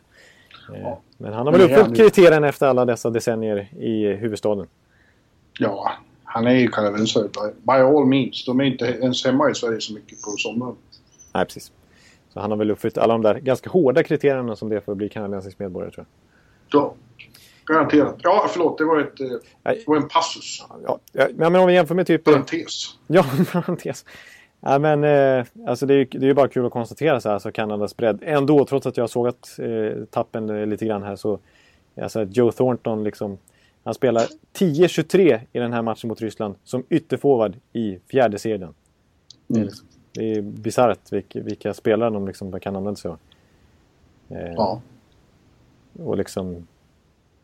Eh, 0.74 0.94
Men 1.18 1.32
han 1.32 1.46
har 1.46 1.52
väl 1.52 1.60
uppfyllt 1.62 1.96
kriterierna 1.96 2.48
efter 2.48 2.66
alla 2.66 2.84
dessa 2.84 3.10
decennier 3.10 3.68
i 3.78 4.06
huvudstaden. 4.14 4.66
Ja, 5.58 5.92
han 6.24 6.46
är 6.46 6.54
ju 6.54 6.68
kanadensare 6.68 7.22
by, 7.24 7.52
by 7.62 7.72
all 7.72 8.06
means. 8.06 8.44
De 8.44 8.60
är 8.60 8.64
inte 8.64 8.84
ens 8.84 9.24
hemma 9.24 9.50
i 9.50 9.54
Sverige 9.54 9.80
så 9.80 9.94
mycket 9.94 10.22
på 10.22 10.30
sommaren. 10.30 10.76
Nej, 11.34 11.44
precis. 11.44 11.72
Så 12.34 12.40
han 12.40 12.50
har 12.50 12.58
väl 12.58 12.70
uppfyllt 12.70 12.98
alla 12.98 13.12
de 13.12 13.22
där 13.22 13.34
ganska 13.34 13.70
hårda 13.70 14.02
kriterierna 14.02 14.56
som 14.56 14.68
det 14.68 14.76
är 14.76 14.80
för 14.80 14.92
att 14.92 14.98
bli 14.98 15.08
kanadensisk 15.08 15.58
medborgare 15.58 15.92
tror 15.92 16.06
jag. 16.06 16.80
Ja, 16.80 16.94
garanterat. 17.66 18.16
Ja, 18.22 18.46
förlåt. 18.50 18.78
Det 18.78 18.84
var, 18.84 19.00
ett, 19.00 19.20
eh, 19.20 19.26
det 19.62 19.84
var 19.86 19.96
en 19.96 20.08
passus. 20.08 20.64
Ja, 20.84 20.98
ja, 21.12 21.28
men 21.34 21.56
om 21.56 21.66
vi 21.66 21.74
jämför 21.74 21.94
med 21.94 22.06
typ... 22.06 22.24
Parentes. 22.24 22.98
Ja, 23.06 23.24
parentes. 23.52 24.04
Ja, 24.60 24.78
men 24.78 25.04
eh, 25.04 25.46
alltså 25.66 25.86
det 25.86 25.94
är 25.94 25.98
ju 25.98 26.04
det 26.04 26.18
är 26.18 26.28
ju 26.28 26.34
bara 26.34 26.48
kul 26.48 26.66
att 26.66 26.72
konstatera 26.72 27.20
så 27.20 27.28
här, 27.28 27.34
alltså 27.34 27.52
Kanadas 27.52 27.96
bredd. 27.96 28.18
Ändå, 28.22 28.64
trots 28.64 28.86
att 28.86 28.96
jag 28.96 29.10
sågat 29.10 29.58
eh, 29.58 30.04
tappen 30.04 30.50
eh, 30.50 30.66
lite 30.66 30.86
grann 30.86 31.02
här 31.02 31.16
så... 31.16 31.38
Alltså 32.02 32.22
Joe 32.22 32.52
Thornton 32.52 33.04
liksom... 33.04 33.38
Han 33.84 33.94
spelar 33.94 34.26
10-23 34.58 35.40
i 35.52 35.58
den 35.58 35.72
här 35.72 35.82
matchen 35.82 36.08
mot 36.08 36.20
Ryssland 36.20 36.54
som 36.64 36.84
ytterforward 36.88 37.56
i 37.72 37.98
fjärde 38.10 38.38
serien. 38.38 38.74
Mm. 39.50 39.62
liksom, 39.62 39.86
det 40.14 40.32
är 40.32 40.42
bisarrt 40.42 41.12
vilka, 41.12 41.40
vilka 41.40 41.74
spelare 41.74 42.10
de 42.10 42.26
liksom 42.26 42.60
kan 42.60 42.76
använda 42.76 42.96
sig 42.96 43.10
av. 43.10 43.18
Eh, 44.28 44.52
Ja. 44.56 44.80
Och 45.98 46.16
liksom... 46.16 46.66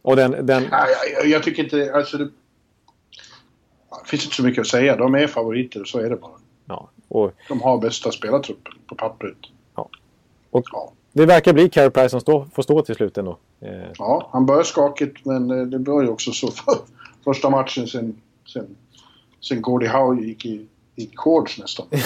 Och 0.03 0.17
den... 0.17 0.31
den 0.47 0.63
Nej, 0.63 0.89
jag, 1.15 1.27
jag 1.27 1.43
tycker 1.43 1.65
inte... 1.65 1.93
Alltså 1.95 2.19
det, 2.19 2.25
det 2.25 4.09
finns 4.09 4.25
inte 4.25 4.37
så 4.37 4.43
mycket 4.43 4.61
att 4.61 4.67
säga. 4.67 4.97
De 4.97 5.15
är 5.15 5.27
favoriter, 5.27 5.85
så 5.85 5.99
är 5.99 6.11
det 6.11 6.17
bara. 6.17 6.33
ja, 6.65 6.91
och 7.09 7.33
De 7.49 7.61
har 7.63 7.79
bästa 7.79 8.13
spelartruppen 8.13 8.73
på 8.87 8.95
pappret. 8.95 9.37
Ja. 9.75 9.89
Och- 10.51 10.65
ja. 10.73 10.93
det 11.13 11.27
verkar 11.27 11.53
bli 11.53 11.69
Carey 11.69 11.91
Price 11.91 12.09
som 12.09 12.21
stå, 12.21 12.45
får 12.55 12.63
stå 12.63 12.83
till 12.83 12.95
slut 12.95 13.19
ändå. 13.19 13.39
Eh, 13.61 13.89
ja, 13.99 14.29
han 14.33 14.47
börjar 14.47 14.63
skakigt, 14.63 15.25
men 15.27 15.51
eh, 15.51 15.67
det 15.67 15.91
var 15.91 16.03
ju 16.03 16.09
också 16.09 16.33
så 16.33 16.51
för 16.51 16.75
första 17.25 17.51
matchen 17.51 17.87
sen, 17.87 18.21
sen, 18.53 18.77
sen 19.41 19.63
Gordie 19.63 19.89
Howe 19.89 20.23
gick 20.23 20.47
i, 20.47 20.67
shorts 21.17 21.59
nästan. 21.59 21.87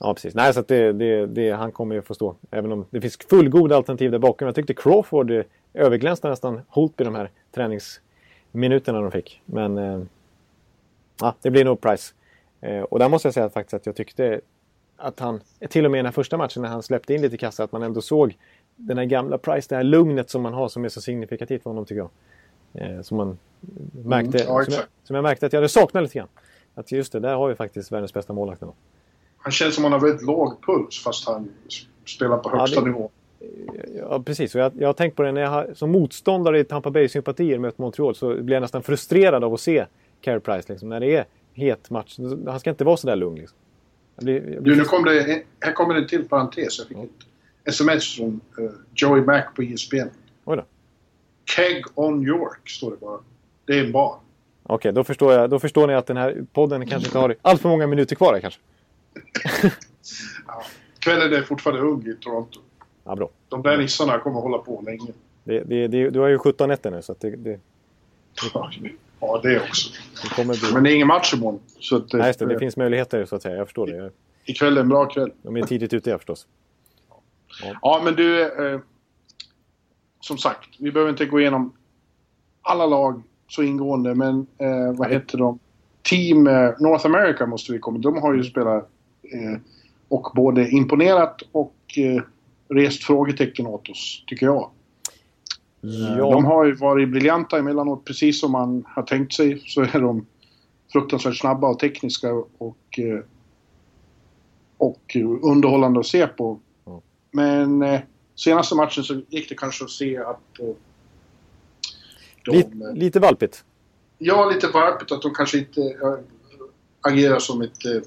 Ja, 0.00 0.14
precis. 0.14 0.34
Nej, 0.34 0.54
så 0.54 0.62
det, 0.62 0.92
det, 0.92 1.26
det, 1.26 1.50
han 1.50 1.72
kommer 1.72 1.94
ju 1.94 2.02
få 2.02 2.14
stå. 2.14 2.36
Även 2.50 2.72
om 2.72 2.86
det 2.90 3.00
finns 3.00 3.16
fullgoda 3.30 3.76
alternativ 3.76 4.10
där 4.10 4.18
bakom. 4.18 4.46
Jag 4.46 4.54
tyckte 4.54 4.74
Crawford 4.74 5.44
överglänste 5.74 6.28
nästan 6.28 6.60
Holtby 6.68 7.04
de 7.04 7.14
här 7.14 7.30
träningsminuterna 7.54 9.00
de 9.00 9.10
fick. 9.10 9.42
Men 9.44 9.78
eh, 9.78 10.02
ja, 11.20 11.34
det 11.42 11.50
blir 11.50 11.64
nog 11.64 11.80
Price. 11.80 12.14
Eh, 12.60 12.80
och 12.80 12.98
där 12.98 13.08
måste 13.08 13.28
jag 13.28 13.34
säga 13.34 13.50
faktiskt 13.50 13.74
att 13.74 13.86
jag 13.86 13.96
tyckte 13.96 14.40
att 14.96 15.20
han, 15.20 15.40
till 15.70 15.84
och 15.84 15.90
med 15.90 15.98
i 15.98 16.00
den 16.00 16.06
här 16.06 16.12
första 16.12 16.36
matchen 16.36 16.62
när 16.62 16.68
han 16.68 16.82
släppte 16.82 17.14
in 17.14 17.22
lite 17.22 17.36
kassa, 17.36 17.64
att 17.64 17.72
man 17.72 17.82
ändå 17.82 18.00
såg 18.00 18.36
den 18.76 18.98
här 18.98 19.04
gamla 19.04 19.38
Price, 19.38 19.66
det 19.68 19.76
här 19.76 19.82
lugnet 19.82 20.30
som 20.30 20.42
man 20.42 20.54
har 20.54 20.68
som 20.68 20.84
är 20.84 20.88
så 20.88 21.00
signifikativt 21.00 21.62
för 21.62 21.70
honom 21.70 21.84
tycker 21.84 22.00
jag. 22.00 22.10
Eh, 22.74 23.02
som 23.02 23.16
man 23.16 23.38
märkte, 23.92 24.38
Mm, 24.38 24.54
ja, 24.54 24.64
som, 24.64 24.74
jag, 24.74 24.82
som 25.04 25.16
jag 25.16 25.22
märkte 25.22 25.46
att 25.46 25.52
jag 25.52 25.58
hade 25.60 25.68
saknat 25.68 26.02
lite 26.02 26.18
grann. 26.18 26.28
Att 26.78 26.92
just 26.92 27.12
det, 27.12 27.20
där 27.20 27.34
har 27.34 27.48
vi 27.48 27.54
faktiskt 27.54 27.92
världens 27.92 28.14
bästa 28.14 28.32
målvakt 28.32 28.62
ändå. 28.62 28.74
Han 29.38 29.52
känns 29.52 29.74
som 29.74 29.84
han 29.84 29.92
har 29.92 30.00
väldigt 30.00 30.22
låg 30.26 30.62
puls 30.66 31.02
fast 31.04 31.26
han 31.28 31.48
spelar 32.06 32.38
på 32.38 32.50
Ja, 32.52 32.58
högsta 32.58 32.80
det- 32.80 32.86
nivå. 32.86 33.10
Ja, 33.98 34.22
precis. 34.22 34.54
Och 34.54 34.60
jag, 34.60 34.72
jag 34.78 34.88
har 34.88 34.92
tänkt 34.92 35.16
på 35.16 35.22
det 35.22 35.32
när 35.32 35.40
jag 35.40 35.48
har, 35.50 35.70
som 35.74 35.90
motståndare 35.90 36.58
i 36.60 36.64
Tampa 36.64 36.90
Bay-sympatier 36.90 37.58
mött 37.58 37.78
Montreal 37.78 38.14
så 38.14 38.34
blir 38.42 38.56
jag 38.56 38.60
nästan 38.60 38.82
frustrerad 38.82 39.44
av 39.44 39.54
att 39.54 39.60
se 39.60 39.86
Carey 40.20 40.40
Price. 40.40 40.72
Liksom, 40.72 40.88
när 40.88 41.00
det 41.00 41.16
är 41.16 41.24
het 41.54 41.90
match. 41.90 42.18
Han 42.46 42.60
ska 42.60 42.70
inte 42.70 42.84
vara 42.84 42.96
så 42.96 43.06
där 43.06 43.16
lugn. 43.16 43.36
Liksom. 43.36 43.56
Jag 44.16 44.24
blir, 44.24 44.34
jag 44.52 44.62
blir 44.62 44.72
Du, 44.74 44.78
nu 44.78 44.84
kom 44.84 45.04
det, 45.04 45.42
här 45.60 45.72
kommer 45.72 45.94
det 45.94 46.08
till 46.08 46.28
parentes. 46.28 46.78
Jag 46.78 46.88
fick 46.88 46.96
ett 46.98 47.10
sms 47.64 48.16
från 48.16 48.40
eh, 48.58 48.64
Joey 48.94 49.22
Mack 49.22 49.56
på 49.56 49.62
E 49.62 49.72
ESPN. 49.74 50.08
Oj 50.44 50.56
då. 50.56 50.64
Keg 51.56 51.84
on 51.94 52.22
York, 52.26 52.68
står 52.68 52.90
det 52.90 52.96
bara. 52.96 53.18
Det 53.64 53.78
är 53.78 53.84
en 53.84 53.92
bar. 53.92 54.16
Okej, 54.70 54.92
då, 54.92 55.04
förstår 55.04 55.32
jag, 55.32 55.50
då 55.50 55.58
förstår 55.58 55.86
ni 55.86 55.94
att 55.94 56.06
den 56.06 56.16
här 56.16 56.44
podden 56.52 56.86
kanske 56.86 57.08
inte 57.08 57.18
har 57.18 57.36
allt 57.42 57.62
för 57.62 57.68
många 57.68 57.86
minuter 57.86 58.16
kvar 58.16 58.32
här, 58.32 58.40
kanske. 58.40 58.60
Kvällen 60.98 61.32
är 61.32 61.42
fortfarande 61.42 61.82
ung 61.82 62.06
i 62.06 62.14
Toronto. 62.14 62.60
Ja, 63.04 63.16
bra. 63.16 63.30
De 63.48 63.62
där 63.62 63.78
nissarna 63.78 64.18
kommer 64.18 64.40
hålla 64.40 64.58
på 64.58 64.82
länge. 64.86 65.12
Det, 65.44 65.60
det, 65.60 65.88
det, 65.88 66.10
du 66.10 66.20
har 66.20 66.28
ju 66.28 66.38
17 66.38 66.68
nätter 66.68 66.90
nu 66.90 67.02
så 67.02 67.12
att 67.12 67.20
det, 67.20 67.36
det, 67.36 67.60
Ja, 69.20 69.40
det 69.42 69.60
också. 69.60 69.90
det 70.36 70.44
bli... 70.44 70.72
Men 70.72 70.82
det 70.82 70.92
är 70.92 70.94
ingen 70.94 71.06
match 71.06 71.34
imorgon. 71.34 71.60
Så 71.80 71.96
att, 71.96 72.14
eh, 72.14 72.18
Nej, 72.18 72.26
just 72.26 72.38
det, 72.38 72.46
det 72.46 72.58
finns 72.58 72.76
möjligheter 72.76 73.24
så 73.24 73.36
att 73.36 73.42
säga. 73.42 73.56
Jag 73.56 73.66
förstår 73.66 73.86
det. 73.86 74.10
Ikväll 74.44 74.76
är 74.76 74.80
en 74.80 74.88
bra 74.88 75.06
kväll. 75.06 75.32
De 75.42 75.56
är 75.56 75.62
tidigt 75.62 75.92
ute 75.92 76.10
jag 76.10 76.20
förstås. 76.20 76.46
Ja, 77.82 78.00
men 78.04 78.14
du... 78.14 78.42
Eh, 78.42 78.80
som 80.20 80.38
sagt, 80.38 80.68
vi 80.78 80.92
behöver 80.92 81.10
inte 81.10 81.26
gå 81.26 81.40
igenom 81.40 81.72
alla 82.62 82.86
lag 82.86 83.22
så 83.48 83.62
ingående, 83.62 84.14
men 84.14 84.46
eh, 84.58 84.92
vad 84.96 85.10
heter 85.10 85.38
de? 85.38 85.58
Team 86.02 86.46
eh, 86.46 86.70
North 86.78 87.06
America 87.06 87.46
måste 87.46 87.72
vi 87.72 87.78
komma 87.78 87.98
De 87.98 88.16
har 88.16 88.34
ju 88.34 88.44
spelat 88.44 88.88
eh, 89.22 89.60
och 90.08 90.30
både 90.34 90.70
imponerat 90.70 91.42
och 91.52 91.74
eh, 91.96 92.22
rest 92.68 93.04
frågetecken 93.04 93.66
åt 93.66 93.88
oss, 93.88 94.24
tycker 94.26 94.46
jag. 94.46 94.70
Eh, 95.82 96.18
Ja, 96.18 96.30
De 96.30 96.44
har 96.44 96.64
ju 96.64 96.74
varit 96.74 97.08
briljanta 97.10 97.58
emellanåt, 97.58 98.04
precis 98.04 98.40
som 98.40 98.52
man 98.52 98.84
har 98.86 99.02
tänkt 99.02 99.32
sig. 99.32 99.62
Så 99.66 99.82
är 99.82 100.00
de 100.00 100.26
fruktansvärt 100.92 101.36
snabba 101.36 101.68
och 101.68 101.78
tekniska 101.78 102.32
och, 102.58 102.98
eh, 102.98 103.20
och 104.78 105.16
underhållande 105.42 106.00
att 106.00 106.06
se 106.06 106.26
på. 106.26 106.60
Men 107.30 107.82
eh, 107.82 108.00
senaste 108.34 108.74
matchen 108.74 109.04
så 109.04 109.20
gick 109.28 109.48
det 109.48 109.54
kanske 109.54 109.84
att 109.84 109.90
se 109.90 110.18
att 110.18 110.60
de... 112.50 112.56
lite, 112.56 112.88
eh, 112.88 112.94
lite 112.94 113.20
valpigt. 113.20 113.64
Ja, 114.18 114.50
lite 114.54 114.66
varpigt 114.66 115.12
att 115.12 115.22
de 115.22 115.34
kanske 115.34 115.58
inte 115.58 115.80
eh, 115.80 116.14
agerar 117.00 117.38
som 117.38 117.62
ett 117.62 117.84
eh, 117.84 118.02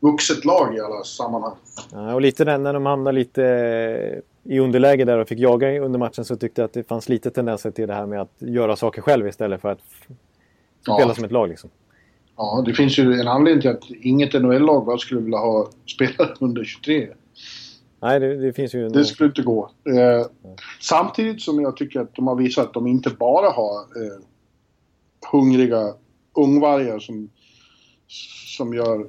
vuxet 0.00 0.44
lag 0.44 0.76
i 0.76 0.80
alla 0.80 1.04
sammanhang. 1.04 1.54
Ja, 1.92 2.14
och 2.14 2.20
lite 2.20 2.44
där, 2.44 2.58
när 2.58 2.72
de 2.72 2.86
hamnade 2.86 3.14
lite 3.18 3.42
i 4.44 4.58
underläge 4.58 5.04
där 5.04 5.18
och 5.18 5.28
fick 5.28 5.38
jaga 5.38 5.80
under 5.80 5.98
matchen 5.98 6.24
så 6.24 6.36
tyckte 6.36 6.60
jag 6.60 6.66
att 6.66 6.72
det 6.72 6.88
fanns 6.88 7.08
lite 7.08 7.30
tendenser 7.30 7.70
till 7.70 7.88
det 7.88 7.94
här 7.94 8.06
med 8.06 8.20
att 8.20 8.34
göra 8.38 8.76
saker 8.76 9.02
själv 9.02 9.28
istället 9.28 9.60
för 9.60 9.68
att 9.68 9.80
spela 10.82 11.00
Ja. 11.00 11.14
som 11.14 11.24
ett 11.24 11.32
lag. 11.32 11.48
Liksom. 11.48 11.70
Ja, 12.36 12.62
det 12.66 12.74
finns 12.74 12.98
ju 12.98 13.12
en 13.20 13.28
anledning 13.28 13.62
till 13.62 13.70
att 13.70 13.90
inget 13.90 14.32
NHL-lag 14.42 15.00
skulle 15.00 15.20
vilja 15.20 15.38
ha 15.38 15.70
spelare 15.94 16.34
under 16.40 16.64
23. 16.64 17.08
Nej, 18.00 18.20
det, 18.20 18.36
det 18.36 18.52
finns 18.52 18.74
ju... 18.74 18.88
Det 18.88 19.04
skulle 19.04 19.28
inte 19.28 19.42
gå. 19.42 19.70
Eh, 19.84 20.26
samtidigt 20.80 21.42
som 21.42 21.60
jag 21.60 21.76
tycker 21.76 22.00
att 22.00 22.14
de 22.14 22.26
har 22.26 22.36
visat 22.36 22.66
att 22.66 22.74
de 22.74 22.86
inte 22.86 23.10
bara 23.10 23.50
har 23.50 23.74
eh, 23.80 24.22
hungriga 25.32 25.94
ungvargar 26.36 26.98
som, 26.98 27.30
som 28.56 28.74
gör 28.74 29.06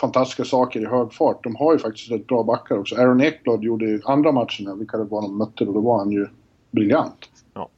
fantastiska 0.00 0.44
saker 0.44 0.80
i 0.80 0.86
hög 0.86 1.12
fart. 1.12 1.44
De 1.44 1.56
har 1.56 1.72
ju 1.72 1.78
faktiskt 1.78 2.10
rätt 2.10 2.26
bra 2.26 2.42
backar 2.42 2.78
också. 2.78 2.96
Aaron 2.96 3.20
Ekblad 3.20 3.62
gjorde 3.62 4.00
andra 4.04 4.32
matcherna, 4.32 4.74
vilka 4.74 4.96
det 4.96 5.04
var 5.04 5.22
de 5.22 5.38
mötte, 5.38 5.64
och 5.64 5.74
då 5.74 5.80
var 5.80 5.98
han 5.98 6.10
ju 6.10 6.26
briljant. 6.70 7.18
Ja, 7.54 7.68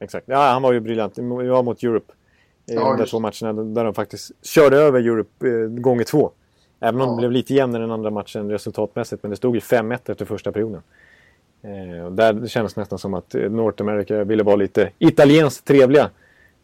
exakt. 0.00 0.28
Ja, 0.28 0.38
han 0.38 0.62
var 0.62 0.72
ju 0.72 0.80
briljant. 0.80 1.14
Det 1.14 1.22
var 1.22 1.62
mot 1.62 1.82
Europe. 1.82 2.12
I 2.66 2.74
Ja, 2.74 2.84
de 2.84 2.98
där 2.98 3.06
två 3.06 3.20
matcherna 3.20 3.62
där 3.62 3.84
de 3.84 3.94
faktiskt 3.94 4.32
körde 4.42 4.76
över 4.76 5.00
Europe 5.00 5.48
eh, 5.48 5.68
gånger 5.68 6.04
två. 6.04 6.30
Även 6.80 7.00
om 7.00 7.06
Ja. 7.08 7.12
det 7.12 7.18
blev 7.18 7.32
lite 7.32 7.54
jämnare 7.54 7.82
den 7.82 7.90
andra 7.90 8.10
matchen 8.10 8.50
resultatmässigt. 8.50 9.22
Men 9.22 9.30
det 9.30 9.36
stod 9.36 9.54
ju 9.54 9.60
5-1 9.60 10.10
efter 10.10 10.24
första 10.24 10.52
perioden. 10.52 10.82
Eh, 11.62 12.04
och 12.04 12.12
där 12.12 12.32
det 12.32 12.48
kändes 12.48 12.76
nästan 12.76 12.98
som 12.98 13.14
att 13.14 13.34
eh, 13.34 13.50
North 13.50 13.82
America 13.82 14.24
ville 14.24 14.42
vara 14.42 14.56
lite 14.56 14.90
italienskt 14.98 15.66
trevliga. 15.66 16.10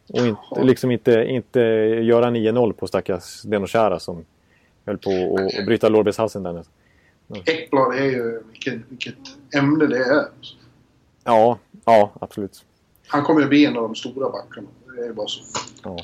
Och 0.09 0.19
inte, 0.19 0.41
Ja. 0.51 0.61
liksom 0.63 0.91
inte, 0.91 1.25
inte 1.25 1.59
göra 2.03 2.29
9-0 2.29 2.73
på 2.73 2.87
stackars 2.87 3.41
Deno 3.41 3.67
Chara 3.67 3.99
som 3.99 4.25
höll 4.85 4.97
på 4.97 5.09
att 5.39 5.59
att 5.59 5.65
bryta 5.65 5.89
lårbenshalsen 5.89 6.43
där. 6.43 6.53
nästan. 6.53 6.73
Ekblad 7.45 7.95
är 7.95 8.05
ju, 8.05 8.41
vilket, 8.51 8.73
vilket 8.89 9.15
ämne 9.55 9.85
det 9.87 9.97
är. 9.97 10.25
Ja, 11.23 11.57
ja 11.85 12.11
absolut. 12.21 12.65
Han 13.07 13.23
kommer 13.23 13.41
ju 13.41 13.47
bli 13.47 13.65
en 13.65 13.77
av 13.77 13.83
de 13.83 13.95
stora 13.95 14.29
backarna. 14.29 14.67
Det 14.97 15.05
är 15.05 15.13
bara 15.13 15.27
så. 15.27 15.41
Ja. 15.83 15.97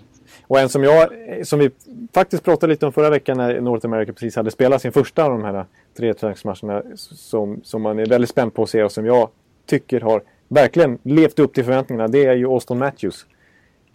Och 0.47 0.59
en 0.59 0.69
som 0.69 0.83
jag, 0.83 1.09
som 1.47 1.59
vi 1.59 1.71
faktiskt 2.13 2.43
pratade 2.43 2.73
lite 2.73 2.85
om 2.85 2.93
förra 2.93 3.09
veckan 3.09 3.37
när 3.37 3.61
North 3.61 3.85
America 3.85 4.13
precis 4.13 4.35
hade 4.35 4.51
spelat 4.51 4.81
sin 4.81 4.91
första 4.91 5.23
av 5.23 5.31
de 5.31 5.43
här 5.43 5.65
tre 5.97 6.13
träningsmatcherna 6.13 6.83
som, 6.95 7.61
som 7.63 7.81
man 7.81 7.99
är 7.99 8.05
väldigt 8.05 8.29
spänd 8.29 8.53
på 8.53 8.63
att 8.63 8.69
se 8.69 8.83
och 8.83 8.91
som 8.91 9.05
jag 9.05 9.29
tycker 9.65 10.01
har 10.01 10.23
verkligen 10.47 10.97
levt 11.03 11.39
upp 11.39 11.53
till 11.53 11.63
förväntningarna. 11.63 12.07
Det 12.07 12.25
är 12.25 12.35
ju 12.35 12.45
Austin 12.45 12.77
Matthews. 12.77 13.25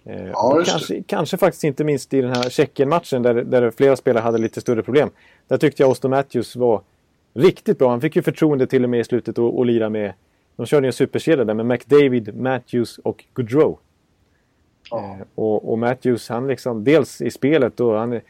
Eh, 0.05 0.27
Ja, 0.27 0.63
kanske, 0.67 1.03
kanske 1.03 1.37
faktiskt 1.37 1.65
inte 1.65 1.85
minst 1.85 2.15
i 2.15 2.21
den 2.21 2.31
här 2.31 2.51
Tjeckien-matchen 2.51 3.23
där, 3.23 3.35
där 3.35 3.71
flera 3.71 3.97
spelare 3.97 4.23
hade 4.23 4.39
lite 4.39 4.61
större 4.61 4.83
problem. 4.83 5.11
Där 5.49 5.57
tyckte 5.57 5.83
jag 5.83 5.89
Austin 5.89 6.11
Matthews 6.11 6.57
var 6.57 6.83
riktigt 7.35 7.79
bra. 7.79 7.91
Han 7.91 8.01
fick 8.01 8.17
ju 8.17 8.23
förtroende 8.23 8.67
till 8.67 8.85
och 8.85 8.91
med 8.91 9.01
i 9.01 9.05
slutet 9.05 9.39
att 9.39 9.59
att 9.59 9.67
lira 9.67 9.89
med... 9.89 10.13
De 10.57 10.67
körde 10.67 10.87
ju 10.87 10.89
en 10.89 10.93
superkedja 10.93 11.45
där 11.45 11.55
med 11.55 11.67
McDavid, 11.67 12.37
Matthews 12.41 12.99
och 12.99 13.25
Gaudreau. 13.35 13.79
Ja. 14.91 14.99
Eh, 15.21 15.27
Och, 15.35 15.73
och 15.73 15.79
Matthews, 15.79 16.29
han 16.29 16.47
liksom, 16.47 16.85
dels 16.85 17.21
i 17.23 17.31
spelet 17.31 17.77
då, 17.77 17.97
han, 17.97 18.21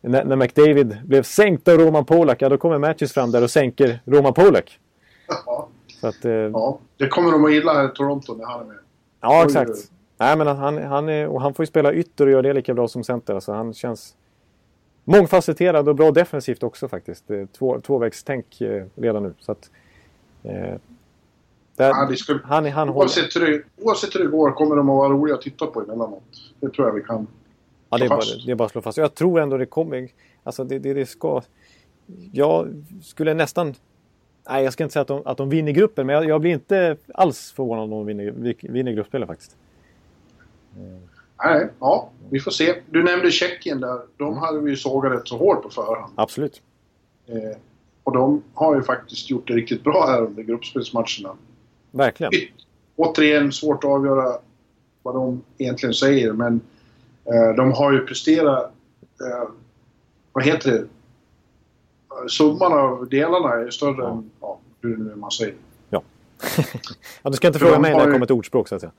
när, 0.00 0.24
när 0.24 0.36
McDavid 0.36 0.98
blev 1.04 1.22
sänkt 1.22 1.68
av 1.68 1.78
Roman 1.78 2.04
Polak, 2.04 2.42
ja 2.42 2.48
då 2.48 2.58
kommer 2.58 2.78
Matthews 2.78 3.12
fram 3.12 3.30
där 3.30 3.42
och 3.42 3.50
sänker 3.50 4.00
Roman 4.04 4.34
Polak. 4.34 4.78
Ja, 5.46 5.68
Så 6.00 6.06
att, 6.06 6.24
eh, 6.24 6.32
ja, 6.32 6.50
ja. 6.52 6.78
Det 6.96 7.08
kommer 7.08 7.32
de 7.32 7.44
att 7.44 7.52
gilla 7.52 7.72
här 7.74 7.84
i 7.84 7.88
Toronto 7.94 8.34
när 8.34 8.44
han 8.44 8.60
är 8.60 8.64
med. 8.64 9.44
exakt. 9.46 9.70
oj. 9.70 9.76
Nej, 10.18 10.36
men 10.38 10.46
han, 10.46 10.78
han 10.78 11.08
är, 11.08 11.26
och 11.28 11.40
han 11.40 11.54
får 11.54 11.62
ju 11.62 11.66
spela 11.66 11.92
ytter 11.94 12.26
och 12.26 12.32
göra 12.32 12.42
det 12.42 12.52
lika 12.52 12.74
bra 12.74 12.88
som 12.88 13.04
center. 13.04 13.34
Alltså 13.34 13.52
han 13.52 13.74
känns 13.74 14.16
mångfacetterad 15.04 15.88
och 15.88 15.94
bra 15.96 16.10
defensivt 16.10 16.62
också 16.62 16.88
faktiskt. 16.88 17.24
Två, 17.58 17.80
tvåvägstänk 17.80 18.60
eh, 18.60 18.84
redan 18.94 19.22
nu. 19.22 19.34
Så 19.38 19.52
att, 19.52 19.70
eh, 20.42 20.74
där, 21.76 21.88
Ja, 21.88 22.06
det 22.10 22.16
ska, 22.16 22.38
han, 22.44 22.66
han 22.66 22.90
oavsett, 22.90 23.36
hur 23.36 23.40
det, 23.40 23.62
oavsett 23.84 24.14
hur 24.14 24.20
det 24.20 24.26
går 24.30 24.52
kommer 24.52 24.76
de 24.76 24.88
att 24.88 24.96
vara 24.96 25.08
roliga 25.08 25.34
att 25.34 25.42
titta 25.42 25.66
på 25.66 25.80
emellanåt. 25.80 26.22
Det 26.60 26.70
tror 26.70 26.86
jag 26.86 26.94
vi 26.94 27.02
kan. 27.02 27.26
Ja, 27.90 27.98
det 27.98 28.04
är, 28.04 28.08
bara, 28.08 28.20
det 28.46 28.52
är 28.52 28.54
bara 28.54 28.64
att 28.64 28.72
slå 28.72 28.80
fast. 28.80 28.98
Jag 28.98 29.14
tror 29.14 29.40
ändå 29.40 29.56
det 29.56 29.66
kommer... 29.66 30.08
Alltså 30.42 30.64
det, 30.64 30.78
det, 30.78 30.94
det 30.94 31.06
ska... 31.06 31.42
Jag 32.32 32.84
skulle 33.02 33.34
nästan... 33.34 33.74
Nej, 34.48 34.64
jag 34.64 34.72
ska 34.72 34.84
inte 34.84 34.92
säga 34.92 35.02
att 35.02 35.08
de, 35.08 35.22
att 35.24 35.36
de 35.36 35.48
vinner 35.48 35.72
gruppen, 35.72 36.06
men 36.06 36.14
jag, 36.14 36.24
jag 36.24 36.40
blir 36.40 36.50
inte 36.50 36.96
alls 37.14 37.52
förvånad 37.52 37.84
om 37.84 37.90
de 37.90 38.06
vinner, 38.06 38.54
vinner 38.72 38.92
gruppspelet 38.92 39.28
faktiskt. 39.28 39.56
Nej, 41.44 41.68
ja, 41.80 42.10
vi 42.30 42.40
får 42.40 42.50
se. 42.50 42.74
Du 42.90 43.02
nämnde 43.02 43.30
Tjeckien 43.30 43.80
där. 43.80 44.00
De 44.16 44.36
hade 44.36 44.60
vi 44.60 44.70
ju 44.70 44.76
sågat 44.76 45.12
rätt 45.12 45.28
så 45.28 45.36
hårt 45.36 45.62
på 45.62 45.70
förhand. 45.70 46.12
Absolut. 46.16 46.62
Eh, 47.26 47.58
och 48.04 48.12
de 48.12 48.42
har 48.54 48.74
ju 48.76 48.82
faktiskt 48.82 49.30
gjort 49.30 49.48
det 49.48 49.54
riktigt 49.54 49.84
bra 49.84 50.06
här 50.06 50.22
under 50.22 50.42
gruppspelsmatcherna. 50.42 51.36
Verkligen. 51.94 52.32
Återigen 52.96 53.52
svårt 53.52 53.84
att 53.84 53.90
avgöra 53.90 54.38
vad 55.02 55.14
de 55.14 55.42
egentligen 55.58 55.94
säger, 55.94 56.32
men 56.32 56.60
eh, 57.24 57.56
de 57.56 57.72
har 57.72 57.92
ju 57.92 58.00
presterat... 58.06 58.72
Eh, 59.20 59.48
vad 60.32 60.44
heter 60.44 60.72
det? 60.72 60.86
Summan 62.28 62.72
av 62.72 63.08
delarna 63.08 63.54
är 63.54 63.70
större 63.70 63.96
Ja. 63.98 64.10
än 64.10 64.30
ja, 64.40 64.58
hur 64.80 64.96
nu 64.96 65.14
man 65.14 65.30
säger. 65.30 65.54
Ja, 67.22 67.30
du 67.30 67.32
ska 67.32 67.46
inte 67.46 67.58
För 67.58 67.66
fråga 67.66 67.80
mig 67.80 67.94
när 67.94 68.06
det 68.06 68.12
kommer 68.12 68.24
ett 68.24 68.30
ordspråk 68.30 68.68
så 68.68 68.74
att 68.74 68.80
säga. 68.80 68.92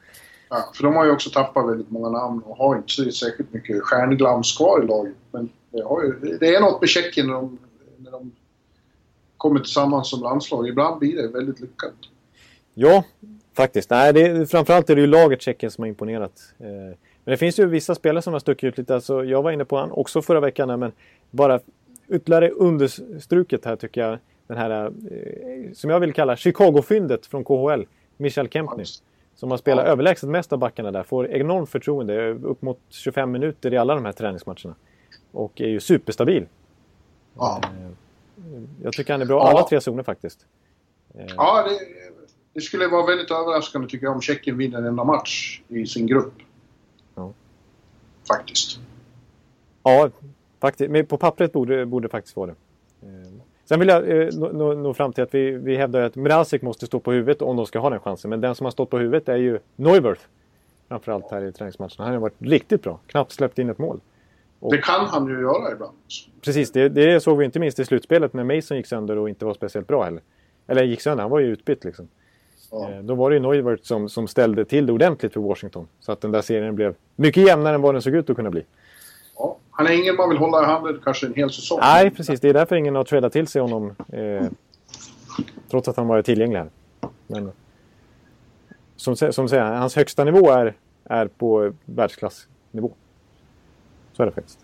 Ja, 0.49 0.71
för 0.75 0.83
de 0.83 0.95
har 0.95 1.05
ju 1.05 1.11
också 1.11 1.29
tappat 1.29 1.69
väldigt 1.69 1.91
många 1.91 2.09
namn 2.09 2.41
och 2.41 2.57
har 2.57 2.75
inte 2.75 2.93
så 2.93 3.11
särskilt 3.11 3.53
mycket 3.53 3.83
stjärnglans 3.83 4.57
kvar 4.57 4.83
i 4.83 4.87
laget. 4.87 5.13
Men 5.31 5.49
det, 5.71 5.77
ju, 5.77 6.37
det 6.39 6.55
är 6.55 6.61
något 6.61 6.81
med 6.81 6.89
Tjeckien 6.89 7.27
när 7.27 7.33
de, 7.33 7.57
när 7.97 8.11
de 8.11 8.31
kommer 9.37 9.59
tillsammans 9.59 10.09
som 10.09 10.21
landslag. 10.21 10.67
Ibland 10.67 10.99
blir 10.99 11.21
det 11.21 11.27
väldigt 11.27 11.59
lyckat. 11.59 11.93
Ja, 12.77 13.03
faktiskt. 13.53 13.89
Nej, 13.89 14.13
det, 14.13 14.49
framförallt 14.51 14.89
är 14.89 14.95
det 14.95 15.01
ju 15.01 15.07
laget 15.07 15.41
Tjeckien 15.41 15.71
som 15.71 15.81
har 15.81 15.87
imponerat. 15.87 16.53
Eh, 16.59 16.65
men 17.23 17.31
det 17.31 17.37
finns 17.37 17.59
ju 17.59 17.65
vissa 17.65 17.95
spelare 17.95 18.21
som 18.21 18.33
har 18.33 18.39
stuckit 18.39 18.67
ut 18.67 18.77
lite. 18.77 18.95
Alltså, 18.95 19.23
jag 19.23 19.41
var 19.41 19.51
inne 19.51 19.65
på 19.65 19.77
han 19.77 19.91
också 19.91 20.21
förra 20.21 20.39
veckan, 20.39 20.79
men 20.79 20.91
bara 21.31 21.59
ytterligare 22.09 22.49
understruket 22.49 23.65
här 23.65 23.75
tycker 23.75 24.01
jag. 24.01 24.19
Den 24.47 24.57
här, 24.57 24.85
eh, 24.85 25.71
som 25.73 25.89
jag 25.89 25.99
vill 25.99 26.13
kalla 26.13 26.35
Chicago-fyndet 26.35 27.25
från 27.25 27.43
KHL, 27.43 27.85
Michel 28.17 28.49
Kempny. 28.49 28.83
Som 29.35 29.51
har 29.51 29.57
spelat 29.57 29.85
Ja. 29.85 29.91
överlägset 29.91 30.29
mest 30.29 30.53
av 30.53 30.59
backarna 30.59 30.91
där. 30.91 31.03
Får 31.03 31.27
enormt 31.31 31.69
förtroende, 31.69 32.29
upp 32.31 32.61
mot 32.61 32.79
25 32.89 33.31
minuter 33.31 33.73
i 33.73 33.77
alla 33.77 33.95
de 33.95 34.05
här 34.05 34.11
träningsmatcherna. 34.11 34.75
Och 35.31 35.61
är 35.61 35.67
ju 35.67 35.79
superstabil. 35.79 36.45
Ja, 37.37 37.61
Jag 38.83 38.93
tycker 38.93 39.13
han 39.13 39.21
är 39.21 39.25
bra 39.25 39.37
Ja. 39.37 39.49
alla 39.49 39.67
tre 39.67 39.81
zoner 39.81 40.03
faktiskt. 40.03 40.45
Eh, 41.17 41.25
ja 41.37 41.63
det, 41.69 41.79
det 42.55 42.61
skulle 42.61 42.87
vara 42.87 43.05
väldigt 43.05 43.31
överraskande 43.31 43.87
tycker 43.87 44.05
jag 44.05 44.15
om 44.15 44.21
Tjeckien 44.21 44.57
vinner 44.57 44.77
en 44.77 44.85
enda 44.85 45.03
match 45.03 45.61
i 45.67 45.85
sin 45.85 46.07
grupp. 46.07 46.33
Ja. 47.15 47.33
Faktiskt. 48.27 48.79
Ja, 49.83 50.09
faktiskt. 50.61 50.91
Men 50.91 51.05
på 51.05 51.17
pappret 51.17 51.53
borde 51.53 51.85
borde 51.85 52.07
det 52.07 52.11
faktiskt 52.11 52.35
vara 52.35 52.47
det. 52.47 52.55
Eh, 53.07 53.31
Sen 53.65 53.79
vill 53.79 53.89
jag 53.89 54.21
eh, 54.21 54.29
nå, 54.33 54.73
nå, 54.73 54.93
fram 54.93 55.13
till 55.13 55.23
att 55.23 55.33
vi, 55.33 55.51
vi 55.51 55.75
hävdar 55.75 56.01
att 56.01 56.15
Mrazek 56.15 56.61
måste 56.61 56.85
stå 56.85 56.99
på 56.99 57.11
huvudet 57.11 57.41
om 57.41 57.55
de 57.55 57.65
ska 57.65 57.79
ha 57.79 57.89
den 57.89 57.99
chansen. 57.99 58.29
Men 58.29 58.41
den 58.41 58.55
som 58.55 58.65
har 58.65 58.71
stått 58.71 58.89
på 58.89 58.97
huvudet 58.97 59.29
är 59.29 59.35
ju 59.35 59.59
Neuwirth. 59.75 60.21
Framförallt 60.87 61.31
här 61.31 61.41
i 61.41 61.51
träningsmatcherna. 61.51 62.03
Han 62.03 62.13
har 62.13 62.19
varit 62.19 62.35
riktigt 62.39 62.83
bra. 62.83 62.99
Knappt 63.07 63.31
släppt 63.31 63.59
in 63.59 63.69
ett 63.69 63.77
mål. 63.77 63.99
Det 64.59 64.77
kan 64.77 65.05
han 65.05 65.27
ju 65.27 65.41
göra 65.41 65.71
ibland. 65.71 65.93
Precis, 66.41 66.71
det, 66.71 66.89
det 66.89 67.19
såg 67.19 67.37
vi 67.37 67.45
inte 67.45 67.59
minst 67.59 67.79
i 67.79 67.85
slutspelet 67.85 68.33
när 68.33 68.43
Mason 68.43 68.77
gick 68.77 68.87
sönder 68.87 69.17
och 69.17 69.29
inte 69.29 69.45
var 69.45 69.53
speciellt 69.53 69.87
bra 69.87 70.03
heller. 70.03 70.21
Eller 70.67 70.83
gick 70.83 71.01
sönder, 71.01 71.21
han 71.21 71.31
var 71.31 71.39
ju 71.39 71.47
utbytt 71.47 71.83
liksom. 71.83 72.07
Ja. 72.75 72.91
Eh, 72.91 72.99
Då 73.03 73.15
var 73.15 73.29
det 73.29 73.35
ju 73.35 73.39
Neuwirth 73.39 73.83
som, 73.83 74.09
som 74.09 74.27
ställde 74.27 74.65
till 74.65 74.85
det 74.85 74.93
ordentligt 74.93 75.33
för 75.33 75.39
Washington. 75.39 75.87
Så 75.99 76.11
att 76.11 76.21
den 76.21 76.31
där 76.31 76.41
serien 76.41 76.75
blev 76.75 76.95
mycket 77.15 77.47
jämnare 77.47 77.75
än 77.75 77.81
vad 77.81 77.95
den 77.95 78.01
såg 78.01 78.15
ut 78.15 78.29
att 78.29 78.35
kunna 78.35 78.49
bli. 78.51 78.65
Ja. 79.37 79.57
Han 79.71 79.87
är 79.87 79.91
ingen 79.91 80.15
man 80.15 80.29
vill 80.29 80.37
hålla 80.37 80.61
i 80.61 80.65
handen 80.65 81.01
kanske 81.03 81.25
en 81.27 81.33
hel 81.33 81.51
säsong. 81.51 81.79
Nej, 81.81 82.11
precis. 82.11 82.39
Det 82.39 82.49
är 82.49 82.53
därför 82.53 82.75
ingen 82.75 82.95
har 82.95 83.03
tradat 83.03 83.33
till 83.33 83.47
sig 83.47 83.61
honom. 83.61 83.95
Eh, 84.13 84.47
trots 85.69 85.87
att 85.87 85.97
han 85.97 86.07
varit 86.07 86.25
tillgänglig 86.25 86.57
här. 86.59 86.69
Men, 87.27 87.51
som, 88.95 89.15
som 89.15 89.49
säger, 89.49 89.63
hans 89.63 89.95
högsta 89.95 90.23
nivå 90.23 90.51
är, 90.51 90.73
är 91.03 91.27
på 91.27 91.73
världsklassnivå. 91.85 92.91
Så 94.13 94.23
är 94.23 94.25
det 94.25 94.31
faktiskt. 94.31 94.59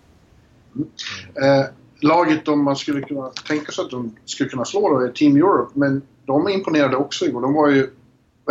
Eh, 1.36 1.66
laget 2.02 2.48
om 2.48 2.64
man 2.64 2.76
skulle 2.76 3.02
kunna 3.02 3.32
tänka 3.48 3.72
sig 3.72 3.86
att 3.86 3.92
de 3.92 4.16
skulle 4.26 4.50
kunna 4.50 4.66
slå 4.66 4.90
då 4.90 5.00
är 5.00 5.12
Team 5.12 5.36
Europe, 5.36 5.72
men 5.74 6.02
de 6.26 6.50
imponerade 6.50 6.98
också 6.98 7.26
igår. 7.26 7.42
De 7.42 7.54
var 7.54 7.70
ju 7.70 7.90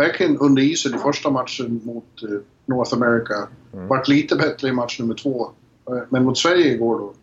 verkligen 0.01 0.37
under 0.37 0.61
isen 0.61 0.95
i 0.95 0.97
första 0.97 1.29
matchen 1.29 1.81
mot 1.83 2.23
eh, 2.23 2.29
North 2.65 2.93
America. 2.93 3.47
Mm. 3.73 3.87
Vart 3.87 4.07
lite 4.07 4.35
bättre 4.35 4.67
i 4.67 4.71
match 4.71 4.99
nummer 4.99 5.15
två. 5.15 5.51
Eh, 5.89 5.97
men 6.09 6.23
mot 6.25 6.37
Sverige 6.37 6.73
igår 6.73 6.99
då 6.99 7.13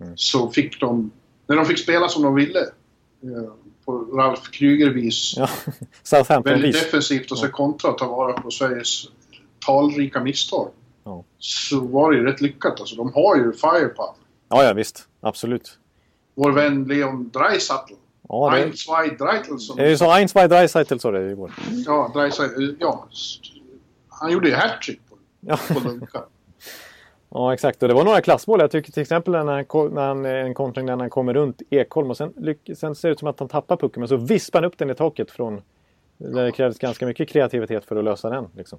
Mm. 0.00 0.12
så 0.16 0.50
fick 0.50 0.80
de, 0.80 1.10
när 1.46 1.56
de 1.56 1.64
fick 1.64 1.78
spela 1.78 2.08
som 2.08 2.22
de 2.22 2.34
ville, 2.34 2.60
eh, 2.60 3.52
på 3.84 3.92
Ralf 3.98 4.50
Kryger-vis, 4.50 5.34
Ja, 5.36 5.48
väldigt 6.44 6.74
defensivt 6.74 7.32
och 7.32 7.38
så 7.38 7.48
kontra 7.48 7.90
och 7.90 7.98
ta 7.98 8.08
vara 8.08 8.32
på 8.32 8.50
Sveriges 8.50 9.04
talrika 9.66 10.20
misstag. 10.20 10.68
Ja. 11.04 11.24
Så 11.38 11.80
var 11.80 12.12
det 12.12 12.18
ju 12.18 12.24
rätt 12.24 12.40
lyckat. 12.40 12.80
Alltså, 12.80 12.96
de 12.96 13.12
har 13.12 13.36
ju 13.36 13.52
firepower. 13.52 14.14
Ja, 14.48 14.64
ja, 14.64 14.72
visst. 14.72 15.08
Absolut. 15.20 15.78
Vår 16.34 16.52
vän 16.52 16.84
Leon 16.84 17.30
Draisaitl. 17.32 17.94
Ja, 18.34 18.50
det, 18.50 18.62
Ein, 18.64 18.72
zwei, 18.76 19.08
Dreitel 19.08 19.58
som... 19.58 19.76
det 19.76 19.92
är 19.92 19.96
så 19.96 20.10
Ein, 20.12 20.28
zwei, 20.28 20.48
Dreisaitl 20.48 20.98
sa 20.98 21.10
det 21.10 21.30
igår. 21.30 21.52
Ja, 21.86 22.10
Dreisaitl. 22.14 22.70
Ja. 22.80 23.04
st- 23.12 23.48
Han 24.08 24.32
gjorde 24.32 24.48
ju 24.48 24.54
hattrick 24.54 25.00
på, 25.10 25.16
Ja. 25.40 25.58
på 25.74 25.80
Lunka. 25.88 26.22
ja, 27.30 27.54
exakt. 27.54 27.82
Och 27.82 27.88
det 27.88 27.94
var 27.94 28.04
några 28.04 28.20
klassmål. 28.20 28.60
Jag 28.60 28.70
tycker 28.70 28.92
till 28.92 29.02
exempel 29.02 29.32
när 29.32 29.38
han, 29.38 29.94
när 29.94 30.06
han 30.08 30.24
en 30.24 30.54
kontring 30.54 30.86
när 30.86 30.96
han 30.96 31.10
kommer 31.10 31.34
runt 31.34 31.62
Ekholm 31.70 32.10
och 32.10 32.16
sen, 32.16 32.32
sen 32.76 32.94
ser 32.94 33.08
det 33.08 33.12
ut 33.12 33.18
som 33.18 33.28
att 33.28 33.38
han 33.38 33.48
tappar 33.48 33.76
pucken 33.76 34.00
men 34.00 34.08
så 34.08 34.16
vispar 34.16 34.58
han 34.62 34.64
upp 34.68 34.78
den 34.78 34.90
i 34.90 34.94
taket 34.94 35.30
från 35.30 35.62
där 36.18 36.44
det 36.44 36.52
krävs 36.52 36.78
ganska 36.78 37.06
mycket 37.06 37.28
kreativitet 37.28 37.84
för 37.84 37.96
att 37.96 38.04
lösa 38.04 38.30
den. 38.30 38.48
Liksom. 38.56 38.78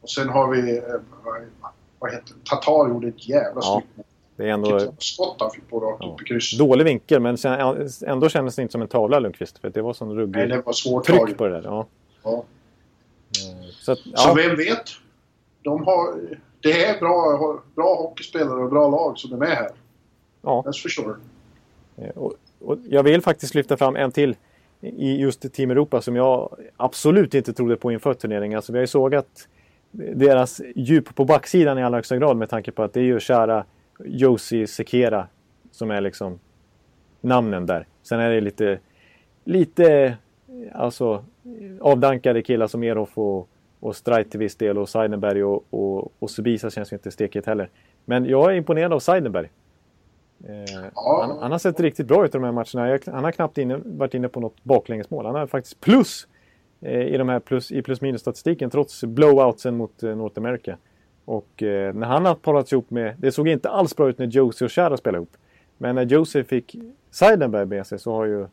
Och 0.00 0.10
sen 0.10 0.28
har 0.28 0.48
vi... 0.50 0.78
Eh, 0.78 0.84
vad 1.98 2.10
heter 2.10 2.26
det? 2.34 2.50
Tatar 2.50 2.88
gjorde 2.88 3.08
ett 3.08 3.28
jävla 3.28 3.60
Ja, 3.64 3.82
snyggt 3.82 3.96
mål. 3.96 4.06
Det 4.38 4.44
är 4.48 4.52
ändå 4.52 4.80
skott 4.98 5.36
han 5.38 5.50
fick 5.50 5.68
på 5.70 5.80
rakt 5.80 5.98
Ja. 6.00 6.12
upp 6.14 6.22
i 6.22 6.24
krysset. 6.24 6.58
dålig 6.58 6.84
vinkel 6.84 7.20
men 7.20 7.36
ändå 8.06 8.28
kändes 8.28 8.56
det 8.56 8.62
inte 8.62 8.72
som 8.72 8.82
en 8.82 8.88
tavla 8.88 9.18
Lundqvist. 9.18 9.58
För 9.58 9.70
det 9.70 9.82
var 9.82 9.92
sån 9.92 10.08
Nej, 10.08 10.16
ruggig 10.16 10.48
det 10.48 10.62
var 10.66 10.72
svårt 10.72 11.04
tryck 11.06 11.18
taget. 11.18 11.36
på 11.36 11.44
det 11.48 11.50
där. 11.54 11.62
Ja. 11.64 11.86
Ja. 12.24 12.44
Så 13.80 13.92
att, 13.92 13.98
Så 13.98 14.10
ja, 14.14 14.34
vem 14.36 14.56
vet? 14.56 14.82
De 15.62 15.84
har, 15.86 16.14
det 16.60 16.84
är 16.84 16.98
bra, 17.00 17.62
bra 17.74 17.94
hockeyspelare 17.94 18.60
och 18.64 18.70
bra 18.70 18.88
lag 18.88 19.18
som 19.18 19.32
är 19.32 19.36
med 19.36 19.48
här. 19.48 19.70
ja. 20.42 20.62
That's 20.66 20.82
for 20.82 20.88
sure. 20.88 21.14
Eh, 21.96 22.10
Och, 22.16 22.32
och 22.64 22.78
jag 22.88 23.02
vill 23.02 23.22
faktiskt 23.22 23.54
lyfta 23.54 23.76
fram 23.76 23.96
en 23.96 24.12
till 24.12 24.36
i 24.80 25.16
just 25.20 25.52
Team 25.52 25.70
Europa 25.70 26.00
som 26.02 26.16
jag 26.16 26.56
absolut 26.76 27.34
inte 27.34 27.52
trodde 27.52 27.76
på 27.76 27.92
inför 27.92 28.14
turneringen. 28.14 28.56
Alltså 28.56 28.72
vi 28.72 28.78
har 28.78 28.82
ju 28.82 28.86
sågat 28.86 29.48
deras 29.90 30.60
djup 30.74 31.14
på 31.14 31.24
backsidan 31.24 31.78
i 31.78 31.82
allra 31.84 31.96
högsta 31.98 32.16
grad 32.16 32.36
med 32.36 32.50
tanke 32.50 32.70
på 32.72 32.82
att 32.82 32.92
det 32.92 33.00
är 33.00 33.04
ju 33.04 33.20
kära 33.20 33.64
Josie 34.04 34.66
Sekera 34.66 35.26
som 35.70 35.90
är 35.90 36.00
liksom 36.00 36.38
namnen 37.20 37.66
där. 37.66 37.86
Sen 38.02 38.20
är 38.20 38.30
det 38.30 38.40
lite, 38.40 38.78
lite 39.44 40.16
alltså 40.72 41.24
avdankade 41.80 42.42
killar 42.42 42.66
som 42.66 42.82
Erof 42.82 43.18
och, 43.18 43.48
och 43.80 43.96
Streit 43.96 44.30
till 44.30 44.40
viss 44.40 44.56
del 44.56 44.78
och 44.78 44.88
Seidenberg 44.88 45.44
och, 45.44 45.64
och, 45.70 46.12
och 46.18 46.30
Subisa 46.30 46.70
känns 46.70 46.92
ju 46.92 46.96
inte 46.96 47.10
stekigt 47.10 47.46
heller. 47.46 47.70
Men 48.04 48.24
jag 48.24 48.52
är 48.52 48.56
imponerad 48.56 48.92
av 48.92 48.98
Seidenberg. 48.98 49.50
Eh, 50.44 50.86
Ja. 50.94 51.26
han, 51.28 51.38
han 51.42 51.52
har 51.52 51.58
sett 51.58 51.80
riktigt 51.80 52.06
bra 52.06 52.24
ut 52.24 52.34
i 52.34 52.38
de 52.38 52.44
här 52.44 52.52
matcherna. 52.52 52.88
Jag, 52.88 53.00
han 53.12 53.24
har 53.24 53.32
knappt 53.32 53.58
inne, 53.58 53.80
varit 53.84 54.14
inne 54.14 54.28
på 54.28 54.40
något 54.40 54.64
baklängesmål. 54.64 55.26
Han 55.26 55.34
har 55.34 55.46
faktiskt 55.46 55.80
plus 55.80 56.28
eh, 56.80 57.00
i 57.02 57.16
de 57.16 57.28
här 57.28 57.40
plus, 57.40 57.72
i 57.72 57.82
plus 57.82 58.00
minus 58.00 58.20
statistiken 58.20 58.70
trots 58.70 59.04
blowoutsen 59.04 59.76
mot 59.76 60.02
eh, 60.02 60.16
North 60.16 60.38
America. 60.38 60.76
Och 61.28 61.62
eh, 61.62 61.94
när 61.94 62.06
han 62.06 62.24
har 62.24 62.34
parats 62.34 62.72
ihop 62.72 62.90
med, 62.90 63.14
det 63.18 63.32
såg 63.32 63.48
inte 63.48 63.68
alls 63.68 63.96
bra 63.96 64.08
ut 64.08 64.18
när 64.18 64.26
Josie 64.26 64.66
och 64.66 64.72
Chara 64.72 64.96
spelade 64.96 65.18
ihop. 65.18 65.36
Men 65.78 65.94
när 65.94 66.02
Josie 66.04 66.44
fick 66.44 66.76
Seidenberg 67.10 67.66
med 67.66 67.86
sig 67.86 67.98
så 67.98 68.12
har 68.12 68.24
ju, 68.24 68.46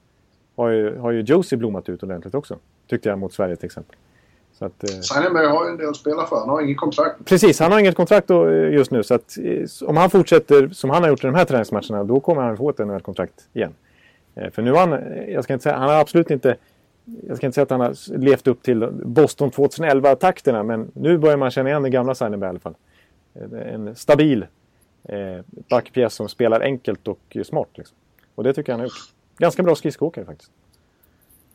har 0.56 0.70
ju, 0.70 0.98
har 0.98 1.12
ju 1.12 1.22
Josie 1.22 1.58
blommat 1.58 1.90
ut 1.90 2.04
ordentligt 2.04 2.36
också. 2.36 2.58
Tyckte 2.90 3.10
jag 3.10 3.20
mot 3.20 3.34
Sverige 3.34 3.56
till 3.56 3.66
exempel. 3.66 3.96
Så 4.54 4.66
att, 4.66 4.84
eh, 4.84 5.00
Seidenberg 5.00 5.46
har 5.48 5.66
ju 5.66 5.72
en 5.72 5.78
del 5.78 5.90
att 5.90 5.96
spela 5.96 6.26
för. 6.26 6.36
Han 6.36 6.50
har 6.50 6.62
inget 6.62 6.78
kontrakt. 6.78 7.26
Precis, 7.26 7.60
han 7.60 7.72
har 7.72 7.80
inget 7.80 7.96
kontrakt 7.96 8.28
då, 8.28 8.48
eh, 8.50 8.74
just 8.74 8.92
nu. 8.92 9.04
Så 9.04 9.14
att, 9.14 9.38
eh, 9.44 9.88
om 9.90 9.98
han 9.98 10.10
fortsätter 10.10 10.68
som 10.68 10.90
han 10.90 11.04
har 11.04 11.10
gjort 11.10 11.24
i 11.24 11.28
de 11.28 11.36
här 11.36 11.46
träningsmatcherna, 11.46 12.04
då 12.04 12.20
kommer 12.20 12.42
han 12.42 12.58
få 12.58 12.70
ett 12.70 12.80
NHL-kontrakt 12.80 13.48
igen. 13.54 13.74
Eh, 14.36 14.50
För 14.52 14.62
nu 14.62 14.72
har 14.72 14.80
han, 14.80 14.94
eh, 14.94 15.30
jag 15.34 15.44
ska 15.44 15.54
inte 15.54 15.64
säga, 15.64 15.78
han 15.78 15.90
har 15.90 16.00
absolut 16.00 16.32
inte, 16.32 16.56
jag 17.28 17.38
ska 17.38 17.46
inte 17.46 17.56
säga 17.56 17.64
att 17.64 17.70
han 17.70 17.80
har 17.80 18.18
levt 18.18 18.48
upp 18.48 18.64
till 18.64 18.90
Boston 19.06 19.52
2011-takterna, 19.52 20.64
men 20.64 20.92
nu 20.94 21.18
börjar 21.18 21.38
man 21.38 21.52
känna 21.52 21.70
igen 21.70 21.84
den 21.84 21.92
gamla 21.92 22.16
Seidenberg 22.16 22.48
i 22.48 22.50
alla 22.50 22.60
fall. 22.60 22.76
Eh, 23.34 23.74
En 23.74 23.96
stabil 23.96 24.46
eh, 25.04 25.46
backpjäs 25.70 26.14
som 26.14 26.30
spelar 26.30 26.62
enkelt 26.62 27.08
och 27.08 27.38
smart. 27.46 27.70
Liksom. 27.74 27.98
Och 28.36 28.44
det 28.44 28.54
tycker 28.54 28.72
jag 28.72 28.74
han 28.74 28.80
har 28.80 28.86
gjort. 28.88 29.14
Ganska 29.38 29.64
bra 29.64 29.76
skridskoåkare 29.76 30.26
faktiskt. 30.26 30.52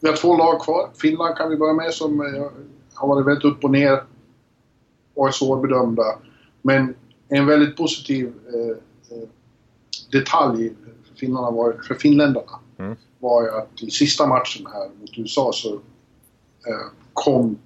Vi 0.01 0.09
har 0.09 0.17
två 0.17 0.37
lag 0.37 0.61
kvar. 0.61 0.91
Finland 1.01 1.37
kan 1.37 1.51
vi 1.51 1.57
börja 1.57 1.75
med 1.75 1.95
som 1.95 2.21
eh, 2.21 2.47
har 2.95 3.09
varit 3.09 3.27
väldigt 3.27 3.45
upp 3.45 3.65
och 3.65 3.71
ner 3.71 4.03
och 5.15 5.29
är 5.29 5.33
svårbedömda. 5.33 6.05
Men 6.63 6.95
en 7.29 7.47
väldigt 7.47 7.77
positiv 7.77 8.33
eh, 8.55 9.17
eh, 9.17 9.29
detalj 10.13 10.73
för, 11.09 11.15
finnarna 11.15 11.51
var, 11.51 11.73
för 11.89 11.95
finländarna 11.95 12.59
Mm. 12.79 12.97
Var 13.21 13.43
ju 13.43 13.51
att 13.51 13.83
i 13.83 13.91
sista 13.91 14.27
matchen 14.27 14.67
här 14.73 14.89
mot 15.01 15.19
USA 15.19 15.51
så 15.53 15.73
eh, 15.75 16.87
kom 17.13 17.59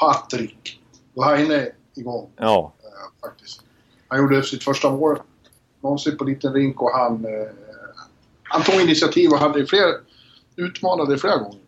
Patrik 0.00 0.80
Laine 1.14 1.66
igång 1.96 2.30
Ja, 2.36 2.72
eh, 2.82 3.28
faktiskt. 3.28 3.60
Han 4.08 4.18
gjorde 4.20 4.42
sitt 4.42 4.64
första 4.64 4.90
mål 4.90 5.18
någonsin 5.80 6.16
på 6.16 6.24
liten 6.24 6.52
rink 6.52 6.82
och 6.82 6.90
han, 6.90 7.24
eh, 7.24 7.30
han 8.42 8.62
tog 8.62 8.80
initiativ 8.80 9.30
och 9.30 9.38
hade 9.38 9.66
fler, 9.66 9.94
utmanade 10.56 11.18
flera 11.18 11.36
gånger. 11.36 11.58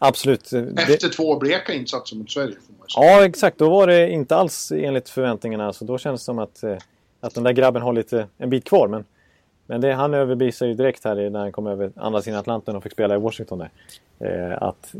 absolut. 0.00 0.50
Det- 0.50 0.82
Efter 0.82 1.08
två 1.08 1.38
bleka 1.38 1.72
insatser 1.74 2.16
mot 2.16 2.30
Sverige. 2.30 2.56
Ja, 2.96 3.24
exakt. 3.24 3.58
Då 3.58 3.70
var 3.70 3.86
det 3.86 4.10
inte 4.10 4.36
alls 4.36 4.72
enligt 4.72 5.08
förväntningarna. 5.08 5.72
Så 5.72 5.84
då 5.84 5.98
känns 5.98 6.20
det 6.20 6.24
som 6.24 6.38
att, 6.38 6.62
eh, 6.62 6.76
att 7.20 7.34
den 7.34 7.44
där 7.44 7.52
grabben 7.52 7.82
har 7.82 7.92
lite, 7.92 8.26
en 8.38 8.50
bit 8.50 8.64
kvar. 8.64 8.88
Men, 8.88 9.04
men 9.66 9.80
det, 9.80 9.92
han 9.92 10.14
överbevisade 10.14 10.68
ju 10.70 10.74
direkt 10.76 11.04
här 11.04 11.30
när 11.30 11.40
han 11.40 11.52
kom 11.52 11.66
över 11.66 11.92
andra 11.96 12.22
sidan 12.22 12.38
Atlanten 12.40 12.76
och 12.76 12.82
fick 12.82 12.92
spela 12.92 13.14
i 13.14 13.18
Washington. 13.18 13.58
Där. 13.58 13.70
Eh, 14.52 14.62
att, 14.62 14.94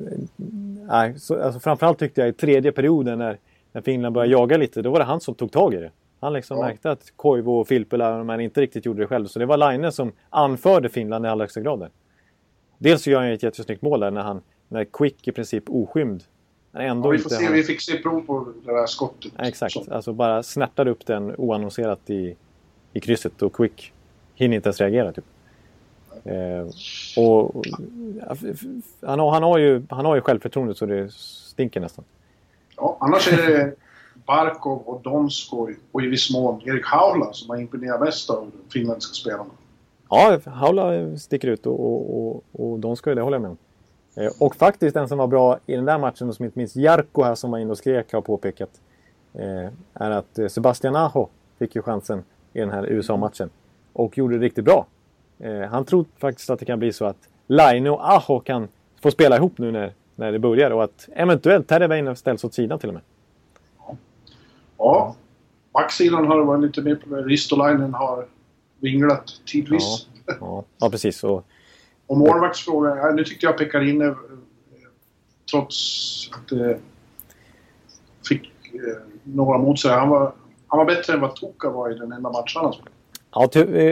eh, 0.90 1.16
så, 1.16 1.42
alltså 1.42 1.60
framförallt 1.60 1.98
tyckte 1.98 2.20
jag 2.20 2.28
i 2.28 2.32
tredje 2.32 2.72
perioden 2.72 3.18
när, 3.18 3.38
när 3.72 3.82
Finland 3.82 4.14
började 4.14 4.32
jaga 4.32 4.56
lite, 4.56 4.82
då 4.82 4.90
var 4.90 4.98
det 4.98 5.04
han 5.04 5.20
som 5.20 5.34
tog 5.34 5.52
tag 5.52 5.74
i 5.74 5.76
det. 5.76 5.90
Han 6.20 6.32
liksom 6.32 6.56
Ja. 6.58 6.64
märkte 6.64 6.90
att 6.90 7.12
Koivu 7.16 7.50
och 7.50 7.68
Filppula 7.68 8.24
men 8.24 8.40
inte 8.40 8.60
riktigt 8.60 8.86
gjorde 8.86 9.02
det 9.02 9.06
själv. 9.06 9.26
Så 9.26 9.38
det 9.38 9.46
var 9.46 9.56
Laine 9.56 9.92
som 9.92 10.12
anförde 10.30 10.88
Finland 10.88 11.26
i 11.26 11.28
allra 11.28 11.42
högsta 11.42 11.60
grad. 11.60 11.80
där. 11.80 11.90
Dels 12.78 13.02
så 13.02 13.10
gör 13.10 13.20
han 13.20 13.28
ett 13.30 13.42
jättesnyggt 13.42 13.82
mål 13.82 14.00
där 14.00 14.10
när, 14.10 14.22
han, 14.22 14.42
när 14.68 14.84
Quick 14.84 15.28
i 15.28 15.32
princip 15.32 15.64
oskymd 15.70 16.24
ändå 16.78 17.08
Ja, 17.08 17.12
vi, 17.12 17.18
får 17.18 17.32
inte 17.32 17.34
se, 17.34 17.46
har- 17.46 17.52
vi 17.54 17.62
fick 17.62 17.80
se 17.82 17.96
prov 17.98 18.20
på 18.20 18.52
det 18.64 18.72
där 18.72 18.86
skottet. 18.86 19.32
Ja, 19.38 19.44
Exakt, 19.44 19.72
Så, 19.72 19.84
alltså 19.94 20.12
bara 20.12 20.42
snärtar 20.42 20.88
upp 20.88 21.06
den 21.06 21.34
oannonserat 21.38 22.10
i, 22.10 22.36
i 22.92 23.00
krysset 23.00 23.42
och 23.42 23.52
Quick 23.56 23.92
hinner 24.36 24.56
inte 24.56 24.68
ens 24.68 24.80
reagera. 24.80 25.12
Typ. 25.12 25.24
Eh, 26.24 26.66
och, 27.22 27.66
han, 29.00 29.18
har, 29.18 29.30
han, 29.30 29.42
har 29.42 29.58
ju, 29.58 29.82
han 29.90 30.04
har 30.04 30.14
ju 30.14 30.20
självförtroende 30.20 30.74
så 30.74 30.86
det 30.86 31.12
stinker 31.12 31.80
nästan. 31.80 32.04
ja, 32.76 32.96
annars 33.00 33.32
är 33.32 33.36
det 33.36 33.74
Barkov 34.26 34.82
och 34.82 35.02
Donskoj 35.02 35.76
och 35.92 36.02
i 36.02 36.06
viss 36.06 36.32
mån 36.32 36.62
Erik 36.64 36.86
Haula 36.86 37.32
som 37.32 37.50
har 37.50 37.56
imponerat 37.56 38.00
mest 38.00 38.30
av 38.30 38.36
de 38.36 38.72
finländska 38.72 39.14
spelarna. 39.14 39.50
Ja, 40.10 40.38
Haula 40.44 41.16
sticker 41.18 41.48
ut 41.48 41.66
och, 41.66 41.80
och, 41.80 42.14
och, 42.14 42.44
och 42.52 42.78
ju 43.10 43.14
det 43.14 43.22
håller 43.22 43.34
jag 43.34 43.42
med 43.42 43.50
om. 43.50 43.56
Eh, 44.16 44.30
och 44.40 44.56
faktiskt 44.56 44.94
den 44.94 45.08
som 45.08 45.18
var 45.18 45.26
bra 45.26 45.58
i 45.66 45.76
den 45.76 45.84
där 45.84 45.98
matchen, 45.98 46.34
som 46.34 46.44
inte 46.44 46.58
minst 46.58 46.76
Jarko 46.76 47.22
här 47.22 47.34
som 47.34 47.50
var 47.50 47.58
inne 47.58 47.70
och 47.70 47.78
skrek 47.78 48.12
har 48.12 48.20
påpekat, 48.20 48.70
eh, 49.34 49.68
är 49.94 50.10
att 50.10 50.38
eh, 50.38 50.48
Sebastian 50.48 50.96
Aho 50.96 51.28
fick 51.58 51.76
ju 51.76 51.82
chansen 51.82 52.24
i 52.52 52.60
den 52.60 52.70
här 52.70 52.86
USA-matchen. 52.86 53.50
Och 53.96 54.18
gjorde 54.18 54.38
det 54.38 54.44
riktigt 54.44 54.64
bra. 54.64 54.86
Eh, 55.38 55.60
han 55.60 55.84
tror 55.84 56.04
faktiskt 56.18 56.50
att 56.50 56.58
det 56.58 56.64
kan 56.64 56.78
bli 56.78 56.92
så 56.92 57.04
att 57.04 57.28
Laine 57.46 57.90
och 57.90 58.10
Aho 58.10 58.40
kan 58.40 58.68
få 59.02 59.10
spela 59.10 59.36
ihop 59.36 59.58
nu 59.58 59.72
när, 59.72 59.92
när 60.14 60.32
det 60.32 60.38
börjar 60.38 60.70
och 60.70 60.84
att 60.84 61.08
eventuellt 61.12 61.68
Terveinen 61.68 62.16
ställs 62.16 62.44
åt 62.44 62.54
sidan 62.54 62.78
till 62.78 62.88
och 62.88 62.94
med. 62.94 63.02
Ja, 64.78 65.16
backsidan 65.72 66.26
har 66.26 66.44
varit 66.44 66.62
lite 66.62 66.82
mer 66.82 66.94
på 66.94 67.16
det. 67.16 67.22
Ristolainen 67.22 67.94
har 67.94 68.26
vinglat 68.80 69.32
tidvis. 69.46 70.08
Ja, 70.40 70.64
ja 70.78 70.90
precis. 70.90 71.24
Och, 71.24 71.46
Och 72.06 72.16
målvaktsfrågan, 72.16 72.98
ja, 72.98 73.10
nu 73.10 73.24
tyckte 73.24 73.46
jag 73.46 73.58
Pekarinne, 73.58 74.04
eh, 74.06 74.14
trots 75.50 76.30
att 76.34 76.48
det 76.48 76.78
fick 78.28 78.74
eh, 78.74 79.02
några 79.22 79.58
mot 79.58 79.80
sig, 79.80 79.90
han 79.90 80.08
var, 80.08 80.32
han 80.66 80.78
var 80.78 80.84
bättre 80.84 81.12
än 81.12 81.20
vad 81.20 81.36
Toka 81.36 81.70
var 81.70 81.90
i 81.90 81.94
den 81.94 82.12
enda 82.12 82.30
matchen 82.30 82.62
han 82.62 82.72
spelade. 82.72 82.95
Ja, 83.38 83.48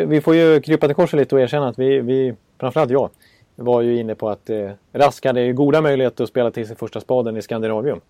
vi- 0.07 0.21
får 0.21 0.35
ju 0.35 0.61
krypa 0.61 0.87
till 0.87 0.95
korset 0.97 1.19
lite 1.21 1.35
och 1.35 1.41
erkänna 1.41 1.69
att 1.69 1.79
vi, 1.79 2.01
vi 2.01 2.35
framförallt 2.59 2.91
jag, 2.91 3.11
var 3.57 3.81
ju 3.83 3.99
inne 4.01 4.15
på 4.15 4.29
att 4.29 4.51
eh, 4.51 4.71
Rask 4.93 5.25
hade 5.27 5.41
ju 5.43 5.53
goda 5.53 5.81
möjligheter 5.81 6.25
att 6.25 6.31
spela 6.31 6.51
till 6.51 6.67
sin 6.67 6.77
första 6.77 7.01
spaden 7.01 7.37
i 7.37 7.43
Skandinavium. 7.43 8.01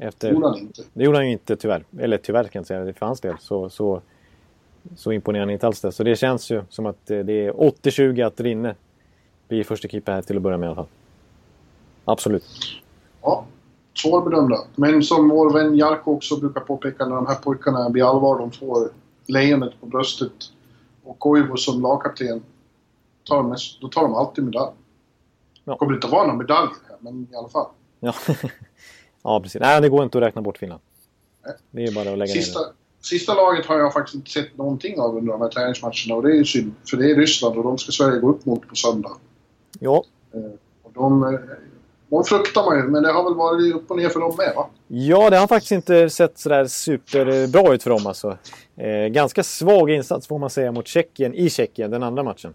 Efter, 0.00 0.28
Det 0.28 0.34
gjorde 0.34 0.48
han 0.48 0.58
inte. 0.58 0.82
det 0.92 1.04
gjorde 1.04 1.18
han 1.18 1.26
ju 1.26 1.32
inte 1.32 1.56
tyvärr. 1.56 1.84
Eller 1.98 2.18
tyvärr 2.18 2.44
kan 2.44 2.60
jag 2.60 2.66
säga, 2.66 2.84
det 2.84 2.92
för 2.92 3.06
hans 3.06 3.20
del. 3.20 3.34
Så, 3.40 3.68
så, 3.70 4.00
så 4.96 5.12
imponerande 5.12 5.52
inte 5.52 5.66
alls 5.66 5.80
det. 5.80 5.92
Så 5.92 6.02
det 6.02 6.16
känns 6.16 6.50
ju 6.50 6.62
som 6.68 6.86
att 6.86 7.10
eh, 7.10 7.18
det 7.18 7.46
är 7.46 7.52
80-20 7.52 8.26
att 8.26 8.40
Rinne 8.40 8.74
blir 9.48 9.64
första 9.64 9.88
keeper 9.88 10.12
här 10.12 10.22
till 10.22 10.36
att 10.36 10.42
börja 10.42 10.56
med 10.58 10.66
i 10.66 10.68
alla 10.68 10.76
fall. 10.76 10.86
Absolut. 12.04 12.44
Ja, 13.22 13.44
svårbedömda. 14.02 14.56
Men 14.76 15.02
som 15.02 15.28
vår 15.28 15.52
vän 15.52 15.76
Jarko 15.76 16.12
också 16.16 16.36
brukar 16.36 16.60
påpeka, 16.60 17.06
när 17.06 17.16
de 17.16 17.26
här 17.26 17.34
pojkarna 17.34 17.90
blir 17.90 18.10
allvar, 18.10 18.38
de 18.38 18.50
får 18.50 18.88
lejonet 19.26 19.80
på 19.80 19.86
bröstet 19.86 20.32
och 21.04 21.18
Koivu 21.18 21.56
som 21.56 21.82
lagkapten, 21.82 22.42
tar 23.24 23.36
de, 23.36 23.56
då 23.80 23.88
tar 23.88 24.02
de 24.02 24.14
alltid 24.14 24.44
medalj. 24.44 24.72
Ja. 25.64 25.72
Det 25.72 25.78
kommer 25.78 25.94
inte 25.94 26.06
vara 26.06 26.26
någon 26.26 26.38
medalj 26.38 26.70
här, 26.88 26.96
men 27.00 27.28
i 27.32 27.36
alla 27.36 27.48
fall. 27.48 27.66
Ja, 28.00 28.14
ja 29.22 29.40
precis. 29.40 29.60
Nej, 29.60 29.80
det 29.80 29.88
går 29.88 30.02
inte 30.04 30.18
att 30.18 30.24
räkna 30.24 30.42
bort 30.42 30.58
Finland. 30.58 30.82
Nej. 31.46 31.54
Det 31.70 31.84
är 31.84 31.94
bara 31.94 32.12
att 32.12 32.18
lägga 32.18 32.32
Sista, 32.32 32.60
ner 32.60 32.66
det. 32.66 32.72
sista 33.06 33.34
laget 33.34 33.66
har 33.66 33.78
jag 33.78 33.92
faktiskt 33.92 34.14
inte 34.14 34.30
sett 34.30 34.56
någonting 34.56 35.00
av 35.00 35.16
under 35.16 35.32
de 35.32 35.40
här 35.40 35.48
träningsmatcherna 35.48 36.14
och 36.14 36.22
det 36.22 36.28
är 36.30 36.34
ju 36.36 36.44
synd. 36.44 36.74
För 36.90 36.96
det 36.96 37.10
är 37.10 37.14
Ryssland 37.16 37.56
och 37.58 37.64
de 37.64 37.78
ska 37.78 37.92
Sverige 37.92 38.20
gå 38.20 38.30
upp 38.30 38.46
mot 38.46 38.68
på 38.68 38.74
söndag. 38.74 39.16
Ja, 39.80 40.04
Och 40.82 40.92
de, 40.92 41.22
eh, 41.22 41.40
de 42.14 42.24
fruktar 42.24 42.64
man 42.64 42.76
ju, 42.76 42.82
men 42.82 43.02
det 43.02 43.12
har 43.12 43.24
väl 43.24 43.34
varit 43.34 43.74
upp 43.74 43.90
och 43.90 43.96
ner 43.96 44.08
för 44.08 44.20
dem 44.20 44.34
med 44.38 44.52
va? 44.56 44.66
Ja, 44.88 45.30
det 45.30 45.36
har 45.36 45.46
faktiskt 45.46 45.72
inte 45.72 46.10
sett 46.10 46.38
sådär 46.38 46.66
superbra 46.66 47.74
ut 47.74 47.82
för 47.82 47.90
dem 47.90 48.06
alltså. 48.06 48.38
Eh, 48.76 49.06
ganska 49.06 49.42
svag 49.42 49.90
insats 49.90 50.26
får 50.26 50.38
man 50.38 50.50
säga 50.50 50.72
mot 50.72 50.86
Tjeckien 50.86 51.34
i 51.34 51.50
Tjeckien, 51.50 51.90
den 51.90 52.02
andra 52.02 52.22
matchen. 52.22 52.54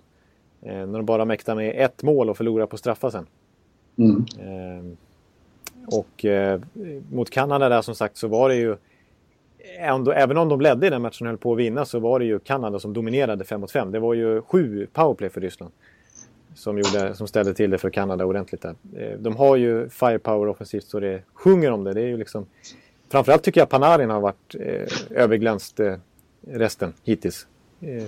Eh, 0.62 0.74
när 0.74 1.00
de 1.00 1.06
bara 1.06 1.26
mäktar 1.26 1.56
med 1.56 1.86
ett 1.86 2.04
mål 2.04 2.30
och 2.30 2.38
förlorar 2.38 2.66
på 2.66 2.78
straffar 2.78 3.10
sen. 3.10 3.26
Mm. 3.98 4.26
Eh, 4.40 4.98
och 5.98 6.26
eh, 6.26 6.62
mot 7.12 7.30
Kanada 7.30 7.70
där 7.70 7.82
som 7.82 7.96
sagt 7.96 8.18
så 8.18 8.28
var 8.28 8.50
det 8.50 8.56
ju 8.56 8.76
ändå, 9.80 10.12
även 10.12 10.38
om 10.38 10.50
de 10.50 10.62
ledde 10.62 10.88
i 10.88 10.90
den 10.90 11.02
matchen 11.02 11.28
och 11.28 11.32
höll 11.32 11.38
på 11.38 11.54
att 11.54 11.60
vinna 11.60 11.86
så 11.86 12.00
var 12.00 12.20
det 12.20 12.26
ju 12.26 12.40
Kanada 12.40 12.80
som 12.80 12.94
dominerade 12.94 13.44
5 13.44 13.62
mot 13.62 13.72
5. 13.72 13.92
Det 13.92 14.00
var 14.00 14.14
ju 14.14 14.42
sju 14.42 14.88
powerplay 14.94 15.30
för 15.30 15.42
Ryssland. 15.42 15.72
Som, 16.60 16.78
gjorde, 16.78 17.16
som 17.16 17.28
ställde 17.28 17.54
till 17.54 17.70
det 17.70 17.78
för 17.78 17.90
Kanada 17.90 18.26
ordentligt 18.26 18.62
där. 18.62 18.76
Eh, 18.96 19.18
de 19.20 19.36
har 19.36 19.56
ju 19.56 19.90
firepower 19.90 20.48
offensivt 20.48 20.84
så 20.84 21.00
det 21.00 21.22
sjunger 21.34 21.72
om 21.72 21.84
det. 21.84 21.94
det 21.94 22.02
är 22.02 22.08
ju 22.08 22.18
liksom, 22.18 22.46
framförallt 23.12 23.44
tycker 23.44 23.62
jag 23.62 23.70
Panarin 23.70 24.10
har 24.10 24.22
varit 24.22 24.56
eh, 24.60 25.18
överglänst 25.24 25.80
eh, 25.80 25.96
resten 26.48 26.94
hittills. 27.04 27.48
Eh, 27.82 28.04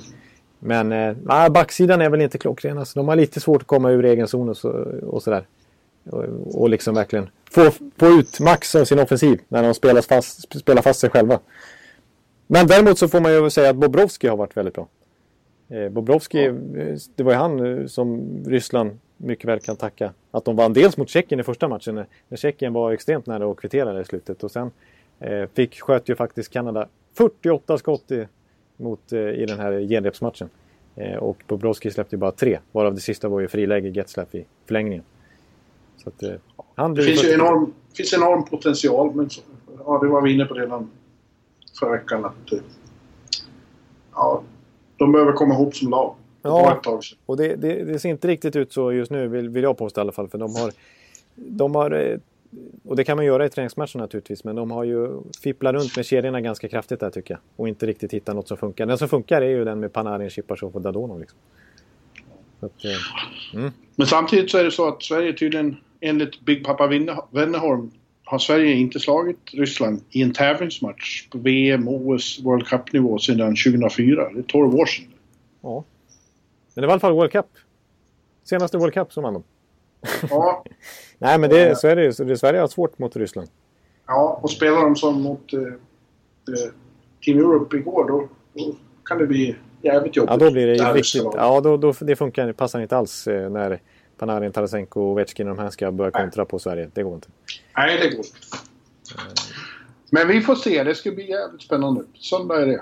men 0.60 0.92
eh, 0.92 1.50
backsidan 1.50 2.02
är 2.02 2.10
väl 2.10 2.22
inte 2.22 2.38
klockren. 2.38 2.78
Alltså, 2.78 3.00
de 3.00 3.08
har 3.08 3.16
lite 3.16 3.40
svårt 3.40 3.62
att 3.62 3.68
komma 3.68 3.92
ur 3.92 4.06
egen 4.06 4.28
zon 4.28 4.50
och, 4.50 4.58
så, 4.58 4.70
och 5.04 5.24
sådär. 5.24 5.48
Och, 6.10 6.24
och 6.62 6.70
liksom 6.70 6.96
verkligen 6.96 7.30
få, 7.52 7.72
få 7.98 8.08
ut 8.08 8.40
max 8.40 8.76
av 8.76 8.86
sin 8.86 9.00
offensiv 9.00 9.42
när 9.48 9.64
de 9.64 9.74
spelar 9.74 10.02
fast, 10.02 10.60
spelar 10.60 10.82
fast 10.82 11.00
sig 11.00 11.10
själva. 11.10 11.40
Men 12.48 12.68
däremot 12.68 12.98
så 12.98 13.08
får 13.08 13.20
man 13.20 13.34
ju 13.34 13.50
säga 13.50 13.70
att 13.70 13.76
Bobrovski 13.76 14.28
har 14.28 14.38
varit 14.38 14.58
väldigt 14.58 14.74
bra. 14.74 14.88
Eh, 15.72 15.90
Bobrovski. 15.90 16.46
Eh, 16.46 16.54
det 17.16 17.24
var 17.24 17.32
ju 17.32 17.38
han 17.38 17.80
eh, 17.80 17.86
som 17.86 18.38
Ryssland 18.48 19.00
mycket 19.18 19.46
väl 19.46 19.60
kan 19.60 19.76
tacka. 19.76 20.14
Att 20.32 20.46
de 20.46 20.56
vann 20.56 20.74
dels 20.74 20.98
mot 20.98 21.10
Tjeckien 21.10 21.40
i 21.40 21.44
första 21.44 21.68
matchen 21.68 22.06
när 22.28 22.38
Tjeckien 22.38 22.74
var 22.74 22.92
extremt 22.92 23.26
nära 23.26 23.52
att 23.52 23.58
kvittera 23.58 24.02
i 24.02 24.06
slutet. 24.06 24.44
Och 24.44 24.52
sen 24.52 24.72
fick, 25.54 25.82
sköt 25.82 26.10
ju 26.10 26.16
faktiskt 26.16 26.54
Kanada 26.54 26.88
48 27.14 27.78
skott 27.78 28.12
i, 28.12 28.28
mot, 28.78 29.14
i 29.14 29.46
den 29.46 29.60
här 29.60 29.88
genrepsmatchen. 29.88 30.50
Och 31.20 31.44
Bobrovski 31.48 31.92
släppte 31.92 32.16
ju 32.16 32.20
bara 32.20 32.32
tre, 32.32 32.60
varav 32.72 32.96
det 32.96 33.02
sista 33.02 33.30
var 33.30 33.40
ju 33.40 33.48
friläge 33.48 33.90
Getzlaff 33.90 34.36
i 34.36 34.46
förlängningen. 34.66 35.04
Så 35.98 36.10
att, 36.10 36.24
han 36.76 36.94
det 36.94 37.04
finns 37.04 37.24
ju 37.24 37.34
enorm, 37.34 37.74
finns 37.94 38.14
enorm 38.14 38.46
potential, 38.46 39.16
men 39.16 39.30
så, 39.30 39.42
ja, 39.86 40.00
det 40.04 40.08
var 40.08 40.22
vi 40.22 40.34
inne 40.34 40.46
på 40.46 40.54
redan 40.54 40.92
förra 41.80 41.92
veckan. 41.92 42.26
Att, 42.26 42.62
ja, 44.14 44.44
de 45.02 45.12
behöver 45.12 45.32
komma 45.32 45.54
ihop 45.54 45.76
som 45.76 45.90
lag. 45.90 46.16
Ja, 46.42 46.82
och 47.26 47.38
det, 47.38 47.56
det, 47.56 47.84
det, 47.84 48.00
ser 48.00 48.10
inte 48.10 48.28
riktigt 48.28 48.56
ut 48.56 48.74
så 48.74 48.92
just 48.92 49.12
nu, 49.12 49.28
vill, 49.28 49.50
vill 49.50 49.64
jag 49.64 49.78
påstå 49.78 50.00
i 50.00 50.02
alla 50.02 50.12
fall. 50.12 50.28
För 50.28 50.38
de 50.38 50.56
har, 50.56 50.72
de 51.36 51.76
har 51.76 51.92
eh, 51.92 52.18
och 52.86 52.96
det 52.96 53.04
kan 53.04 53.18
man 53.18 53.26
göra 53.26 53.46
i 53.46 53.50
träningsmatchen 53.50 54.02
naturligtvis, 54.02 54.44
men 54.44 54.56
de 54.56 54.72
har 54.72 54.84
ju 54.84 55.22
fipplat 55.44 55.74
runt 55.74 55.96
med 55.96 56.06
kedjorna 56.06 56.42
ganska 56.42 56.68
kraftigt 56.68 57.00
där 57.00 57.10
tycker 57.10 57.34
jag. 57.34 57.40
Och 57.56 57.68
inte 57.68 57.86
riktigt 57.86 58.14
hittat 58.14 58.36
något 58.36 58.48
som 58.48 58.58
funkar. 58.58 58.86
Den 58.86 58.98
som 58.98 59.10
funkar 59.10 59.42
är 59.42 59.50
ju 59.50 59.66
den 59.66 59.80
med 59.80 59.94
Panarin, 59.94 60.30
Chipachov 60.30 60.76
och 60.76 60.82
Dadonov. 60.82 61.20
Liksom. 61.20 61.40
Att, 62.60 62.86
eh, 62.86 63.60
mm. 63.60 63.72
Men 63.96 64.08
samtidigt 64.08 64.52
så 64.52 64.58
är 64.58 64.64
det 64.64 64.72
så 64.72 64.88
att 64.88 65.04
Sverige 65.04 65.34
tydligen, 65.34 65.78
enligt 66.00 66.42
Big 66.42 66.66
Papa 66.66 66.88
Wennerholm, 67.32 67.92
har 68.32 68.40
Sverige 68.40 68.74
inte 68.74 69.00
slagit 69.00 69.54
Ryssland 69.54 70.02
i 70.10 70.22
en 70.22 70.34
tävlingsmatch 70.34 71.30
på 71.30 71.38
VM, 71.38 71.88
OS, 71.88 72.40
World 72.44 72.68
Cup-nivå 72.68 73.20
sedan 73.20 73.56
2004. 73.56 74.30
Det 74.30 74.40
är 74.40 74.44
12 74.44 74.76
år 74.76 74.86
sedan. 74.86 75.06
Ja. 75.62 75.84
Men 76.74 76.82
det 76.82 76.88
var 76.88 76.92
i 76.92 76.94
alla 76.94 77.00
fall 77.00 77.14
World 77.14 77.32
Cup. 77.32 77.46
Senaste 78.44 78.78
World 78.78 78.94
Cup 78.94 79.14
som 79.14 79.24
vann 79.24 79.34
de. 79.34 79.44
Ja. 80.30 80.64
Nej, 81.18 81.40
men 81.40 81.50
det, 81.50 81.78
så 81.78 81.88
är 81.88 81.96
det 81.96 82.04
ju. 82.04 82.38
Sverige 82.38 82.60
har 82.60 82.68
svårt 82.68 83.00
mot 83.00 83.16
Ryssland. 83.16 83.50
Ja, 84.08 84.40
och 84.42 84.52
spelar 84.52 84.82
de 84.82 84.96
som 84.96 85.22
mot 85.22 85.54
eh, 85.54 85.60
eh, 85.60 86.72
Team 87.26 87.38
Europe 87.38 87.78
igår 87.78 88.08
då, 88.08 88.28
då, 88.54 88.76
kan 89.06 89.18
det 89.18 89.28
bli 89.28 89.56
jävligt 89.82 90.16
jobbigt. 90.16 90.32
Ja, 90.32 90.38
då 90.38 90.52
blir 90.52 90.68
det 90.68 90.74
riktigt. 90.74 91.24
Ja, 91.24 91.62
då, 91.62 91.78
då, 91.78 91.94
det 92.02 92.16
funkar, 92.16 92.52
passar 92.52 92.80
inte 92.80 92.98
alls 92.98 93.28
eh, 93.28 93.50
när 93.50 93.82
Panarin, 94.22 94.52
Tarasenko, 94.52 95.02
Ovechkin 95.02 95.48
och 95.50 95.56
de 95.56 95.62
här 95.62 95.70
ska 95.70 95.92
börja 95.92 96.12
kontra 96.12 96.46
på 96.46 96.60
Sverige. 96.60 96.90
Det 96.94 97.04
går 97.04 97.14
inte. 97.14 97.28
Nej, 97.78 98.00
det 98.00 98.10
går 98.10 98.26
inte. 98.26 98.38
Men 100.12 100.28
vi 100.28 100.42
får 100.42 100.56
se. 100.56 100.84
Det 100.84 100.96
ska 100.96 101.12
bli 101.12 101.30
jävligt 101.30 101.62
spännande. 101.62 102.04
Söndag 102.14 102.62
är 102.62 102.66
det. 102.66 102.82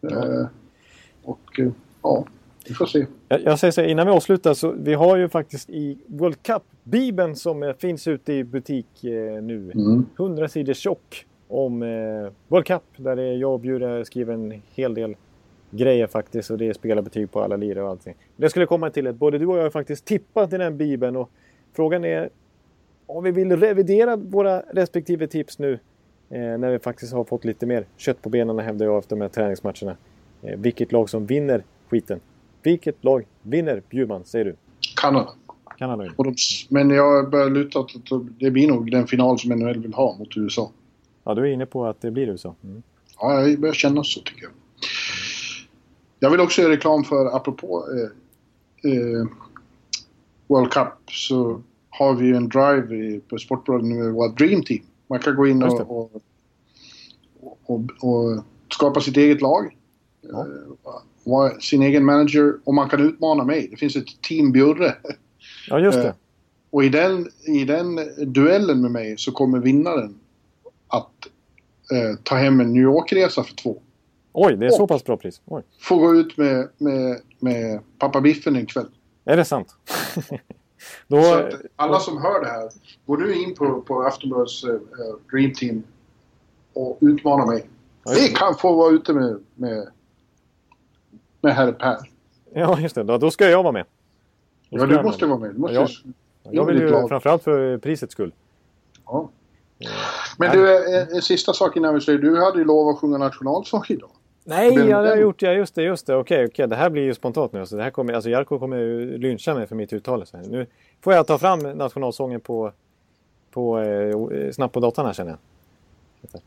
Ja. 0.00 0.08
Eh, 0.10 0.46
och 1.22 1.60
eh, 1.60 1.68
ja, 2.02 2.26
vi 2.68 2.74
får 2.74 2.86
se. 2.86 3.06
Jag, 3.28 3.42
jag, 3.44 3.58
säger 3.58 3.72
så 3.72 3.82
innan 3.82 4.06
vi 4.06 4.12
avslutar 4.12 4.54
så 4.54 4.70
vi 4.70 4.94
har 4.94 5.16
ju 5.16 5.28
faktiskt 5.28 5.70
i 5.70 5.98
World 6.06 6.42
Cup-bibeln 6.42 7.36
som 7.36 7.74
finns 7.78 8.08
ute 8.08 8.32
i 8.32 8.44
butik 8.44 9.04
eh, 9.04 9.42
nu. 9.42 9.70
Mm. 9.74 10.06
100 10.16 10.48
sidor 10.48 10.72
tjock 10.72 11.26
om 11.48 11.82
eh, 11.82 12.32
World 12.48 12.66
Cup 12.66 12.82
där 12.96 13.16
jag 13.16 13.52
och 13.52 13.60
Bjure 13.60 14.04
skriver 14.04 14.34
en 14.34 14.62
hel 14.74 14.94
del 14.94 15.16
grejer 15.72 16.06
faktiskt 16.06 16.50
och 16.50 16.58
det 16.58 16.68
är 16.68 16.72
spelarbetyg 16.72 17.30
på 17.30 17.42
alla 17.42 17.56
lirare 17.56 17.84
och 17.84 17.90
allting. 17.90 18.14
Det 18.36 18.50
skulle 18.50 18.66
komma 18.66 18.90
till 18.90 19.06
att 19.06 19.16
både 19.16 19.38
du 19.38 19.46
och 19.46 19.58
jag 19.58 19.62
har 19.62 19.70
faktiskt 19.70 20.04
tippat 20.04 20.52
i 20.52 20.58
den 20.58 20.76
bibeln 20.76 21.16
och 21.16 21.30
frågan 21.72 22.04
är 22.04 22.30
om 23.06 23.24
vi 23.24 23.30
vill 23.30 23.56
revidera 23.56 24.16
våra 24.16 24.60
respektive 24.60 25.26
tips 25.26 25.58
nu 25.58 25.72
eh, 26.30 26.38
när 26.38 26.70
vi 26.70 26.78
faktiskt 26.78 27.12
har 27.12 27.24
fått 27.24 27.44
lite 27.44 27.66
mer 27.66 27.86
kött 27.96 28.22
på 28.22 28.28
benen 28.28 28.58
hävdar 28.58 28.86
jag 28.86 28.98
efter 28.98 29.16
de 29.16 29.22
här 29.22 29.28
träningsmatcherna. 29.28 29.96
Eh, 30.42 30.58
vilket 30.58 30.92
lag 30.92 31.10
som 31.10 31.26
vinner 31.26 31.64
skiten. 31.88 32.20
Vilket 32.62 33.04
lag 33.04 33.26
vinner 33.42 33.82
Bjurman, 33.90 34.24
säger 34.24 34.44
du? 34.44 34.56
Kanada. 35.00 35.32
Kanada. 35.78 36.10
De, 36.16 36.34
men 36.68 36.90
jag 36.90 37.30
börjar 37.30 37.50
luta 37.50 37.78
åt 37.78 37.94
att 37.96 38.38
det 38.40 38.50
blir 38.50 38.68
nog 38.68 38.90
den 38.90 39.06
final 39.06 39.38
som 39.38 39.50
NHL 39.50 39.78
vill 39.78 39.94
ha 39.94 40.16
mot 40.18 40.36
USA. 40.36 40.70
Ja, 41.24 41.34
du 41.34 41.42
är 41.42 41.46
inne 41.46 41.66
på 41.66 41.86
att 41.86 42.00
det 42.00 42.10
blir 42.10 42.26
USA? 42.26 42.54
Mm. 42.64 42.82
Ja, 43.18 43.48
jag 43.48 43.60
börjar 43.60 43.74
känna 43.74 44.04
så 44.04 44.20
tycker 44.20 44.42
jag. 44.42 44.52
Jag 46.22 46.30
vill 46.30 46.40
också 46.40 46.62
göra 46.62 46.72
reklam 46.72 47.04
för, 47.04 47.36
apropå 47.36 47.84
eh, 47.94 48.92
eh, 48.92 49.26
World 50.46 50.72
Cup, 50.72 51.10
så 51.10 51.62
har 51.90 52.14
vi 52.14 52.26
ju 52.26 52.36
en 52.36 52.48
drive 52.48 52.96
i, 52.96 53.20
på 53.20 53.38
Sportbladet 53.38 53.86
med 53.86 54.12
vårt 54.12 54.38
Dream 54.38 54.62
Team. 54.62 54.82
Man 55.06 55.18
kan 55.18 55.36
gå 55.36 55.46
in 55.46 55.62
och, 55.62 55.90
och, 55.90 56.22
och, 57.66 57.80
och, 58.00 58.42
skapa 58.72 59.00
sitt 59.00 59.16
eget 59.16 59.40
lag. 59.40 59.76
Ja. 60.20 60.46
Eh, 61.26 61.58
sin 61.58 61.82
egen 61.82 62.04
manager 62.04 62.54
och 62.64 62.74
man 62.74 62.88
kan 62.88 63.00
utmana 63.00 63.44
mig. 63.44 63.68
Det 63.70 63.76
finns 63.76 63.96
ett 63.96 64.22
Team 64.22 64.52
Bjurre. 64.52 64.94
Ja, 65.68 65.78
just 65.78 65.98
det. 65.98 66.08
Eh, 66.08 66.14
och 66.70 66.84
i 66.84 66.88
den, 66.88 67.28
i 67.46 67.64
den 67.64 68.00
duellen 68.32 68.80
med 68.80 68.90
mig 68.90 69.14
så 69.18 69.32
kommer 69.32 69.58
vinnaren 69.58 70.14
att 70.88 71.28
eh, 71.92 72.18
ta 72.22 72.34
hem 72.34 72.60
en 72.60 72.72
New 72.72 72.82
York-resa 72.82 73.44
för 73.44 73.54
två. 73.54 73.78
Oj, 74.32 74.56
det 74.56 74.66
är 74.66 74.70
och 74.70 74.74
så 74.74 74.86
pass 74.86 75.04
bra 75.04 75.16
pris. 75.16 75.40
Oj. 75.44 75.62
Får 75.80 75.96
gå 75.96 76.14
ut 76.14 76.36
med, 76.36 76.68
med, 76.78 77.20
med 77.38 77.80
pappa 77.98 78.20
Biffen 78.20 78.56
en 78.56 78.66
kväll. 78.66 78.88
Är 79.24 79.36
det 79.36 79.44
sant? 79.44 79.76
Då, 81.08 81.22
så 81.22 81.34
att 81.34 81.54
alla 81.76 82.00
som 82.00 82.22
hör 82.22 82.40
det 82.40 82.46
här, 82.46 82.70
gå 83.06 83.16
nu 83.16 83.34
in 83.34 83.54
på, 83.54 83.80
på 83.80 84.02
Aftonbladets 84.02 84.64
uh, 84.64 84.80
Dream 85.30 85.52
Team 85.52 85.82
och 86.72 86.98
utmana 87.00 87.46
mig. 87.46 87.68
Vi 88.14 88.28
kan 88.28 88.54
få 88.54 88.72
vara 88.72 88.90
ute 88.90 89.12
med, 89.12 89.40
med, 89.54 89.88
med 91.40 91.54
herr 91.54 91.72
Per. 91.72 91.98
Ja, 92.54 92.78
just 92.78 92.94
det. 92.94 93.02
Då, 93.02 93.18
då 93.18 93.30
ska 93.30 93.50
jag 93.50 93.62
vara 93.62 93.72
med. 93.72 93.84
Då 94.70 94.78
ja, 94.78 94.86
du 94.86 95.02
måste 95.02 95.26
vara 95.26 95.38
med. 95.38 95.50
Du 95.54 95.58
måste 95.58 95.74
jag, 95.74 95.88
jag 96.42 96.64
vill 96.64 96.80
ju 96.80 97.08
framförallt 97.08 97.42
för 97.42 97.78
prisets 97.78 98.12
skull. 98.12 98.34
Ja. 99.06 99.30
Men 100.38 100.52
du, 100.52 100.86
en, 101.00 101.16
en 101.16 101.22
sista 101.22 101.52
sak 101.52 101.76
innan 101.76 101.94
vi 101.94 102.00
säger. 102.00 102.18
Du 102.18 102.40
hade 102.40 102.58
ju 102.58 102.64
lovat 102.64 102.94
att 102.94 103.00
sjunga 103.00 103.18
nationalsång 103.18 103.82
idag. 103.88 104.10
Nej, 104.44 104.74
den, 104.74 104.88
jag 104.88 104.96
har 104.96 105.16
gjort 105.16 105.42
ja, 105.42 105.52
just 105.52 105.74
det. 105.74 105.82
Just 105.82 106.06
det. 106.06 106.16
Okej, 106.16 106.46
okej. 106.46 106.68
Det 106.68 106.76
här 106.76 106.90
blir 106.90 107.02
ju 107.02 107.14
spontant 107.14 107.52
nu. 107.52 107.60
Alltså, 107.60 107.76
det 107.76 107.82
här 107.82 107.90
kommer, 107.90 108.12
alltså, 108.12 108.30
Jarko 108.30 108.58
kommer 108.58 108.76
ju 108.76 109.18
lyncha 109.18 109.54
mig 109.54 109.66
för 109.66 109.76
mitt 109.76 109.92
uttal. 109.92 110.24
Nu 110.44 110.66
får 111.00 111.12
jag 111.12 111.26
ta 111.26 111.38
fram 111.38 111.58
nationalsången 111.58 112.40
på, 112.40 112.72
på, 113.50 113.78
eh, 113.78 114.50
snabbt 114.52 114.74
på 114.74 114.80
datorn 114.80 115.06
här 115.06 115.12
känner 115.12 115.30
jag. 115.30 115.38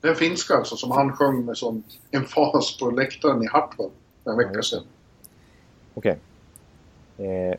Den 0.02 0.16
finska 0.16 0.56
alltså, 0.56 0.76
som 0.76 0.92
han 0.92 1.14
sjöng 1.14 1.46
med 1.46 1.58
sån 1.58 1.84
emfas 2.12 2.78
på 2.80 2.90
läktaren 2.90 3.44
i 3.44 3.48
Hartwall 3.48 3.90
för 4.24 4.32
en 4.32 4.38
vecka 4.38 4.62
sedan. 4.62 4.84
Okej. 5.94 6.18
Eh, 7.18 7.58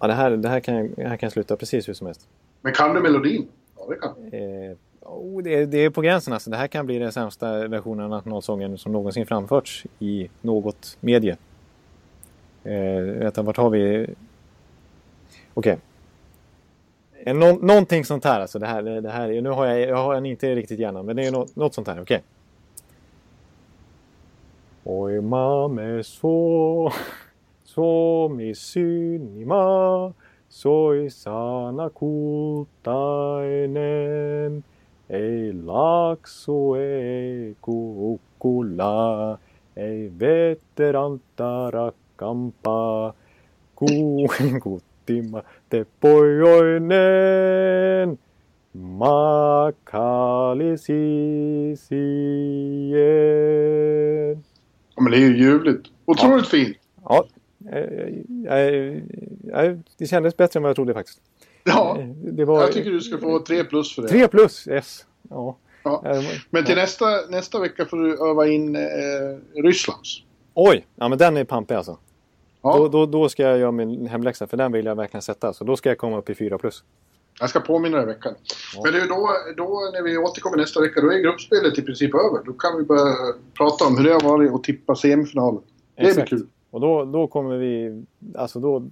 ja, 0.00 0.06
det, 0.06 0.12
här, 0.12 0.30
det, 0.30 0.48
här 0.48 0.60
kan, 0.60 0.94
det 0.94 1.08
här 1.08 1.16
kan 1.16 1.30
sluta 1.30 1.56
precis 1.56 1.88
hur 1.88 1.94
som 1.94 2.06
helst. 2.06 2.28
Men 2.60 2.72
kan 2.72 2.94
du 2.94 3.00
melodin? 3.00 3.48
Ja, 3.76 3.86
det 3.88 3.96
kan 3.96 4.10
eh, 4.32 4.76
Oh, 5.04 5.42
det, 5.42 5.66
det, 5.66 5.78
är 5.78 5.90
på 5.90 6.00
gränsen 6.00 6.32
alltså. 6.32 6.50
Det 6.50 6.56
här 6.56 6.66
kan 6.66 6.86
bli 6.86 6.98
den 6.98 7.12
sämsta 7.12 7.68
versionen 7.68 8.04
av 8.04 8.10
nationalsången 8.10 8.78
som 8.78 8.92
någonsin 8.92 9.26
framförts 9.26 9.86
i 9.98 10.30
något 10.40 10.96
medie. 11.00 11.36
Eh, 12.64 13.00
vänta, 13.00 13.42
vart 13.42 13.56
har 13.56 13.70
vi... 13.70 14.06
Okej. 15.54 15.78
Okay. 17.14 17.34
Nå 17.34 17.52
någonting 17.52 18.04
sånt 18.04 18.24
här 18.24 18.40
alltså. 18.40 18.58
Det 18.58 18.66
här, 18.66 18.82
det 18.82 19.10
här, 19.10 19.40
nu 19.40 19.50
har 19.50 19.66
jag, 19.66 19.80
jag 19.80 19.96
har 19.96 20.14
en 20.14 20.26
inte 20.26 20.54
riktigt 20.54 20.78
gärna, 20.78 21.02
men 21.02 21.16
det 21.16 21.26
är 21.26 21.32
något, 21.32 21.56
något 21.56 21.74
sånt 21.74 21.88
här. 21.88 22.00
Okej. 22.02 22.02
Okay. 22.02 22.20
Oi 24.86 25.20
mame 25.20 26.02
so, 26.04 26.90
so 27.64 28.28
mi 28.28 28.54
synima, 28.54 30.12
soi 30.48 31.10
sana 31.10 31.90
kultainen. 31.90 32.74
Ei 35.10 35.52
laksu, 35.52 36.74
ei 36.74 37.56
kukkula, 37.60 39.38
ei 39.76 40.12
veteranta 40.20 41.70
rakkampaa, 41.70 43.14
kuin 43.74 44.28
kuttima 44.62 45.42
te 45.68 45.86
pojoinen. 46.00 46.98
Maka 48.74 49.74
Galicier. 49.84 51.76
Ja, 54.96 55.02
men 55.02 55.12
det 55.12 55.18
är 55.18 55.20
ju 55.20 55.36
ljuvligt. 55.36 55.86
Otroligt 56.04 56.48
fint. 56.48 56.76
Ja, 57.04 57.24
eh, 57.72 57.78
eh, 58.48 58.96
eh, 59.52 59.76
det 59.98 60.06
kändes 60.06 60.36
bättre 60.36 60.58
än 60.58 60.62
vad 60.62 60.68
jag 60.68 60.76
trodde 60.76 60.94
faktiskt. 60.94 61.20
Ja, 61.64 61.98
Det 62.32 62.44
var 62.44 62.60
jag 62.60 62.72
tycker 62.72 62.90
du 62.90 63.00
ska 63.00 63.18
få 63.18 63.38
tre 63.38 63.64
plus 63.64 63.94
för 63.94 64.02
det. 64.02 64.08
3 64.08 64.28
plus, 64.28 64.68
yes. 64.68 65.06
Ja. 65.30 65.56
Ja. 65.82 66.02
Men 66.50 66.64
till 66.64 66.76
ja. 66.76 66.82
nästa, 66.82 67.06
nästa 67.28 67.60
vecka 67.60 67.84
får 67.86 67.96
du 67.96 68.30
öva 68.30 68.46
in 68.46 68.76
eh, 68.76 68.82
Rysslands. 69.62 70.22
Oj, 70.54 70.86
ja 70.96 71.08
men 71.08 71.18
den 71.18 71.36
är 71.36 71.44
pampig 71.44 71.74
alltså. 71.74 71.98
Ja, 72.62 72.76
Då, 72.76 72.88
då, 72.88 73.06
då 73.06 73.28
ska 73.28 73.42
jag 73.42 73.58
göra 73.58 73.70
min 73.70 74.06
hemläxa 74.06 74.46
för 74.46 74.56
den 74.56 74.72
vill 74.72 74.86
jag 74.86 74.94
verkligen 74.96 75.22
sätta. 75.22 75.52
Så 75.52 75.64
då 75.64 75.76
ska 75.76 75.88
jag 75.88 75.98
komma 75.98 76.18
upp 76.18 76.30
i 76.30 76.34
4 76.34 76.58
plus. 76.58 76.84
Jag 77.40 77.50
ska 77.50 77.60
påminna 77.60 77.96
dig 77.96 78.04
i 78.04 78.06
veckan. 78.06 78.34
Men 78.82 78.92
det 78.92 79.00
är 79.00 79.08
då, 79.08 79.30
då 79.56 79.90
när 79.92 80.02
vi 80.02 80.18
återkommer 80.18 80.56
nästa 80.56 80.80
vecka, 80.80 81.00
då 81.00 81.12
är 81.12 81.18
gruppspelet 81.18 81.78
i 81.78 81.82
princip 81.82 82.14
över. 82.14 82.44
Då 82.44 82.52
kan 82.52 82.76
vi 82.78 82.84
börja 82.84 83.14
prata 83.58 83.84
om 83.84 83.96
hur 83.98 84.04
det 84.04 84.12
har 84.12 84.20
varit 84.20 84.52
att 84.52 84.64
tippa 84.64 84.94
semifinalen. 84.94 85.62
Det 85.96 86.02
blir 86.02 86.10
Exakt. 86.10 86.28
kul. 86.28 86.46
Och 86.70 86.80
då, 86.80 87.04
då 87.04 87.26
kommer 87.26 87.56
vi... 87.56 88.02
Alltså 88.34 88.60
då... 88.60 88.86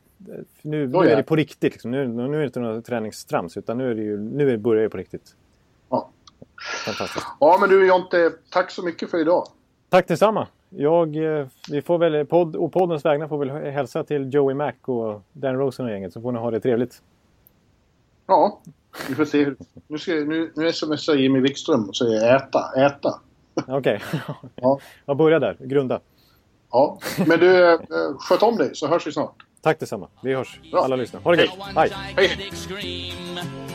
Nu, 0.62 0.87
nu 0.87 0.99
är 0.99 1.16
det 1.16 1.23
på 1.23 1.37
riktigt. 1.37 1.73
Liksom. 1.73 1.91
Nu, 1.91 2.09
nu 2.09 2.35
är 2.35 2.39
det 2.39 2.45
inte 2.45 2.61
något 2.61 2.85
träningsstrams 2.85 3.57
utan 3.57 3.79
nu, 3.79 3.91
är 3.91 3.95
det 3.95 4.03
ju, 4.03 4.18
nu 4.18 4.57
börjar 4.57 4.83
det 4.83 4.89
på 4.89 4.97
riktigt. 4.97 5.37
Ja. 5.89 6.11
Fantastiskt. 6.87 7.27
ja, 7.41 7.59
men 7.61 7.68
du 7.68 7.87
Jonte, 7.87 8.33
tack 8.51 8.70
så 8.70 8.83
mycket 8.83 9.11
för 9.11 9.18
idag. 9.18 9.47
Tack 9.89 10.09
detsamma. 10.09 10.49
Jag, 10.70 11.16
eh, 11.16 11.47
vi 11.70 11.83
får 11.83 11.99
väl, 11.99 12.27
podd, 12.27 12.57
och 12.57 12.73
poddens 12.73 13.05
vägnar 13.05 13.29
får 13.29 13.39
väl 13.39 13.51
hälsa 13.51 14.05
till 14.05 14.35
Joey 14.35 14.55
Mac 14.55 14.73
och 14.85 15.23
Dan 15.33 15.59
Rosen 15.59 15.87
och 15.87 15.93
gänget 15.93 16.12
så 16.12 16.20
får 16.20 16.33
ni 16.33 16.39
ha 16.39 16.51
det 16.51 16.61
trevligt. 16.61 17.03
Ja, 18.27 18.61
vi 19.09 19.14
får 19.14 19.25
se. 19.25 19.53
Nu, 19.87 19.99
ska, 19.99 20.12
nu, 20.12 20.53
nu 20.57 20.73
smsar 20.73 21.14
Jimmy 21.14 21.41
Wikström 21.41 21.89
och 21.89 21.97
säger 21.97 22.37
äta, 22.37 22.87
äta. 22.87 23.20
Okej. 23.68 24.03
Ja. 24.57 24.79
Jag 25.07 25.16
börjar 25.16 25.41
där. 25.41 25.57
Grunda. 25.61 26.01
Ja, 26.70 26.99
men 27.27 27.39
du, 27.39 27.73
eh, 27.73 27.81
sköt 28.18 28.43
om 28.43 28.57
dig 28.57 28.70
så 28.75 28.87
hörs 28.87 29.07
vi 29.07 29.12
snart. 29.12 29.37
Tack 29.63 29.81
detsamma. 29.81 30.09
Vi 30.23 30.35
hörs. 30.35 30.61
Bra. 30.71 30.85
Alla 30.85 30.97
lyssnar. 30.97 31.21
Ha 31.21 31.37
det 31.37 31.43
gött. 31.43 31.59
Now 31.59 31.67
one 31.67 31.91
Hej! 32.17 32.53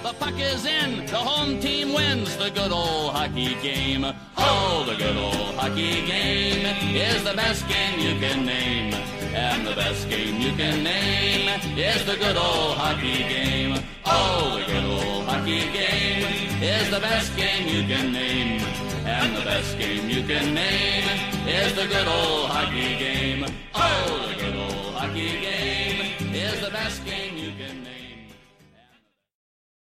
The 0.03 0.13
puck 0.19 0.39
is 0.39 0.65
in. 0.65 1.05
The 1.05 1.15
home 1.15 1.61
team 1.61 1.93
wins 1.93 2.37
the 2.37 2.49
good 2.49 2.71
old 2.71 3.11
hockey 3.15 3.57
game. 3.63 4.05
Oh, 4.37 4.85
the 4.85 4.95
good 5.03 5.17
old 5.17 5.55
hockey 5.55 6.05
game 6.07 6.65
is 6.95 7.23
the 7.23 7.35
best 7.35 7.65
game 7.67 7.99
you 7.99 8.19
can 8.19 8.45
name. 8.45 8.93
And 9.33 9.67
the 9.67 9.75
best 9.75 10.09
game 10.09 10.41
you 10.41 10.51
can 10.57 10.83
name 10.83 11.49
is 11.77 12.05
the 12.05 12.15
good 12.15 12.37
old 12.37 12.77
hockey 12.77 13.23
game. 13.35 13.79
Oh, 14.05 14.57
the 14.57 14.65
good 14.71 14.85
old 14.85 15.23
hockey 15.25 15.61
game 15.71 16.23
is 16.61 16.89
the 16.89 16.99
best 16.99 17.35
game 17.37 17.67
you 17.67 17.87
can 17.87 18.11
name. 18.11 18.61
And 19.05 19.35
the 19.37 19.45
best 19.45 19.77
game 19.79 20.09
you 20.09 20.23
can 20.23 20.53
name 20.53 21.07
is 21.47 21.73
the 21.75 21.87
good 21.87 22.07
old 22.07 22.49
hockey 22.49 22.97
game. 22.97 23.45
Oh, 23.73 24.27
the 24.27 24.35
good 24.41 24.55
old 24.55 24.86
hockey 25.07 25.39
game 25.39 26.35
is 26.35 26.59
the 26.59 26.69
best 26.69 27.05
game. 27.05 27.36